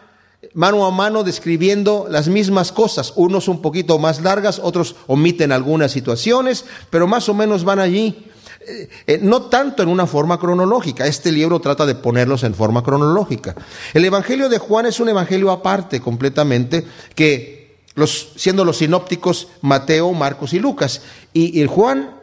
mano 0.55 0.87
a 0.87 0.91
mano 0.91 1.23
describiendo 1.23 2.07
las 2.11 2.29
mismas 2.29 2.73
cosas, 2.73 3.13
unos 3.17 3.49
un 3.49 3.63
poquito 3.63 3.99
más 3.99 4.23
largas, 4.23 4.61
otros 4.63 4.97
omiten 5.07 5.53
algunas 5.53 5.93
situaciones, 5.93 6.65
pero 6.91 7.07
más 7.07 7.29
o 7.29 7.35
menos 7.35 7.65
van 7.65 7.79
allí. 7.79 8.27
Eh, 8.69 8.89
eh, 9.07 9.19
no 9.23 9.43
tanto 9.43 9.83
en 9.83 9.89
una 9.89 10.07
forma 10.07 10.41
cronológica, 10.41 11.07
este 11.07 11.31
libro 11.31 11.61
trata 11.61 11.87
de 11.87 11.95
ponerlos 11.95 12.43
en 12.43 12.55
forma 12.55 12.83
cronológica. 12.83 13.55
El 13.95 14.05
Evangelio 14.05 14.49
de 14.49 14.59
Juan 14.59 14.87
es 14.87 14.99
un 14.99 15.09
evangelio 15.09 15.53
aparte 15.53 16.01
completamente, 16.01 16.85
que 17.15 17.77
los, 17.95 18.33
siendo 18.37 18.65
los 18.65 18.79
sinópticos 18.79 19.49
Mateo, 19.61 20.13
Marcos 20.13 20.53
y 20.53 20.59
Lucas, 20.59 21.03
y, 21.33 21.65
Juan 21.67 22.17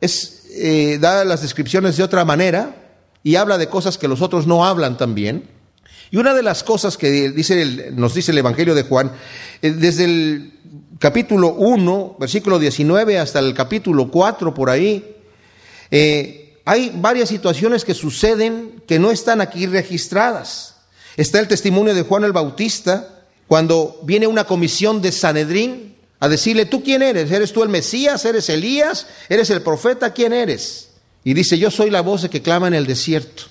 es, 0.00 0.46
eh, 0.50 0.98
da 1.00 1.24
las 1.24 1.42
descripciones 1.42 1.96
de 1.96 2.04
otra 2.04 2.24
manera 2.24 2.76
y 3.22 3.36
habla 3.36 3.58
de 3.58 3.68
cosas 3.68 3.98
que 3.98 4.08
los 4.08 4.22
otros 4.22 4.46
no 4.46 4.64
hablan 4.64 4.96
también. 4.96 5.48
Y 6.12 6.18
una 6.18 6.34
de 6.34 6.42
las 6.42 6.62
cosas 6.62 6.98
que 6.98 7.32
nos 7.94 8.12
dice 8.12 8.32
el 8.32 8.38
Evangelio 8.38 8.74
de 8.74 8.82
Juan, 8.82 9.12
desde 9.62 10.04
el 10.04 10.52
capítulo 10.98 11.54
1, 11.54 12.16
versículo 12.20 12.58
19 12.58 13.18
hasta 13.18 13.38
el 13.38 13.54
capítulo 13.54 14.10
4 14.10 14.52
por 14.52 14.68
ahí, 14.68 15.16
eh, 15.90 16.58
hay 16.66 16.92
varias 16.94 17.30
situaciones 17.30 17.86
que 17.86 17.94
suceden 17.94 18.82
que 18.86 18.98
no 18.98 19.10
están 19.10 19.40
aquí 19.40 19.66
registradas. 19.66 20.76
Está 21.16 21.40
el 21.40 21.48
testimonio 21.48 21.94
de 21.94 22.02
Juan 22.02 22.24
el 22.24 22.32
Bautista, 22.32 23.24
cuando 23.46 23.98
viene 24.02 24.26
una 24.26 24.44
comisión 24.44 25.00
de 25.00 25.12
Sanedrín 25.12 25.96
a 26.20 26.28
decirle, 26.28 26.66
¿tú 26.66 26.84
quién 26.84 27.00
eres? 27.00 27.30
¿Eres 27.30 27.54
tú 27.54 27.62
el 27.62 27.70
Mesías? 27.70 28.22
¿Eres 28.26 28.50
Elías? 28.50 29.06
¿Eres 29.30 29.48
el 29.48 29.62
profeta? 29.62 30.12
¿Quién 30.12 30.34
eres? 30.34 30.90
Y 31.24 31.32
dice, 31.32 31.58
yo 31.58 31.70
soy 31.70 31.88
la 31.88 32.02
voz 32.02 32.20
de 32.20 32.28
que 32.28 32.42
clama 32.42 32.68
en 32.68 32.74
el 32.74 32.86
desierto. 32.86 33.44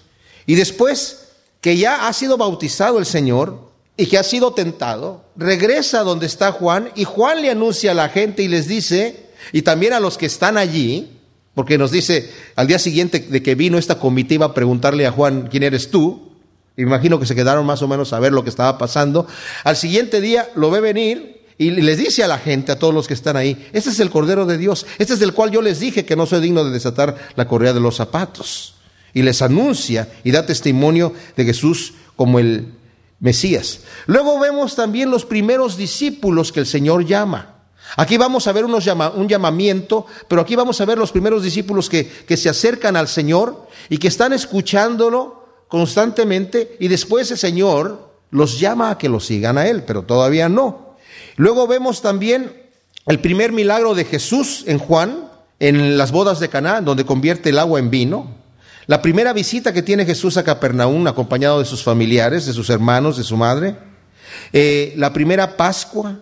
Y 0.46 0.54
después 0.54 1.21
que 1.62 1.78
ya 1.78 2.08
ha 2.08 2.14
sido 2.14 2.38
bautizado 2.38 3.00
el 3.00 3.06
Señor 3.06 3.72
y 3.96 4.08
que 4.08 4.18
ha 4.18 4.24
sido 4.24 4.54
tentado, 4.54 5.26
regresa 5.36 6.02
donde 6.02 6.26
está 6.26 6.52
Juan 6.52 6.90
y 6.96 7.04
Juan 7.04 7.42
le 7.42 7.52
anuncia 7.52 7.92
a 7.92 7.96
la 7.96 8.10
gente 8.10 8.42
y 8.42 8.48
les 8.48 8.68
dice, 8.68 9.28
y 9.54 9.62
también 9.62 9.94
a 9.94 10.00
los 10.00 10.18
que 10.18 10.26
están 10.26 10.58
allí, 10.58 11.20
porque 11.54 11.78
nos 11.78 11.92
dice, 11.92 12.32
al 12.56 12.68
día 12.68 12.80
siguiente 12.80 13.20
de 13.20 13.44
que 13.44 13.56
vino 13.56 13.78
esta 13.78 14.00
comitiva 14.00 14.48
a 14.48 14.54
preguntarle 14.54 15.06
a 15.06 15.12
Juan, 15.12 15.50
¿quién 15.52 15.64
eres 15.64 15.92
tú? 15.92 16.32
Imagino 16.78 17.20
que 17.20 17.26
se 17.26 17.36
quedaron 17.36 17.66
más 17.66 17.82
o 17.82 17.88
menos 17.88 18.12
a 18.14 18.20
ver 18.20 18.32
lo 18.32 18.44
que 18.44 18.50
estaba 18.50 18.78
pasando. 18.78 19.28
Al 19.64 19.76
siguiente 19.76 20.20
día 20.20 20.50
lo 20.56 20.72
ve 20.72 20.80
venir 20.80 21.42
y 21.58 21.70
les 21.70 21.98
dice 22.00 22.24
a 22.24 22.28
la 22.28 22.40
gente, 22.40 22.72
a 22.72 22.80
todos 22.80 22.94
los 22.94 23.08
que 23.08 23.14
están 23.14 23.38
ahí, 23.38 23.68
este 23.74 23.92
es 23.92 24.00
el 24.00 24.10
Cordero 24.10 24.48
de 24.48 24.58
Dios, 24.58 24.88
este 24.98 25.14
es 25.14 25.20
del 25.20 25.34
cual 25.34 25.52
yo 25.52 25.62
les 25.62 25.80
dije 25.80 26.06
que 26.06 26.16
no 26.16 26.26
soy 26.26 26.42
digno 26.42 26.64
de 26.64 26.72
desatar 26.72 27.16
la 27.36 27.48
correa 27.48 27.74
de 27.74 27.82
los 27.82 27.98
zapatos. 27.98 28.71
Y 29.14 29.24
les 29.24 29.42
anuncia 29.42 30.10
y 30.24 30.32
da 30.32 30.46
testimonio 30.46 31.14
de 31.36 31.46
Jesús 31.46 31.94
como 32.16 32.40
el 32.40 32.74
Mesías. 33.20 33.82
Luego 34.08 34.40
vemos 34.40 34.76
también 34.76 35.12
los 35.12 35.26
primeros 35.26 35.78
discípulos 35.78 36.52
que 36.52 36.60
el 36.60 36.66
Señor 36.66 37.06
llama. 37.06 37.56
Aquí 37.98 38.18
vamos 38.18 38.48
a 38.48 38.52
ver 38.52 38.66
un 38.66 39.28
llamamiento, 39.28 40.06
pero 40.28 40.42
aquí 40.42 40.56
vamos 40.56 40.80
a 40.82 40.86
ver 40.86 40.98
los 40.98 41.12
primeros 41.12 41.44
discípulos 41.44 41.90
que, 41.90 42.08
que 42.08 42.38
se 42.38 42.50
acercan 42.50 42.96
al 42.96 43.08
Señor 43.08 43.68
y 43.90 43.98
que 43.98 44.08
están 44.08 44.34
escuchándolo 44.34 45.46
constantemente 45.68 46.78
y 46.80 46.88
después 46.88 47.30
el 47.32 47.38
Señor 47.38 48.12
los 48.32 48.60
llama 48.60 48.92
a 48.92 48.98
que 48.98 49.10
lo 49.10 49.20
sigan 49.20 49.58
a 49.58 49.68
Él, 49.68 49.84
pero 49.84 50.04
todavía 50.04 50.50
no. 50.50 50.96
Luego 51.36 51.68
vemos 51.68 52.02
también 52.02 52.62
el 53.06 53.20
primer 53.20 53.52
milagro 53.52 53.94
de 53.94 54.06
Jesús 54.06 54.64
en 54.68 54.80
Juan, 54.80 55.30
en 55.60 55.98
las 55.98 56.12
bodas 56.12 56.40
de 56.40 56.50
Caná, 56.50 56.82
donde 56.82 57.06
convierte 57.06 57.50
el 57.50 57.60
agua 57.60 57.80
en 57.80 57.90
vino. 57.90 58.41
La 58.88 59.02
primera 59.02 59.34
visita 59.34 59.74
que 59.74 59.84
tiene 59.84 60.06
Jesús 60.06 60.38
a 60.38 60.44
Capernaum, 60.44 61.06
acompañado 61.08 61.60
de 61.60 61.66
sus 61.66 61.84
familiares, 61.84 62.46
de 62.46 62.54
sus 62.54 62.70
hermanos, 62.70 63.18
de 63.18 63.24
su 63.24 63.38
madre. 63.38 63.76
Eh, 64.54 64.94
la 64.98 65.14
primera 65.14 65.56
Pascua, 65.56 66.20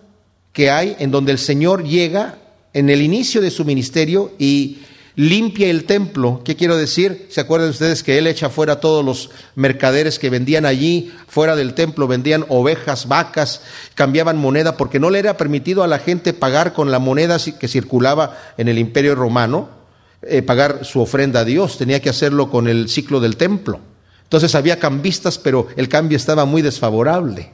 que 0.52 0.70
hay 0.70 0.96
en 0.98 1.10
donde 1.10 1.32
el 1.32 1.38
Señor 1.38 1.84
llega 1.84 2.38
en 2.72 2.90
el 2.90 3.02
inicio 3.02 3.40
de 3.40 3.50
su 3.50 3.64
ministerio 3.64 4.32
y 4.38 4.82
limpia 5.16 5.68
el 5.68 5.84
templo. 5.84 6.42
¿Qué 6.44 6.56
quiero 6.56 6.76
decir? 6.76 7.26
¿Se 7.30 7.40
acuerdan 7.40 7.70
ustedes 7.70 8.02
que 8.02 8.18
Él 8.18 8.26
echa 8.26 8.50
fuera 8.50 8.80
todos 8.80 9.04
los 9.04 9.30
mercaderes 9.54 10.18
que 10.18 10.30
vendían 10.30 10.66
allí, 10.66 11.12
fuera 11.26 11.56
del 11.56 11.74
templo, 11.74 12.06
vendían 12.06 12.44
ovejas, 12.48 13.08
vacas, 13.08 13.62
cambiaban 13.94 14.36
moneda, 14.36 14.76
porque 14.76 15.00
no 15.00 15.10
le 15.10 15.18
era 15.18 15.36
permitido 15.36 15.82
a 15.82 15.88
la 15.88 15.98
gente 15.98 16.32
pagar 16.32 16.72
con 16.72 16.90
la 16.90 16.98
moneda 16.98 17.38
que 17.58 17.68
circulaba 17.68 18.38
en 18.56 18.68
el 18.68 18.78
imperio 18.78 19.14
romano, 19.14 19.79
eh, 20.22 20.42
pagar 20.42 20.84
su 20.84 21.00
ofrenda 21.00 21.40
a 21.40 21.44
Dios, 21.44 21.78
tenía 21.78 22.00
que 22.00 22.10
hacerlo 22.10 22.50
con 22.50 22.68
el 22.68 22.88
ciclo 22.88 23.20
del 23.20 23.36
templo. 23.36 23.80
Entonces 24.24 24.54
había 24.54 24.78
cambistas, 24.78 25.38
pero 25.38 25.68
el 25.76 25.88
cambio 25.88 26.16
estaba 26.16 26.44
muy 26.44 26.62
desfavorable. 26.62 27.52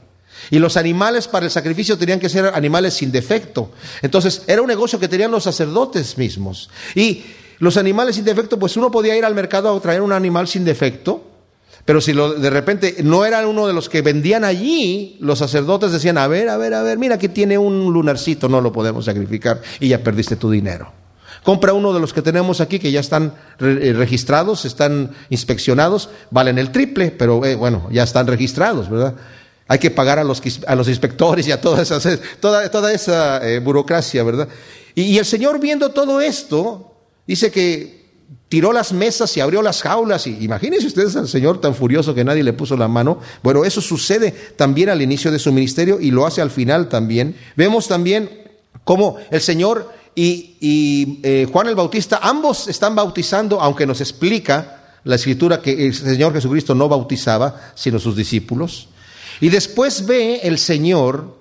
Y 0.51 0.59
los 0.59 0.77
animales 0.77 1.27
para 1.27 1.45
el 1.45 1.51
sacrificio 1.51 1.97
tenían 1.97 2.19
que 2.19 2.29
ser 2.29 2.45
animales 2.45 2.93
sin 2.93 3.11
defecto. 3.11 3.71
Entonces, 4.01 4.43
era 4.47 4.61
un 4.61 4.67
negocio 4.67 4.99
que 4.99 5.07
tenían 5.07 5.31
los 5.31 5.43
sacerdotes 5.43 6.17
mismos. 6.17 6.69
Y 6.95 7.23
los 7.59 7.77
animales 7.77 8.15
sin 8.15 8.25
defecto, 8.25 8.59
pues 8.59 8.77
uno 8.77 8.91
podía 8.91 9.17
ir 9.17 9.25
al 9.25 9.33
mercado 9.33 9.75
a 9.75 9.81
traer 9.81 10.01
un 10.01 10.11
animal 10.11 10.47
sin 10.47 10.63
defecto, 10.63 11.23
pero 11.85 12.01
si 12.01 12.13
de 12.13 12.49
repente 12.49 12.97
no 13.03 13.25
era 13.25 13.47
uno 13.47 13.65
de 13.65 13.73
los 13.73 13.87
que 13.89 14.01
vendían 14.01 14.43
allí, 14.43 15.17
los 15.21 15.39
sacerdotes 15.39 15.91
decían, 15.91 16.17
a 16.17 16.27
ver, 16.27 16.49
a 16.49 16.57
ver, 16.57 16.73
a 16.73 16.83
ver, 16.83 16.97
mira 16.97 17.17
que 17.17 17.29
tiene 17.29 17.57
un 17.57 17.91
lunarcito, 17.93 18.49
no 18.49 18.61
lo 18.61 18.71
podemos 18.71 19.05
sacrificar 19.05 19.61
y 19.79 19.87
ya 19.87 20.03
perdiste 20.03 20.35
tu 20.35 20.51
dinero. 20.51 20.91
Compra 21.47 21.71
uno 21.71 21.93
de 21.93 22.01
los 22.01 22.11
que 22.11 22.21
tenemos 22.21 22.59
aquí 22.59 22.77
que 22.77 22.91
ya 22.91 22.99
están 22.99 23.33
eh, 23.61 23.93
registrados, 23.95 24.65
están 24.65 25.11
inspeccionados, 25.29 26.09
valen 26.29 26.57
el 26.57 26.73
triple, 26.73 27.09
pero 27.09 27.45
eh, 27.45 27.55
bueno, 27.55 27.87
ya 27.89 28.03
están 28.03 28.27
registrados, 28.27 28.89
¿verdad? 28.89 29.15
Hay 29.69 29.79
que 29.79 29.89
pagar 29.89 30.19
a 30.19 30.25
los, 30.25 30.43
a 30.67 30.75
los 30.75 30.89
inspectores 30.89 31.47
y 31.47 31.53
a 31.53 31.61
toda 31.61 31.83
esa, 31.83 32.01
toda, 32.41 32.69
toda 32.69 32.91
esa 32.91 33.47
eh, 33.47 33.59
burocracia, 33.59 34.23
¿verdad? 34.23 34.49
Y, 34.93 35.03
y 35.03 35.17
el 35.19 35.23
Señor 35.23 35.61
viendo 35.61 35.91
todo 35.91 36.19
esto, 36.19 36.91
dice 37.25 37.49
que 37.49 38.09
tiró 38.49 38.73
las 38.73 38.91
mesas 38.91 39.37
y 39.37 39.39
abrió 39.39 39.61
las 39.61 39.81
jaulas. 39.81 40.27
Y 40.27 40.43
imagínense 40.43 40.87
ustedes 40.87 41.15
al 41.15 41.29
Señor 41.29 41.61
tan 41.61 41.75
furioso 41.75 42.13
que 42.13 42.25
nadie 42.25 42.43
le 42.43 42.51
puso 42.51 42.75
la 42.75 42.89
mano. 42.89 43.21
Bueno, 43.41 43.63
eso 43.63 43.79
sucede 43.79 44.31
también 44.57 44.89
al 44.89 45.01
inicio 45.01 45.31
de 45.31 45.39
su 45.39 45.53
ministerio 45.53 45.97
y 46.01 46.11
lo 46.11 46.27
hace 46.27 46.41
al 46.41 46.51
final 46.51 46.89
también. 46.89 47.37
Vemos 47.55 47.87
también 47.87 48.29
cómo 48.83 49.15
el 49.31 49.39
Señor 49.39 49.95
y, 50.19 51.19
eh, 51.21 51.47
Juan 51.51 51.67
el 51.67 51.75
Bautista, 51.75 52.19
ambos 52.23 52.67
están 52.67 52.95
bautizando, 52.95 53.61
aunque 53.61 53.85
nos 53.85 54.01
explica 54.01 54.97
la 55.03 55.15
escritura 55.15 55.61
que 55.61 55.85
el 55.85 55.93
Señor 55.93 56.33
Jesucristo 56.33 56.73
no 56.73 56.89
bautizaba, 56.89 57.71
sino 57.75 57.99
sus 57.99 58.15
discípulos. 58.15 58.87
Y 59.39 59.49
después 59.49 60.07
ve 60.07 60.39
el 60.41 60.57
Señor 60.57 61.37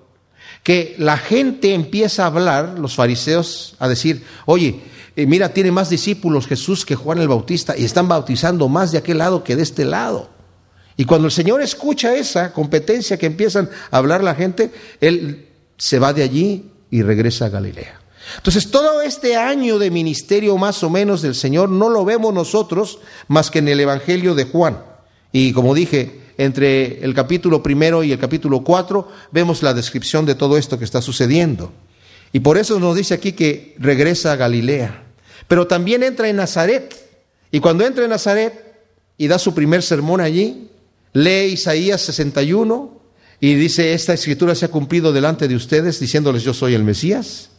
que 0.62 0.94
la 0.98 1.16
gente 1.16 1.72
empieza 1.72 2.24
a 2.24 2.26
hablar, 2.26 2.78
los 2.78 2.94
fariseos, 2.94 3.76
a 3.78 3.88
decir, 3.88 4.22
oye, 4.44 4.78
eh, 5.16 5.24
mira, 5.24 5.54
tiene 5.54 5.72
más 5.72 5.88
discípulos 5.88 6.46
Jesús 6.46 6.84
que 6.84 6.96
Juan 6.96 7.18
el 7.18 7.28
Bautista 7.28 7.74
y 7.78 7.84
están 7.86 8.08
bautizando 8.08 8.68
más 8.68 8.92
de 8.92 8.98
aquel 8.98 9.18
lado 9.18 9.42
que 9.42 9.56
de 9.56 9.62
este 9.62 9.86
lado. 9.86 10.28
Y 10.98 11.06
cuando 11.06 11.28
el 11.28 11.32
Señor 11.32 11.62
escucha 11.62 12.14
esa 12.14 12.52
competencia 12.52 13.16
que 13.16 13.24
empiezan 13.24 13.70
a 13.90 13.96
hablar 13.96 14.22
la 14.22 14.34
gente, 14.34 14.70
Él 15.00 15.48
se 15.78 15.98
va 15.98 16.12
de 16.12 16.24
allí 16.24 16.72
y 16.90 17.00
regresa 17.00 17.46
a 17.46 17.48
Galilea. 17.48 18.05
Entonces, 18.36 18.70
todo 18.70 19.02
este 19.02 19.36
año 19.36 19.78
de 19.78 19.90
ministerio 19.90 20.56
más 20.58 20.82
o 20.82 20.90
menos 20.90 21.22
del 21.22 21.34
Señor 21.34 21.68
no 21.68 21.88
lo 21.88 22.04
vemos 22.04 22.34
nosotros 22.34 22.98
más 23.28 23.50
que 23.50 23.60
en 23.60 23.68
el 23.68 23.80
Evangelio 23.80 24.34
de 24.34 24.44
Juan. 24.44 24.78
Y 25.32 25.52
como 25.52 25.74
dije, 25.74 26.20
entre 26.38 27.04
el 27.04 27.14
capítulo 27.14 27.62
primero 27.62 28.02
y 28.02 28.12
el 28.12 28.18
capítulo 28.18 28.62
cuatro 28.62 29.08
vemos 29.30 29.62
la 29.62 29.74
descripción 29.74 30.26
de 30.26 30.34
todo 30.34 30.58
esto 30.58 30.78
que 30.78 30.84
está 30.84 31.00
sucediendo. 31.00 31.72
Y 32.32 32.40
por 32.40 32.58
eso 32.58 32.78
nos 32.78 32.96
dice 32.96 33.14
aquí 33.14 33.32
que 33.32 33.74
regresa 33.78 34.32
a 34.32 34.36
Galilea. 34.36 35.04
Pero 35.48 35.66
también 35.66 36.02
entra 36.02 36.28
en 36.28 36.36
Nazaret. 36.36 36.94
Y 37.50 37.60
cuando 37.60 37.86
entra 37.86 38.04
en 38.04 38.10
Nazaret 38.10 38.80
y 39.16 39.28
da 39.28 39.38
su 39.38 39.54
primer 39.54 39.82
sermón 39.82 40.20
allí, 40.20 40.68
lee 41.12 41.52
Isaías 41.52 42.02
61 42.02 43.00
y 43.40 43.54
dice, 43.54 43.92
esta 43.92 44.12
escritura 44.12 44.54
se 44.54 44.64
ha 44.64 44.70
cumplido 44.70 45.12
delante 45.12 45.46
de 45.46 45.54
ustedes, 45.54 46.00
diciéndoles 46.00 46.42
yo 46.42 46.52
soy 46.52 46.74
el 46.74 46.84
Mesías. 46.84 47.50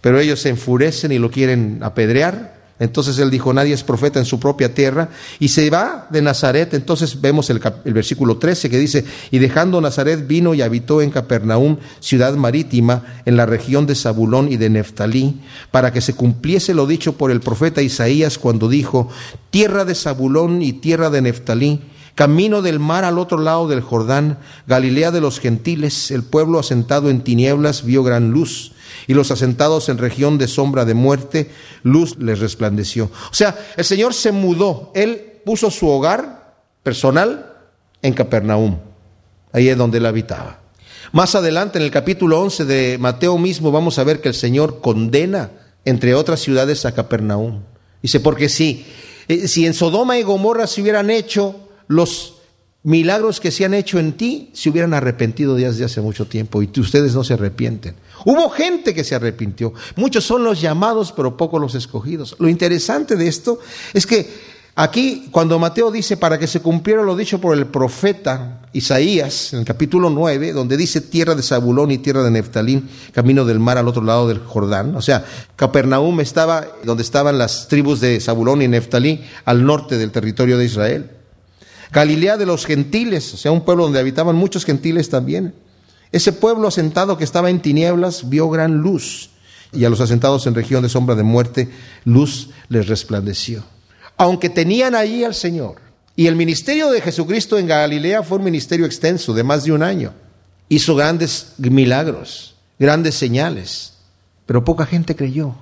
Pero 0.00 0.20
ellos 0.20 0.40
se 0.40 0.50
enfurecen 0.50 1.12
y 1.12 1.18
lo 1.18 1.30
quieren 1.30 1.78
apedrear. 1.82 2.54
Entonces 2.80 3.18
él 3.18 3.30
dijo, 3.30 3.52
nadie 3.52 3.72
es 3.72 3.84
profeta 3.84 4.18
en 4.18 4.24
su 4.24 4.40
propia 4.40 4.74
tierra. 4.74 5.08
Y 5.38 5.48
se 5.48 5.70
va 5.70 6.08
de 6.10 6.22
Nazaret. 6.22 6.74
Entonces 6.74 7.20
vemos 7.20 7.48
el, 7.50 7.60
versículo 7.84 8.36
13 8.36 8.68
que 8.68 8.78
dice, 8.78 9.04
y 9.30 9.38
dejando 9.38 9.80
Nazaret 9.80 10.26
vino 10.26 10.54
y 10.54 10.62
habitó 10.62 11.00
en 11.00 11.10
Capernaum, 11.10 11.78
ciudad 12.00 12.34
marítima, 12.34 13.20
en 13.24 13.36
la 13.36 13.46
región 13.46 13.86
de 13.86 13.94
Zabulón 13.94 14.50
y 14.50 14.56
de 14.56 14.70
Neftalí, 14.70 15.40
para 15.70 15.92
que 15.92 16.00
se 16.00 16.14
cumpliese 16.14 16.74
lo 16.74 16.86
dicho 16.86 17.16
por 17.16 17.30
el 17.30 17.40
profeta 17.40 17.80
Isaías 17.80 18.38
cuando 18.38 18.68
dijo, 18.68 19.08
tierra 19.50 19.84
de 19.84 19.94
Zabulón 19.94 20.60
y 20.60 20.72
tierra 20.74 21.10
de 21.10 21.22
Neftalí, 21.22 21.80
camino 22.14 22.62
del 22.62 22.78
mar 22.78 23.04
al 23.04 23.18
otro 23.18 23.38
lado 23.38 23.68
del 23.68 23.80
Jordán, 23.80 24.38
Galilea 24.66 25.10
de 25.10 25.20
los 25.20 25.40
gentiles, 25.40 26.10
el 26.10 26.22
pueblo 26.22 26.58
asentado 26.58 27.10
en 27.10 27.22
tinieblas 27.22 27.84
vio 27.84 28.02
gran 28.02 28.30
luz 28.30 28.72
y 29.06 29.14
los 29.14 29.30
asentados 29.30 29.88
en 29.88 29.98
región 29.98 30.38
de 30.38 30.48
sombra 30.48 30.84
de 30.84 30.94
muerte, 30.94 31.50
luz 31.82 32.16
les 32.18 32.38
resplandeció. 32.38 33.10
O 33.30 33.34
sea, 33.34 33.56
el 33.76 33.84
Señor 33.84 34.14
se 34.14 34.32
mudó, 34.32 34.92
Él 34.94 35.40
puso 35.44 35.70
su 35.70 35.88
hogar 35.88 36.54
personal 36.82 37.52
en 38.02 38.14
Capernaum, 38.14 38.78
ahí 39.52 39.68
es 39.68 39.76
donde 39.76 39.98
Él 39.98 40.06
habitaba. 40.06 40.60
Más 41.12 41.34
adelante, 41.34 41.78
en 41.78 41.84
el 41.84 41.90
capítulo 41.90 42.40
11 42.40 42.64
de 42.64 42.98
Mateo 42.98 43.38
mismo, 43.38 43.70
vamos 43.70 43.98
a 43.98 44.04
ver 44.04 44.20
que 44.20 44.28
el 44.28 44.34
Señor 44.34 44.80
condena, 44.80 45.50
entre 45.84 46.14
otras 46.14 46.40
ciudades, 46.40 46.84
a 46.86 46.92
Capernaum. 46.92 47.62
Dice, 48.02 48.20
porque 48.20 48.48
si, 48.48 48.86
eh, 49.28 49.46
si 49.46 49.66
en 49.66 49.74
Sodoma 49.74 50.18
y 50.18 50.22
Gomorra 50.22 50.66
se 50.66 50.82
hubieran 50.82 51.10
hecho 51.10 51.63
los 51.88 52.34
milagros 52.84 53.40
que 53.40 53.50
se 53.50 53.64
han 53.64 53.74
hecho 53.74 53.98
en 53.98 54.12
ti 54.12 54.50
se 54.52 54.68
hubieran 54.68 54.94
arrepentido 54.94 55.56
desde 55.56 55.84
hace 55.84 56.00
mucho 56.02 56.26
tiempo 56.26 56.62
y 56.62 56.70
ustedes 56.78 57.14
no 57.14 57.24
se 57.24 57.34
arrepienten. 57.34 57.96
Hubo 58.24 58.50
gente 58.50 58.94
que 58.94 59.04
se 59.04 59.14
arrepintió. 59.14 59.72
Muchos 59.96 60.24
son 60.24 60.44
los 60.44 60.60
llamados, 60.60 61.10
pero 61.12 61.36
pocos 61.36 61.60
los 61.60 61.74
escogidos. 61.74 62.36
Lo 62.38 62.48
interesante 62.48 63.16
de 63.16 63.26
esto 63.26 63.58
es 63.94 64.06
que 64.06 64.28
aquí, 64.74 65.28
cuando 65.30 65.58
Mateo 65.58 65.90
dice 65.90 66.18
para 66.18 66.38
que 66.38 66.46
se 66.46 66.60
cumpliera 66.60 67.02
lo 67.02 67.16
dicho 67.16 67.40
por 67.40 67.56
el 67.56 67.66
profeta 67.66 68.60
Isaías, 68.74 69.54
en 69.54 69.60
el 69.60 69.64
capítulo 69.64 70.10
9, 70.10 70.52
donde 70.52 70.76
dice 70.76 71.00
tierra 71.00 71.34
de 71.34 71.42
Zabulón 71.42 71.90
y 71.90 71.98
tierra 71.98 72.22
de 72.22 72.30
Neftalín, 72.32 72.90
camino 73.12 73.46
del 73.46 73.60
mar 73.60 73.78
al 73.78 73.88
otro 73.88 74.02
lado 74.02 74.28
del 74.28 74.40
Jordán. 74.40 74.94
O 74.94 75.00
sea, 75.00 75.24
Capernaum 75.56 76.20
estaba 76.20 76.66
donde 76.84 77.02
estaban 77.02 77.38
las 77.38 77.66
tribus 77.68 78.00
de 78.00 78.20
Zabulón 78.20 78.60
y 78.60 78.68
Neftalí, 78.68 79.24
al 79.46 79.64
norte 79.64 79.96
del 79.96 80.10
territorio 80.10 80.58
de 80.58 80.66
Israel. 80.66 81.10
Galilea 81.94 82.36
de 82.36 82.44
los 82.44 82.66
gentiles, 82.66 83.32
o 83.34 83.36
sea, 83.36 83.52
un 83.52 83.64
pueblo 83.64 83.84
donde 83.84 84.00
habitaban 84.00 84.34
muchos 84.34 84.64
gentiles 84.64 85.08
también. 85.08 85.54
Ese 86.10 86.32
pueblo 86.32 86.66
asentado 86.66 87.16
que 87.16 87.22
estaba 87.22 87.50
en 87.50 87.62
tinieblas 87.62 88.28
vio 88.28 88.50
gran 88.50 88.78
luz, 88.78 89.30
y 89.72 89.84
a 89.84 89.90
los 89.90 90.00
asentados 90.00 90.46
en 90.48 90.56
región 90.56 90.82
de 90.82 90.88
sombra 90.88 91.14
de 91.14 91.22
muerte, 91.22 91.70
luz 92.04 92.50
les 92.68 92.88
resplandeció. 92.88 93.64
Aunque 94.16 94.48
tenían 94.48 94.96
allí 94.96 95.22
al 95.22 95.34
Señor. 95.34 95.76
Y 96.16 96.26
el 96.26 96.34
ministerio 96.34 96.90
de 96.90 97.00
Jesucristo 97.00 97.58
en 97.58 97.68
Galilea 97.68 98.24
fue 98.24 98.38
un 98.38 98.44
ministerio 98.44 98.86
extenso 98.86 99.32
de 99.32 99.44
más 99.44 99.64
de 99.64 99.72
un 99.72 99.82
año. 99.82 100.12
Hizo 100.68 100.96
grandes 100.96 101.54
milagros, 101.58 102.56
grandes 102.78 103.14
señales, 103.14 103.94
pero 104.46 104.64
poca 104.64 104.84
gente 104.84 105.14
creyó. 105.14 105.54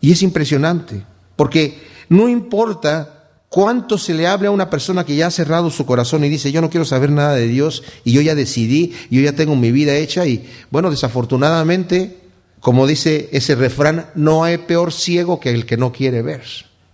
Y 0.00 0.12
es 0.12 0.22
impresionante, 0.22 1.04
porque 1.34 1.82
no 2.08 2.28
importa 2.28 3.23
¿Cuánto 3.54 3.98
se 3.98 4.14
le 4.14 4.26
habla 4.26 4.48
a 4.48 4.50
una 4.50 4.68
persona 4.68 5.06
que 5.06 5.14
ya 5.14 5.28
ha 5.28 5.30
cerrado 5.30 5.70
su 5.70 5.86
corazón 5.86 6.24
y 6.24 6.28
dice, 6.28 6.50
yo 6.50 6.60
no 6.60 6.70
quiero 6.70 6.84
saber 6.84 7.12
nada 7.12 7.36
de 7.36 7.46
Dios 7.46 7.84
y 8.02 8.10
yo 8.10 8.20
ya 8.20 8.34
decidí, 8.34 8.92
yo 9.12 9.20
ya 9.20 9.34
tengo 9.34 9.54
mi 9.54 9.70
vida 9.70 9.94
hecha 9.94 10.26
y 10.26 10.44
bueno, 10.72 10.90
desafortunadamente, 10.90 12.18
como 12.58 12.84
dice 12.84 13.28
ese 13.30 13.54
refrán, 13.54 14.10
no 14.16 14.42
hay 14.42 14.58
peor 14.58 14.92
ciego 14.92 15.38
que 15.38 15.50
el 15.50 15.66
que 15.66 15.76
no 15.76 15.92
quiere 15.92 16.20
ver. 16.20 16.42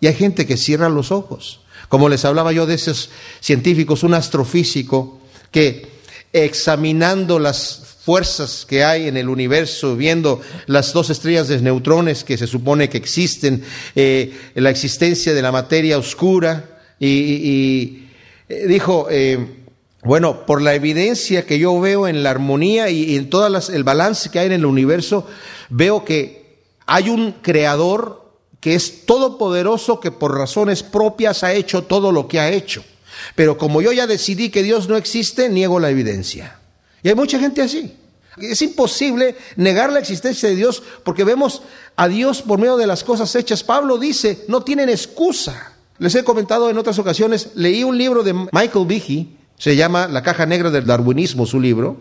Y 0.00 0.06
hay 0.08 0.12
gente 0.12 0.46
que 0.46 0.58
cierra 0.58 0.90
los 0.90 1.12
ojos. 1.12 1.60
Como 1.88 2.10
les 2.10 2.26
hablaba 2.26 2.52
yo 2.52 2.66
de 2.66 2.74
esos 2.74 3.08
científicos, 3.40 4.02
un 4.02 4.12
astrofísico 4.12 5.18
que 5.50 5.88
examinando 6.34 7.38
las 7.38 7.89
fuerzas 8.10 8.66
que 8.68 8.82
hay 8.82 9.06
en 9.06 9.16
el 9.16 9.28
universo, 9.28 9.94
viendo 9.94 10.40
las 10.66 10.92
dos 10.92 11.10
estrellas 11.10 11.46
de 11.46 11.60
neutrones 11.60 12.24
que 12.24 12.36
se 12.36 12.48
supone 12.48 12.88
que 12.88 12.98
existen, 12.98 13.62
eh, 13.94 14.50
la 14.56 14.70
existencia 14.70 15.32
de 15.32 15.40
la 15.40 15.52
materia 15.52 15.96
oscura, 15.96 16.80
y, 16.98 18.08
eh, 18.48 18.66
dijo, 18.66 19.06
eh, 19.08 19.38
bueno, 20.02 20.44
por 20.44 20.60
la 20.60 20.74
evidencia 20.74 21.46
que 21.46 21.60
yo 21.60 21.78
veo 21.78 22.08
en 22.08 22.24
la 22.24 22.30
armonía 22.30 22.90
y, 22.90 23.14
en 23.14 23.30
todo 23.30 23.46
el 23.46 23.84
balance 23.84 24.28
que 24.28 24.40
hay 24.40 24.46
en 24.46 24.54
el 24.54 24.66
universo, 24.66 25.28
veo 25.68 26.04
que 26.04 26.56
hay 26.86 27.10
un 27.10 27.36
creador 27.42 28.28
que 28.58 28.74
es 28.74 29.06
todopoderoso, 29.06 30.00
que 30.00 30.10
por 30.10 30.36
razones 30.36 30.82
propias 30.82 31.44
ha 31.44 31.52
hecho 31.52 31.84
todo 31.84 32.10
lo 32.10 32.26
que 32.26 32.40
ha 32.40 32.50
hecho. 32.50 32.82
Pero 33.36 33.56
como 33.56 33.80
yo 33.80 33.92
ya 33.92 34.08
decidí 34.08 34.50
que 34.50 34.64
Dios 34.64 34.88
no 34.88 34.96
existe, 34.96 35.48
niego 35.48 35.78
la 35.78 35.90
evidencia. 35.90 36.56
Y 37.02 37.08
hay 37.08 37.14
mucha 37.14 37.38
gente 37.38 37.62
así. 37.62 37.96
Es 38.40 38.62
imposible 38.62 39.36
negar 39.56 39.92
la 39.92 39.98
existencia 39.98 40.48
de 40.48 40.56
Dios 40.56 40.82
porque 41.04 41.24
vemos 41.24 41.62
a 41.96 42.08
Dios 42.08 42.42
por 42.42 42.58
medio 42.58 42.76
de 42.76 42.86
las 42.86 43.04
cosas 43.04 43.34
hechas. 43.34 43.62
Pablo 43.62 43.98
dice, 43.98 44.44
no 44.48 44.62
tienen 44.62 44.88
excusa. 44.88 45.72
Les 45.98 46.14
he 46.14 46.24
comentado 46.24 46.70
en 46.70 46.78
otras 46.78 46.98
ocasiones, 46.98 47.50
leí 47.54 47.84
un 47.84 47.98
libro 47.98 48.22
de 48.22 48.32
Michael 48.32 48.86
Behe, 48.86 49.28
se 49.58 49.76
llama 49.76 50.08
La 50.08 50.22
caja 50.22 50.46
negra 50.46 50.70
del 50.70 50.86
darwinismo, 50.86 51.44
su 51.44 51.60
libro, 51.60 51.98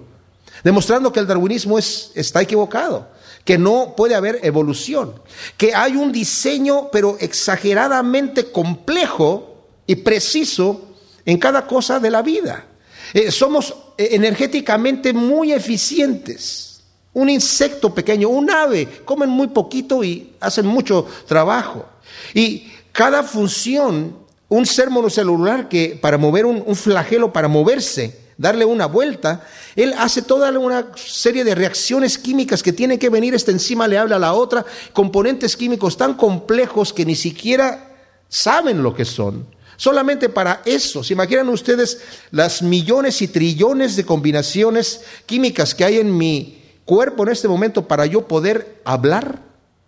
demostrando 0.64 1.12
que 1.12 1.20
el 1.20 1.28
darwinismo 1.28 1.78
es, 1.78 2.12
está 2.16 2.42
equivocado, 2.42 3.10
que 3.44 3.58
no 3.58 3.94
puede 3.98 4.16
haber 4.16 4.40
evolución, 4.44 5.22
que 5.58 5.76
hay 5.76 5.98
un 5.98 6.12
diseño 6.12 6.90
pero 6.92 7.18
exageradamente 7.20 8.52
complejo 8.52 9.66
y 9.86 9.96
preciso 9.96 10.90
en 11.26 11.38
cada 11.38 11.68
cosa 11.68 12.00
de 12.00 12.10
la 12.10 12.22
vida. 12.22 12.66
Eh, 13.14 13.32
somos 13.32 13.76
energéticamente 14.00 15.12
muy 15.12 15.52
eficientes. 15.52 16.82
Un 17.14 17.30
insecto 17.30 17.94
pequeño, 17.94 18.30
un 18.30 18.50
ave, 18.50 18.88
comen 19.04 19.30
muy 19.30 19.48
poquito 19.48 20.04
y 20.04 20.34
hacen 20.40 20.66
mucho 20.66 21.06
trabajo. 21.28 21.86
Y 22.34 22.72
cada 22.94 23.24
función, 23.24 24.16
un 24.48 24.66
ser 24.66 24.90
monocelular 24.90 25.68
que 25.68 26.00
para 26.02 26.18
mover 26.18 26.46
un, 26.46 26.76
flagelo, 26.78 27.34
para 27.34 27.50
moverse, 27.50 28.18
darle 28.38 28.64
una 28.64 28.86
vuelta, 28.86 29.46
él 29.76 29.94
hace 29.98 30.22
toda 30.22 30.58
una 30.58 30.92
serie 30.96 31.44
de 31.44 31.54
reacciones 31.56 32.18
químicas 32.18 32.64
que 32.64 32.72
tienen 32.72 33.00
que 33.00 33.10
venir, 33.10 33.36
esta 33.36 33.52
encima 33.52 33.86
le 33.86 33.98
habla 33.98 34.16
a 34.16 34.20
la 34.20 34.34
otra, 34.34 34.66
componentes 34.94 35.58
químicos 35.58 35.98
tan 35.98 36.14
complejos 36.14 36.94
que 36.94 37.06
ni 37.06 37.16
siquiera 37.16 37.98
saben 38.30 38.82
lo 38.82 38.96
que 38.96 39.04
son 39.04 39.46
Solamente 39.80 40.28
para 40.28 40.62
eso. 40.66 41.06
¿Se 41.06 41.14
imaginan 41.14 41.48
ustedes 41.48 42.02
las 42.32 42.62
millones 42.62 43.22
y 43.22 43.30
trillones 43.30 43.96
de 43.96 44.04
combinaciones 44.04 45.00
químicas 45.26 45.74
que 45.74 45.86
hay 45.86 46.00
en 46.00 46.18
mi 46.18 46.62
cuerpo 46.84 47.24
en 47.24 47.30
este 47.30 47.48
momento 47.48 47.88
para 47.88 48.06
yo 48.06 48.28
poder 48.28 48.82
hablar? 48.84 49.40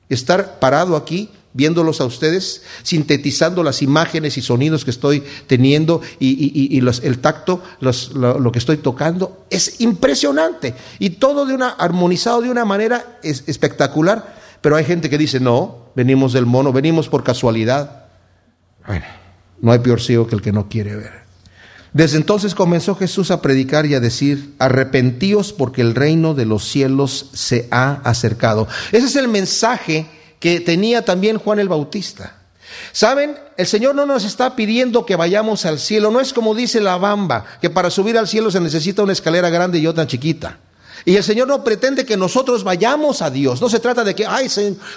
Estar 0.08 0.60
parado 0.60 0.96
aquí 0.96 1.30
viéndolos 1.52 2.00
a 2.00 2.06
ustedes, 2.06 2.64
sintetizando 2.84 3.64
las 3.64 3.82
imágenes 3.82 4.38
y 4.38 4.42
sonidos 4.42 4.86
que 4.86 4.92
estoy 4.92 5.26
teniendo 5.48 6.02
y, 6.22 6.80
el 6.80 7.20
tacto, 7.20 7.62
lo, 7.82 8.52
que 8.54 8.60
estoy 8.60 8.78
tocando. 8.78 9.46
Es 9.50 9.82
impresionante. 9.82 10.74
Y 11.00 11.10
todo 11.10 11.46
de 11.46 11.54
una, 11.54 11.68
armonizado 11.68 12.42
de 12.42 12.50
una 12.50 12.64
manera 12.64 13.20
espectacular. 13.24 14.40
Pero 14.62 14.78
hay 14.78 14.86
gente 14.86 15.10
que 15.10 15.18
dice, 15.18 15.42
no, 15.42 15.88
venimos 15.96 16.32
del 16.32 16.46
mono, 16.46 16.72
venimos 16.72 17.10
por 17.10 17.26
casualidad. 17.26 18.06
Bueno 18.88 19.21
no 19.62 19.72
hay 19.72 19.80
peor 19.80 20.02
ciego 20.02 20.28
que 20.28 20.36
el 20.36 20.42
que 20.42 20.52
no 20.52 20.68
quiere 20.68 20.96
ver. 20.96 21.22
Desde 21.94 22.18
entonces 22.18 22.56
comenzó 22.56 22.96
Jesús 22.96 23.32
a 23.32 23.42
predicar 23.42 23.86
y 23.86 23.96
a 23.96 24.00
decir, 24.00 24.54
arrepentíos 24.60 25.52
porque 25.52 25.82
el 25.82 25.94
reino 25.94 26.34
de 26.34 26.46
los 26.46 26.64
cielos 26.64 27.30
se 27.34 27.68
ha 27.70 28.00
acercado. 28.04 28.68
Ese 28.92 29.08
es 29.08 29.16
el 29.18 29.28
mensaje 29.28 30.08
que 30.40 30.62
tenía 30.62 31.04
también 31.04 31.38
Juan 31.38 31.60
el 31.60 31.68
Bautista. 31.68 32.38
Saben, 32.94 33.36
el 33.58 33.68
Señor 33.68 33.96
no 33.96 34.06
nos 34.06 34.24
está 34.24 34.56
pidiendo 34.56 35.06
que 35.06 35.18
vayamos 35.18 35.66
al 35.66 35.80
cielo, 35.80 36.12
no 36.12 36.22
es 36.22 36.32
como 36.32 36.56
dice 36.56 36.80
la 36.80 36.98
bamba, 36.98 37.46
que 37.62 37.70
para 37.70 37.90
subir 37.90 38.18
al 38.18 38.30
cielo 38.30 38.50
se 38.50 38.62
necesita 38.62 39.04
una 39.04 39.14
escalera 39.14 39.50
grande 39.50 39.78
y 39.80 39.88
otra 39.88 40.08
chiquita. 40.08 40.60
Y 41.04 41.18
el 41.18 41.24
Señor 41.24 41.50
no 41.50 41.64
pretende 41.64 42.06
que 42.06 42.16
nosotros 42.16 42.64
vayamos 42.64 43.22
a 43.22 43.30
Dios, 43.30 43.60
no 43.60 43.70
se 43.70 43.80
trata 43.80 44.06
de 44.06 44.16
que, 44.16 44.26
ay, 44.26 44.48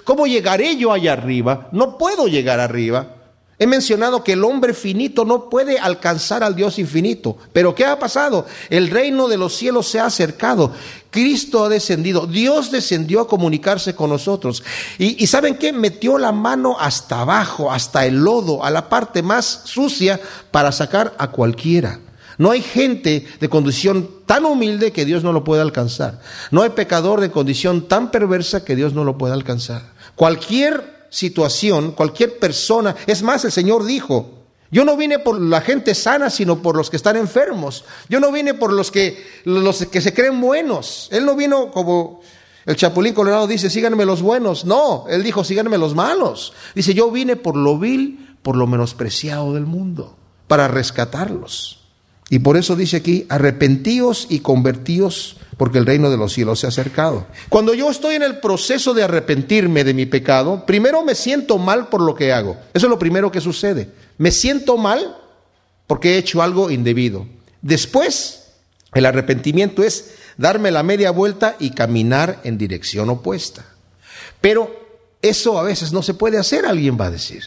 ¿cómo 0.04 0.26
llegaré 0.26 0.76
yo 0.76 0.92
allá 0.92 1.14
arriba? 1.14 1.68
No 1.72 1.98
puedo 1.98 2.28
llegar 2.28 2.60
arriba. 2.60 3.23
He 3.56 3.68
mencionado 3.68 4.24
que 4.24 4.32
el 4.32 4.42
hombre 4.42 4.74
finito 4.74 5.24
no 5.24 5.48
puede 5.48 5.78
alcanzar 5.78 6.42
al 6.42 6.56
Dios 6.56 6.78
infinito. 6.80 7.36
Pero 7.52 7.74
¿qué 7.74 7.84
ha 7.86 7.98
pasado? 7.98 8.46
El 8.68 8.90
reino 8.90 9.28
de 9.28 9.36
los 9.36 9.54
cielos 9.54 9.86
se 9.86 10.00
ha 10.00 10.06
acercado. 10.06 10.72
Cristo 11.10 11.64
ha 11.64 11.68
descendido. 11.68 12.26
Dios 12.26 12.72
descendió 12.72 13.20
a 13.20 13.28
comunicarse 13.28 13.94
con 13.94 14.10
nosotros. 14.10 14.64
Y, 14.98 15.24
¿saben 15.28 15.56
qué? 15.56 15.72
Metió 15.72 16.18
la 16.18 16.32
mano 16.32 16.76
hasta 16.80 17.20
abajo, 17.20 17.70
hasta 17.70 18.04
el 18.06 18.16
lodo, 18.16 18.64
a 18.64 18.70
la 18.70 18.88
parte 18.88 19.22
más 19.22 19.62
sucia, 19.64 20.20
para 20.50 20.72
sacar 20.72 21.14
a 21.18 21.30
cualquiera. 21.30 22.00
No 22.38 22.50
hay 22.50 22.60
gente 22.60 23.24
de 23.38 23.48
condición 23.48 24.10
tan 24.26 24.44
humilde 24.44 24.90
que 24.90 25.04
Dios 25.04 25.22
no 25.22 25.32
lo 25.32 25.44
pueda 25.44 25.62
alcanzar. 25.62 26.20
No 26.50 26.62
hay 26.62 26.70
pecador 26.70 27.20
de 27.20 27.30
condición 27.30 27.86
tan 27.86 28.10
perversa 28.10 28.64
que 28.64 28.74
Dios 28.74 28.94
no 28.94 29.04
lo 29.04 29.16
pueda 29.16 29.34
alcanzar. 29.34 29.82
Cualquier 30.16 30.93
situación, 31.14 31.92
cualquier 31.92 32.40
persona. 32.40 32.96
Es 33.06 33.22
más, 33.22 33.44
el 33.44 33.52
Señor 33.52 33.84
dijo, 33.84 34.30
yo 34.70 34.84
no 34.84 34.96
vine 34.96 35.20
por 35.20 35.40
la 35.40 35.60
gente 35.60 35.94
sana, 35.94 36.28
sino 36.28 36.60
por 36.60 36.76
los 36.76 36.90
que 36.90 36.96
están 36.96 37.16
enfermos. 37.16 37.84
Yo 38.08 38.18
no 38.18 38.32
vine 38.32 38.54
por 38.54 38.72
los 38.72 38.90
que, 38.90 39.24
los 39.44 39.86
que 39.86 40.00
se 40.00 40.12
creen 40.12 40.40
buenos. 40.40 41.08
Él 41.12 41.24
no 41.24 41.36
vino 41.36 41.70
como 41.70 42.20
el 42.66 42.74
Chapulín 42.74 43.14
Colorado 43.14 43.46
dice, 43.46 43.70
síganme 43.70 44.04
los 44.04 44.22
buenos. 44.22 44.64
No, 44.64 45.04
él 45.08 45.22
dijo, 45.22 45.44
síganme 45.44 45.78
los 45.78 45.94
malos. 45.94 46.52
Dice, 46.74 46.94
yo 46.94 47.10
vine 47.12 47.36
por 47.36 47.56
lo 47.56 47.78
vil, 47.78 48.36
por 48.42 48.56
lo 48.56 48.66
menospreciado 48.66 49.54
del 49.54 49.66
mundo, 49.66 50.16
para 50.48 50.66
rescatarlos. 50.66 51.83
Y 52.34 52.40
por 52.40 52.56
eso 52.56 52.74
dice 52.74 52.96
aquí, 52.96 53.26
arrepentíos 53.28 54.26
y 54.28 54.40
convertíos 54.40 55.36
porque 55.56 55.78
el 55.78 55.86
reino 55.86 56.10
de 56.10 56.16
los 56.16 56.32
cielos 56.32 56.58
se 56.58 56.66
ha 56.66 56.70
acercado. 56.70 57.28
Cuando 57.48 57.74
yo 57.74 57.88
estoy 57.88 58.16
en 58.16 58.24
el 58.24 58.40
proceso 58.40 58.92
de 58.92 59.04
arrepentirme 59.04 59.84
de 59.84 59.94
mi 59.94 60.04
pecado, 60.04 60.66
primero 60.66 61.04
me 61.04 61.14
siento 61.14 61.58
mal 61.58 61.90
por 61.90 62.00
lo 62.00 62.16
que 62.16 62.32
hago. 62.32 62.56
Eso 62.74 62.86
es 62.86 62.90
lo 62.90 62.98
primero 62.98 63.30
que 63.30 63.40
sucede. 63.40 63.88
Me 64.18 64.32
siento 64.32 64.76
mal 64.76 65.16
porque 65.86 66.14
he 66.14 66.18
hecho 66.18 66.42
algo 66.42 66.72
indebido. 66.72 67.24
Después, 67.62 68.46
el 68.94 69.06
arrepentimiento 69.06 69.84
es 69.84 70.14
darme 70.36 70.72
la 70.72 70.82
media 70.82 71.12
vuelta 71.12 71.54
y 71.60 71.70
caminar 71.70 72.40
en 72.42 72.58
dirección 72.58 73.10
opuesta. 73.10 73.64
Pero 74.40 74.74
eso 75.22 75.56
a 75.56 75.62
veces 75.62 75.92
no 75.92 76.02
se 76.02 76.14
puede 76.14 76.38
hacer, 76.38 76.66
alguien 76.66 76.98
va 77.00 77.06
a 77.06 77.12
decir. 77.12 77.44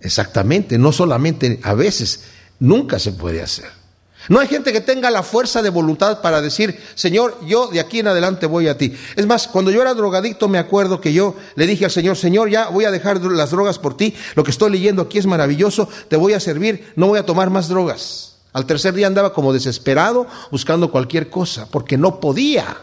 Exactamente, 0.00 0.76
no 0.76 0.90
solamente 0.90 1.60
a 1.62 1.74
veces, 1.74 2.24
nunca 2.58 2.98
se 2.98 3.12
puede 3.12 3.40
hacer. 3.40 3.83
No 4.28 4.40
hay 4.40 4.48
gente 4.48 4.72
que 4.72 4.80
tenga 4.80 5.10
la 5.10 5.22
fuerza 5.22 5.60
de 5.60 5.70
voluntad 5.70 6.22
para 6.22 6.40
decir, 6.40 6.80
Señor, 6.94 7.38
yo 7.46 7.68
de 7.68 7.80
aquí 7.80 7.98
en 7.98 8.08
adelante 8.08 8.46
voy 8.46 8.68
a 8.68 8.78
ti. 8.78 8.94
Es 9.16 9.26
más, 9.26 9.48
cuando 9.48 9.70
yo 9.70 9.82
era 9.82 9.92
drogadicto 9.92 10.48
me 10.48 10.58
acuerdo 10.58 11.00
que 11.00 11.12
yo 11.12 11.36
le 11.56 11.66
dije 11.66 11.84
al 11.84 11.90
Señor, 11.90 12.16
Señor, 12.16 12.48
ya 12.48 12.68
voy 12.68 12.86
a 12.86 12.90
dejar 12.90 13.20
las 13.22 13.50
drogas 13.50 13.78
por 13.78 13.96
ti, 13.96 14.14
lo 14.34 14.42
que 14.42 14.50
estoy 14.50 14.70
leyendo 14.70 15.02
aquí 15.02 15.18
es 15.18 15.26
maravilloso, 15.26 15.88
te 16.08 16.16
voy 16.16 16.32
a 16.32 16.40
servir, 16.40 16.92
no 16.96 17.08
voy 17.08 17.18
a 17.18 17.26
tomar 17.26 17.50
más 17.50 17.68
drogas. 17.68 18.36
Al 18.54 18.66
tercer 18.66 18.94
día 18.94 19.08
andaba 19.08 19.34
como 19.34 19.52
desesperado 19.52 20.26
buscando 20.50 20.90
cualquier 20.90 21.28
cosa, 21.28 21.68
porque 21.70 21.98
no 21.98 22.20
podía. 22.20 22.78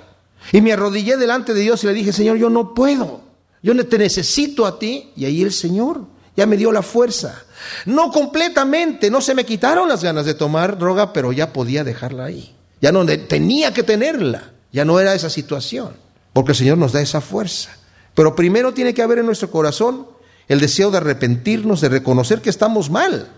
Y 0.51 0.61
me 0.61 0.73
arrodillé 0.73 1.17
delante 1.17 1.53
de 1.53 1.61
Dios 1.61 1.83
y 1.83 1.87
le 1.87 1.93
dije, 1.93 2.11
Señor, 2.11 2.37
yo 2.37 2.49
no 2.49 2.73
puedo, 2.73 3.21
yo 3.63 3.87
te 3.87 3.97
necesito 3.97 4.65
a 4.65 4.77
ti. 4.77 5.11
Y 5.15 5.25
ahí 5.25 5.41
el 5.41 5.53
Señor 5.53 6.01
ya 6.35 6.45
me 6.45 6.57
dio 6.57 6.71
la 6.71 6.81
fuerza. 6.81 7.43
No 7.85 8.11
completamente, 8.11 9.09
no 9.09 9.21
se 9.21 9.35
me 9.35 9.45
quitaron 9.45 9.89
las 9.89 10.03
ganas 10.03 10.25
de 10.25 10.33
tomar 10.33 10.77
droga, 10.77 11.13
pero 11.13 11.31
ya 11.31 11.53
podía 11.53 11.83
dejarla 11.83 12.25
ahí. 12.25 12.55
Ya 12.81 12.91
no 12.91 13.05
tenía 13.05 13.73
que 13.73 13.83
tenerla, 13.83 14.51
ya 14.71 14.85
no 14.85 14.99
era 14.99 15.13
esa 15.13 15.29
situación, 15.29 15.93
porque 16.33 16.53
el 16.53 16.57
Señor 16.57 16.77
nos 16.77 16.93
da 16.93 17.01
esa 17.01 17.21
fuerza. 17.21 17.77
Pero 18.15 18.35
primero 18.35 18.73
tiene 18.73 18.93
que 18.93 19.03
haber 19.03 19.19
en 19.19 19.27
nuestro 19.27 19.51
corazón 19.51 20.07
el 20.47 20.59
deseo 20.59 20.91
de 20.91 20.97
arrepentirnos, 20.97 21.81
de 21.81 21.89
reconocer 21.89 22.41
que 22.41 22.49
estamos 22.49 22.89
mal. 22.89 23.29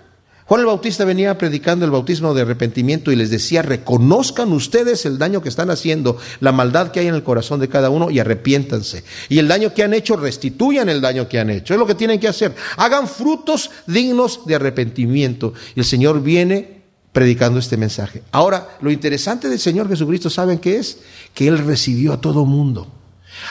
Juan 0.46 0.60
el 0.60 0.68
Bautista 0.68 1.06
venía 1.06 1.38
predicando 1.38 1.86
el 1.86 1.92
bautismo 1.92 2.34
de 2.34 2.42
arrepentimiento 2.42 3.12
y 3.12 3.16
les 3.16 3.30
decía, 3.30 3.62
reconozcan 3.62 4.52
ustedes 4.52 5.06
el 5.06 5.18
daño 5.18 5.42
que 5.42 5.50
están 5.50 5.70
haciendo, 5.70 6.18
la 6.42 6.52
maldad 6.52 6.92
que 6.92 7.00
hay 7.00 7.08
en 7.08 7.16
el 7.16 7.24
corazón 7.24 7.62
de 7.62 7.70
cada 7.70 7.90
uno 7.90 8.12
y 8.12 8.20
arrepiéntanse. 8.20 9.04
Y 9.30 9.40
el 9.40 9.48
daño 9.48 9.74
que 9.74 9.84
han 9.84 9.94
hecho, 9.94 10.18
restituyan 10.18 10.90
el 10.90 11.00
daño 11.00 11.30
que 11.30 11.40
han 11.40 11.50
hecho. 11.50 11.74
Es 11.74 11.80
lo 11.80 11.88
que 11.88 11.96
tienen 11.96 12.20
que 12.20 12.28
hacer. 12.28 12.54
Hagan 12.76 13.08
frutos 13.08 13.72
dignos 13.88 14.46
de 14.46 14.56
arrepentimiento. 14.56 15.54
Y 15.76 15.80
el 15.80 15.86
Señor 15.86 16.22
viene 16.22 16.84
predicando 17.14 17.60
este 17.60 17.78
mensaje. 17.78 18.24
Ahora, 18.32 18.78
lo 18.82 18.92
interesante 18.92 19.48
del 19.48 19.60
Señor 19.60 19.88
Jesucristo, 19.88 20.30
¿saben 20.30 20.58
qué 20.60 20.78
es? 20.78 20.98
Que 21.34 21.48
Él 21.48 21.60
recibió 21.60 22.12
a 22.12 22.20
todo 22.20 22.46
mundo. 22.46 22.92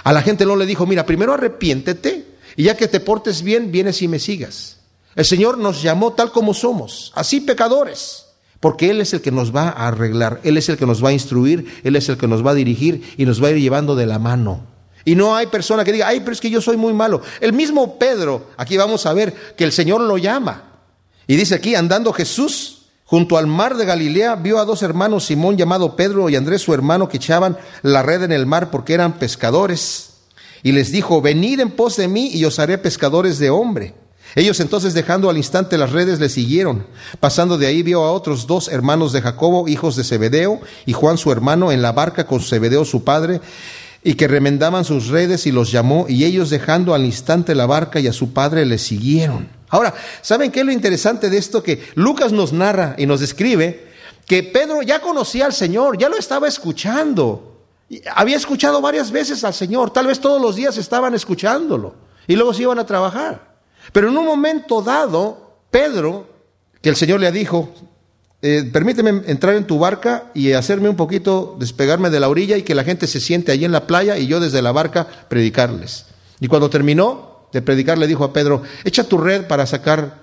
A 0.04 0.12
la 0.12 0.20
gente 0.20 0.44
no 0.44 0.56
le 0.56 0.66
dijo, 0.66 0.86
mira, 0.86 1.06
primero 1.06 1.32
arrepiéntete 1.32 2.26
y 2.56 2.64
ya 2.64 2.76
que 2.76 2.88
te 2.88 3.00
portes 3.00 3.42
bien, 3.42 3.72
vienes 3.72 4.02
y 4.02 4.08
me 4.08 4.18
sigas. 4.18 4.81
El 5.14 5.24
Señor 5.24 5.58
nos 5.58 5.82
llamó 5.82 6.12
tal 6.12 6.32
como 6.32 6.54
somos, 6.54 7.12
así 7.14 7.40
pecadores, 7.40 8.26
porque 8.60 8.90
Él 8.90 9.00
es 9.00 9.12
el 9.12 9.20
que 9.20 9.30
nos 9.30 9.54
va 9.54 9.68
a 9.68 9.88
arreglar, 9.88 10.40
Él 10.42 10.56
es 10.56 10.68
el 10.68 10.78
que 10.78 10.86
nos 10.86 11.04
va 11.04 11.10
a 11.10 11.12
instruir, 11.12 11.80
Él 11.84 11.96
es 11.96 12.08
el 12.08 12.16
que 12.16 12.28
nos 12.28 12.44
va 12.44 12.52
a 12.52 12.54
dirigir 12.54 13.14
y 13.16 13.26
nos 13.26 13.42
va 13.42 13.48
a 13.48 13.50
ir 13.50 13.58
llevando 13.58 13.94
de 13.94 14.06
la 14.06 14.18
mano. 14.18 14.66
Y 15.04 15.14
no 15.14 15.34
hay 15.34 15.46
persona 15.46 15.84
que 15.84 15.92
diga, 15.92 16.08
ay, 16.08 16.20
pero 16.20 16.32
es 16.32 16.40
que 16.40 16.50
yo 16.50 16.60
soy 16.60 16.76
muy 16.76 16.92
malo. 16.92 17.22
El 17.40 17.52
mismo 17.52 17.98
Pedro, 17.98 18.46
aquí 18.56 18.76
vamos 18.76 19.04
a 19.04 19.12
ver 19.12 19.34
que 19.56 19.64
el 19.64 19.72
Señor 19.72 20.00
lo 20.00 20.16
llama. 20.16 20.62
Y 21.26 21.36
dice 21.36 21.56
aquí, 21.56 21.74
andando 21.74 22.12
Jesús 22.12 22.86
junto 23.04 23.36
al 23.36 23.46
mar 23.46 23.76
de 23.76 23.84
Galilea, 23.84 24.36
vio 24.36 24.58
a 24.58 24.64
dos 24.64 24.82
hermanos, 24.82 25.26
Simón 25.26 25.56
llamado 25.56 25.96
Pedro 25.96 26.30
y 26.30 26.36
Andrés 26.36 26.62
su 26.62 26.72
hermano, 26.72 27.08
que 27.08 27.18
echaban 27.18 27.58
la 27.82 28.02
red 28.02 28.22
en 28.22 28.32
el 28.32 28.46
mar 28.46 28.70
porque 28.70 28.94
eran 28.94 29.18
pescadores. 29.18 30.10
Y 30.62 30.72
les 30.72 30.92
dijo, 30.92 31.20
venid 31.20 31.60
en 31.60 31.72
pos 31.72 31.96
de 31.96 32.08
mí 32.08 32.30
y 32.32 32.44
os 32.44 32.58
haré 32.58 32.78
pescadores 32.78 33.38
de 33.38 33.50
hombre. 33.50 33.94
Ellos 34.34 34.60
entonces 34.60 34.94
dejando 34.94 35.28
al 35.28 35.36
instante 35.36 35.76
las 35.76 35.92
redes 35.92 36.18
le 36.18 36.28
siguieron. 36.28 36.86
Pasando 37.20 37.58
de 37.58 37.66
ahí 37.66 37.82
vio 37.82 38.04
a 38.04 38.12
otros 38.12 38.46
dos 38.46 38.68
hermanos 38.68 39.12
de 39.12 39.20
Jacobo, 39.20 39.68
hijos 39.68 39.96
de 39.96 40.04
Zebedeo, 40.04 40.60
y 40.86 40.92
Juan 40.92 41.18
su 41.18 41.30
hermano 41.30 41.72
en 41.72 41.82
la 41.82 41.92
barca 41.92 42.26
con 42.26 42.40
Zebedeo 42.40 42.84
su 42.84 43.04
padre, 43.04 43.40
y 44.02 44.14
que 44.14 44.28
remendaban 44.28 44.84
sus 44.84 45.08
redes 45.08 45.46
y 45.46 45.52
los 45.52 45.70
llamó, 45.70 46.06
y 46.08 46.24
ellos 46.24 46.50
dejando 46.50 46.94
al 46.94 47.04
instante 47.04 47.54
la 47.54 47.66
barca 47.66 48.00
y 48.00 48.08
a 48.08 48.12
su 48.12 48.32
padre 48.32 48.64
le 48.64 48.78
siguieron. 48.78 49.48
Ahora, 49.68 49.94
¿saben 50.22 50.50
qué 50.50 50.60
es 50.60 50.66
lo 50.66 50.72
interesante 50.72 51.30
de 51.30 51.38
esto? 51.38 51.62
Que 51.62 51.82
Lucas 51.94 52.32
nos 52.32 52.52
narra 52.52 52.94
y 52.98 53.06
nos 53.06 53.20
describe 53.20 53.92
que 54.26 54.42
Pedro 54.42 54.82
ya 54.82 55.00
conocía 55.00 55.46
al 55.46 55.52
Señor, 55.52 55.98
ya 55.98 56.08
lo 56.08 56.16
estaba 56.16 56.48
escuchando. 56.48 57.64
Había 58.14 58.36
escuchado 58.36 58.80
varias 58.80 59.10
veces 59.10 59.44
al 59.44 59.54
Señor, 59.54 59.90
tal 59.90 60.06
vez 60.06 60.20
todos 60.20 60.40
los 60.40 60.56
días 60.56 60.76
estaban 60.78 61.14
escuchándolo, 61.14 61.94
y 62.26 62.34
luego 62.34 62.54
se 62.54 62.62
iban 62.62 62.78
a 62.78 62.86
trabajar. 62.86 63.51
Pero 63.90 64.08
en 64.08 64.16
un 64.16 64.26
momento 64.26 64.82
dado, 64.82 65.58
Pedro, 65.70 66.28
que 66.80 66.90
el 66.90 66.96
Señor 66.96 67.20
le 67.20 67.32
dijo, 67.32 67.72
eh, 68.42 68.68
permíteme 68.72 69.22
entrar 69.26 69.54
en 69.54 69.66
tu 69.66 69.78
barca 69.78 70.30
y 70.34 70.52
hacerme 70.52 70.88
un 70.88 70.96
poquito, 70.96 71.56
despegarme 71.58 72.10
de 72.10 72.20
la 72.20 72.28
orilla 72.28 72.56
y 72.56 72.62
que 72.62 72.74
la 72.74 72.84
gente 72.84 73.06
se 73.06 73.20
siente 73.20 73.52
allí 73.52 73.64
en 73.64 73.72
la 73.72 73.86
playa 73.86 74.18
y 74.18 74.26
yo 74.26 74.40
desde 74.40 74.62
la 74.62 74.72
barca 74.72 75.06
predicarles. 75.28 76.06
Y 76.40 76.48
cuando 76.48 76.68
terminó 76.68 77.48
de 77.52 77.62
predicar 77.62 77.98
le 77.98 78.06
dijo 78.06 78.24
a 78.24 78.32
Pedro, 78.32 78.62
echa 78.84 79.04
tu 79.04 79.18
red 79.18 79.46
para 79.46 79.64
sacar 79.66 80.22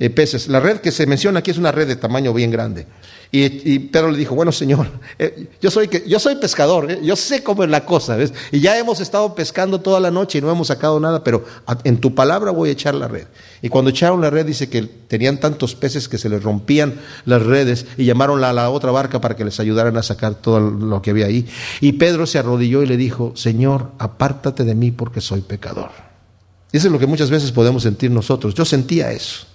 eh, 0.00 0.10
peces. 0.10 0.48
La 0.48 0.58
red 0.58 0.80
que 0.80 0.90
se 0.90 1.06
menciona 1.06 1.38
aquí 1.40 1.52
es 1.52 1.58
una 1.58 1.70
red 1.70 1.86
de 1.86 1.94
tamaño 1.94 2.34
bien 2.34 2.50
grande. 2.50 2.86
Y, 3.32 3.78
Pedro 3.78 4.10
le 4.10 4.18
dijo, 4.18 4.34
bueno 4.34 4.50
Señor, 4.50 4.88
eh, 5.16 5.46
yo, 5.60 5.70
soy, 5.70 5.88
yo 6.04 6.18
soy 6.18 6.34
pescador, 6.34 6.90
eh, 6.90 6.98
yo 7.00 7.14
sé 7.14 7.44
cómo 7.44 7.62
es 7.62 7.70
la 7.70 7.84
cosa, 7.84 8.16
¿ves? 8.16 8.34
Y 8.50 8.58
ya 8.58 8.76
hemos 8.76 8.98
estado 8.98 9.36
pescando 9.36 9.80
toda 9.80 10.00
la 10.00 10.10
noche 10.10 10.38
y 10.38 10.40
no 10.40 10.50
hemos 10.50 10.66
sacado 10.66 10.98
nada, 10.98 11.22
pero 11.22 11.44
en 11.84 11.98
tu 11.98 12.12
palabra 12.12 12.50
voy 12.50 12.70
a 12.70 12.72
echar 12.72 12.96
la 12.96 13.06
red. 13.06 13.28
Y 13.62 13.68
cuando 13.68 13.90
echaron 13.90 14.20
la 14.20 14.30
red 14.30 14.46
dice 14.46 14.68
que 14.68 14.82
tenían 14.82 15.38
tantos 15.38 15.76
peces 15.76 16.08
que 16.08 16.18
se 16.18 16.28
les 16.28 16.42
rompían 16.42 16.94
las 17.24 17.40
redes 17.40 17.86
y 17.96 18.04
llamaron 18.04 18.42
a 18.42 18.52
la 18.52 18.68
otra 18.68 18.90
barca 18.90 19.20
para 19.20 19.36
que 19.36 19.44
les 19.44 19.60
ayudaran 19.60 19.96
a 19.96 20.02
sacar 20.02 20.34
todo 20.34 20.58
lo 20.58 21.00
que 21.00 21.10
había 21.10 21.26
ahí. 21.26 21.46
Y 21.80 21.92
Pedro 21.92 22.26
se 22.26 22.40
arrodilló 22.40 22.82
y 22.82 22.86
le 22.86 22.96
dijo, 22.96 23.32
Señor, 23.36 23.92
apártate 23.98 24.64
de 24.64 24.74
mí 24.74 24.90
porque 24.90 25.20
soy 25.20 25.42
pecador. 25.42 25.90
Y 26.72 26.78
eso 26.78 26.88
es 26.88 26.92
lo 26.92 26.98
que 26.98 27.06
muchas 27.06 27.30
veces 27.30 27.52
podemos 27.52 27.84
sentir 27.84 28.10
nosotros. 28.10 28.54
Yo 28.54 28.64
sentía 28.64 29.12
eso. 29.12 29.46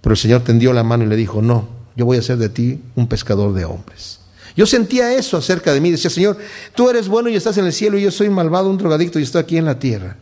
Pero 0.00 0.12
el 0.12 0.18
Señor 0.18 0.42
tendió 0.42 0.72
la 0.72 0.84
mano 0.84 1.02
y 1.02 1.08
le 1.08 1.16
dijo, 1.16 1.42
no, 1.42 1.75
yo 1.96 2.04
voy 2.04 2.18
a 2.18 2.20
hacer 2.20 2.36
de 2.36 2.48
ti 2.48 2.80
un 2.94 3.08
pescador 3.08 3.52
de 3.52 3.64
hombres. 3.64 4.20
Yo 4.56 4.66
sentía 4.66 5.12
eso 5.14 5.36
acerca 5.36 5.72
de 5.72 5.80
mí. 5.80 5.90
Decía, 5.90 6.10
Señor, 6.10 6.38
tú 6.74 6.88
eres 6.88 7.08
bueno 7.08 7.28
y 7.28 7.36
estás 7.36 7.58
en 7.58 7.66
el 7.66 7.72
cielo 7.72 7.98
y 7.98 8.02
yo 8.02 8.10
soy 8.10 8.30
malvado, 8.30 8.70
un 8.70 8.78
drogadicto 8.78 9.18
y 9.18 9.22
estoy 9.22 9.42
aquí 9.42 9.56
en 9.58 9.66
la 9.66 9.78
tierra. 9.78 10.16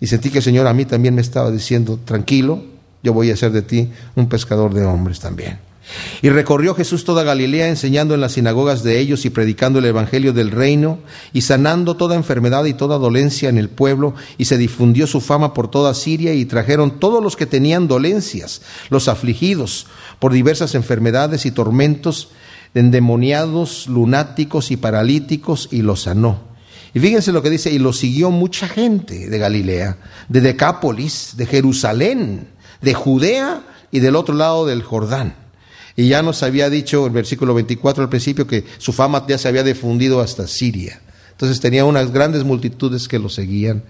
Y 0.00 0.06
sentí 0.08 0.30
que 0.30 0.38
el 0.38 0.44
Señor 0.44 0.66
a 0.66 0.74
mí 0.74 0.84
también 0.84 1.14
me 1.14 1.22
estaba 1.22 1.50
diciendo, 1.50 1.98
tranquilo, 2.04 2.62
yo 3.02 3.12
voy 3.12 3.30
a 3.30 3.34
hacer 3.34 3.52
de 3.52 3.62
ti 3.62 3.90
un 4.14 4.28
pescador 4.28 4.74
de 4.74 4.84
hombres 4.84 5.20
también. 5.20 5.58
Y 6.22 6.30
recorrió 6.30 6.74
Jesús 6.74 7.04
toda 7.04 7.22
Galilea, 7.22 7.68
enseñando 7.68 8.14
en 8.14 8.20
las 8.20 8.32
sinagogas 8.32 8.82
de 8.82 8.98
ellos 8.98 9.24
y 9.24 9.30
predicando 9.30 9.78
el 9.78 9.84
Evangelio 9.84 10.32
del 10.32 10.50
reino, 10.50 10.98
y 11.32 11.42
sanando 11.42 11.96
toda 11.96 12.16
enfermedad 12.16 12.64
y 12.64 12.74
toda 12.74 12.98
dolencia 12.98 13.48
en 13.48 13.58
el 13.58 13.68
pueblo, 13.68 14.14
y 14.38 14.46
se 14.46 14.58
difundió 14.58 15.06
su 15.06 15.20
fama 15.20 15.54
por 15.54 15.70
toda 15.70 15.94
Siria, 15.94 16.34
y 16.34 16.44
trajeron 16.44 16.98
todos 16.98 17.22
los 17.22 17.36
que 17.36 17.46
tenían 17.46 17.88
dolencias, 17.88 18.62
los 18.90 19.08
afligidos 19.08 19.86
por 20.18 20.32
diversas 20.32 20.74
enfermedades 20.74 21.46
y 21.46 21.50
tormentos, 21.50 22.30
endemoniados, 22.74 23.86
lunáticos 23.86 24.70
y 24.70 24.76
paralíticos, 24.76 25.68
y 25.70 25.82
los 25.82 26.02
sanó. 26.02 26.40
Y 26.94 27.00
fíjense 27.00 27.30
lo 27.30 27.42
que 27.42 27.50
dice, 27.50 27.70
y 27.70 27.78
lo 27.78 27.92
siguió 27.92 28.30
mucha 28.30 28.68
gente 28.68 29.28
de 29.28 29.38
Galilea, 29.38 29.98
de 30.28 30.40
Decápolis, 30.40 31.34
de 31.36 31.46
Jerusalén, 31.46 32.48
de 32.80 32.94
Judea 32.94 33.62
y 33.90 34.00
del 34.00 34.16
otro 34.16 34.34
lado 34.34 34.66
del 34.66 34.82
Jordán 34.82 35.45
y 35.96 36.08
ya 36.08 36.22
nos 36.22 36.42
había 36.42 36.68
dicho 36.68 37.06
el 37.06 37.12
versículo 37.12 37.54
24 37.54 38.02
al 38.04 38.10
principio 38.10 38.46
que 38.46 38.64
su 38.76 38.92
fama 38.92 39.24
ya 39.26 39.38
se 39.38 39.48
había 39.48 39.64
difundido 39.64 40.20
hasta 40.20 40.46
Siria. 40.46 41.00
Entonces 41.32 41.58
tenía 41.60 41.86
unas 41.86 42.12
grandes 42.12 42.44
multitudes 42.44 43.08
que 43.08 43.18
lo 43.18 43.30
seguían 43.30 43.82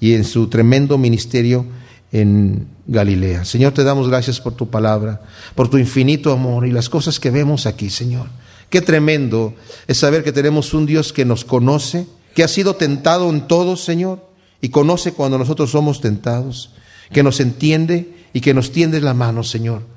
y 0.00 0.14
en 0.14 0.24
su 0.24 0.48
tremendo 0.48 0.98
ministerio 0.98 1.64
en 2.10 2.66
Galilea. 2.86 3.44
Señor, 3.44 3.72
te 3.72 3.84
damos 3.84 4.08
gracias 4.08 4.40
por 4.40 4.54
tu 4.54 4.70
palabra, 4.70 5.22
por 5.54 5.70
tu 5.70 5.78
infinito 5.78 6.32
amor 6.32 6.66
y 6.66 6.72
las 6.72 6.88
cosas 6.88 7.20
que 7.20 7.30
vemos 7.30 7.66
aquí, 7.66 7.90
Señor. 7.90 8.26
Qué 8.68 8.80
tremendo 8.80 9.54
es 9.86 9.98
saber 9.98 10.24
que 10.24 10.32
tenemos 10.32 10.74
un 10.74 10.84
Dios 10.84 11.12
que 11.12 11.24
nos 11.24 11.44
conoce, 11.44 12.06
que 12.34 12.42
ha 12.42 12.48
sido 12.48 12.74
tentado 12.74 13.30
en 13.30 13.46
todo, 13.46 13.76
Señor, 13.76 14.26
y 14.60 14.70
conoce 14.70 15.12
cuando 15.12 15.38
nosotros 15.38 15.70
somos 15.70 16.00
tentados, 16.00 16.70
que 17.12 17.22
nos 17.22 17.38
entiende 17.40 18.16
y 18.32 18.40
que 18.40 18.54
nos 18.54 18.72
tiende 18.72 19.00
la 19.00 19.14
mano, 19.14 19.44
Señor 19.44 19.91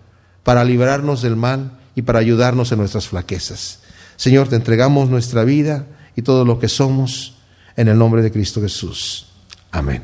para 0.45 0.63
librarnos 0.63 1.23
del 1.23 1.35
mal 1.35 1.71
y 1.95 2.03
para 2.03 2.19
ayudarnos 2.19 2.71
en 2.71 2.77
nuestras 2.77 3.07
flaquezas. 3.07 3.79
Señor, 4.15 4.47
te 4.47 4.55
entregamos 4.55 5.09
nuestra 5.09 5.43
vida 5.43 5.87
y 6.15 6.21
todo 6.21 6.45
lo 6.45 6.59
que 6.59 6.69
somos 6.69 7.33
en 7.75 7.87
el 7.87 7.97
nombre 7.97 8.21
de 8.21 8.31
Cristo 8.31 8.61
Jesús. 8.61 9.25
Amén. 9.71 10.03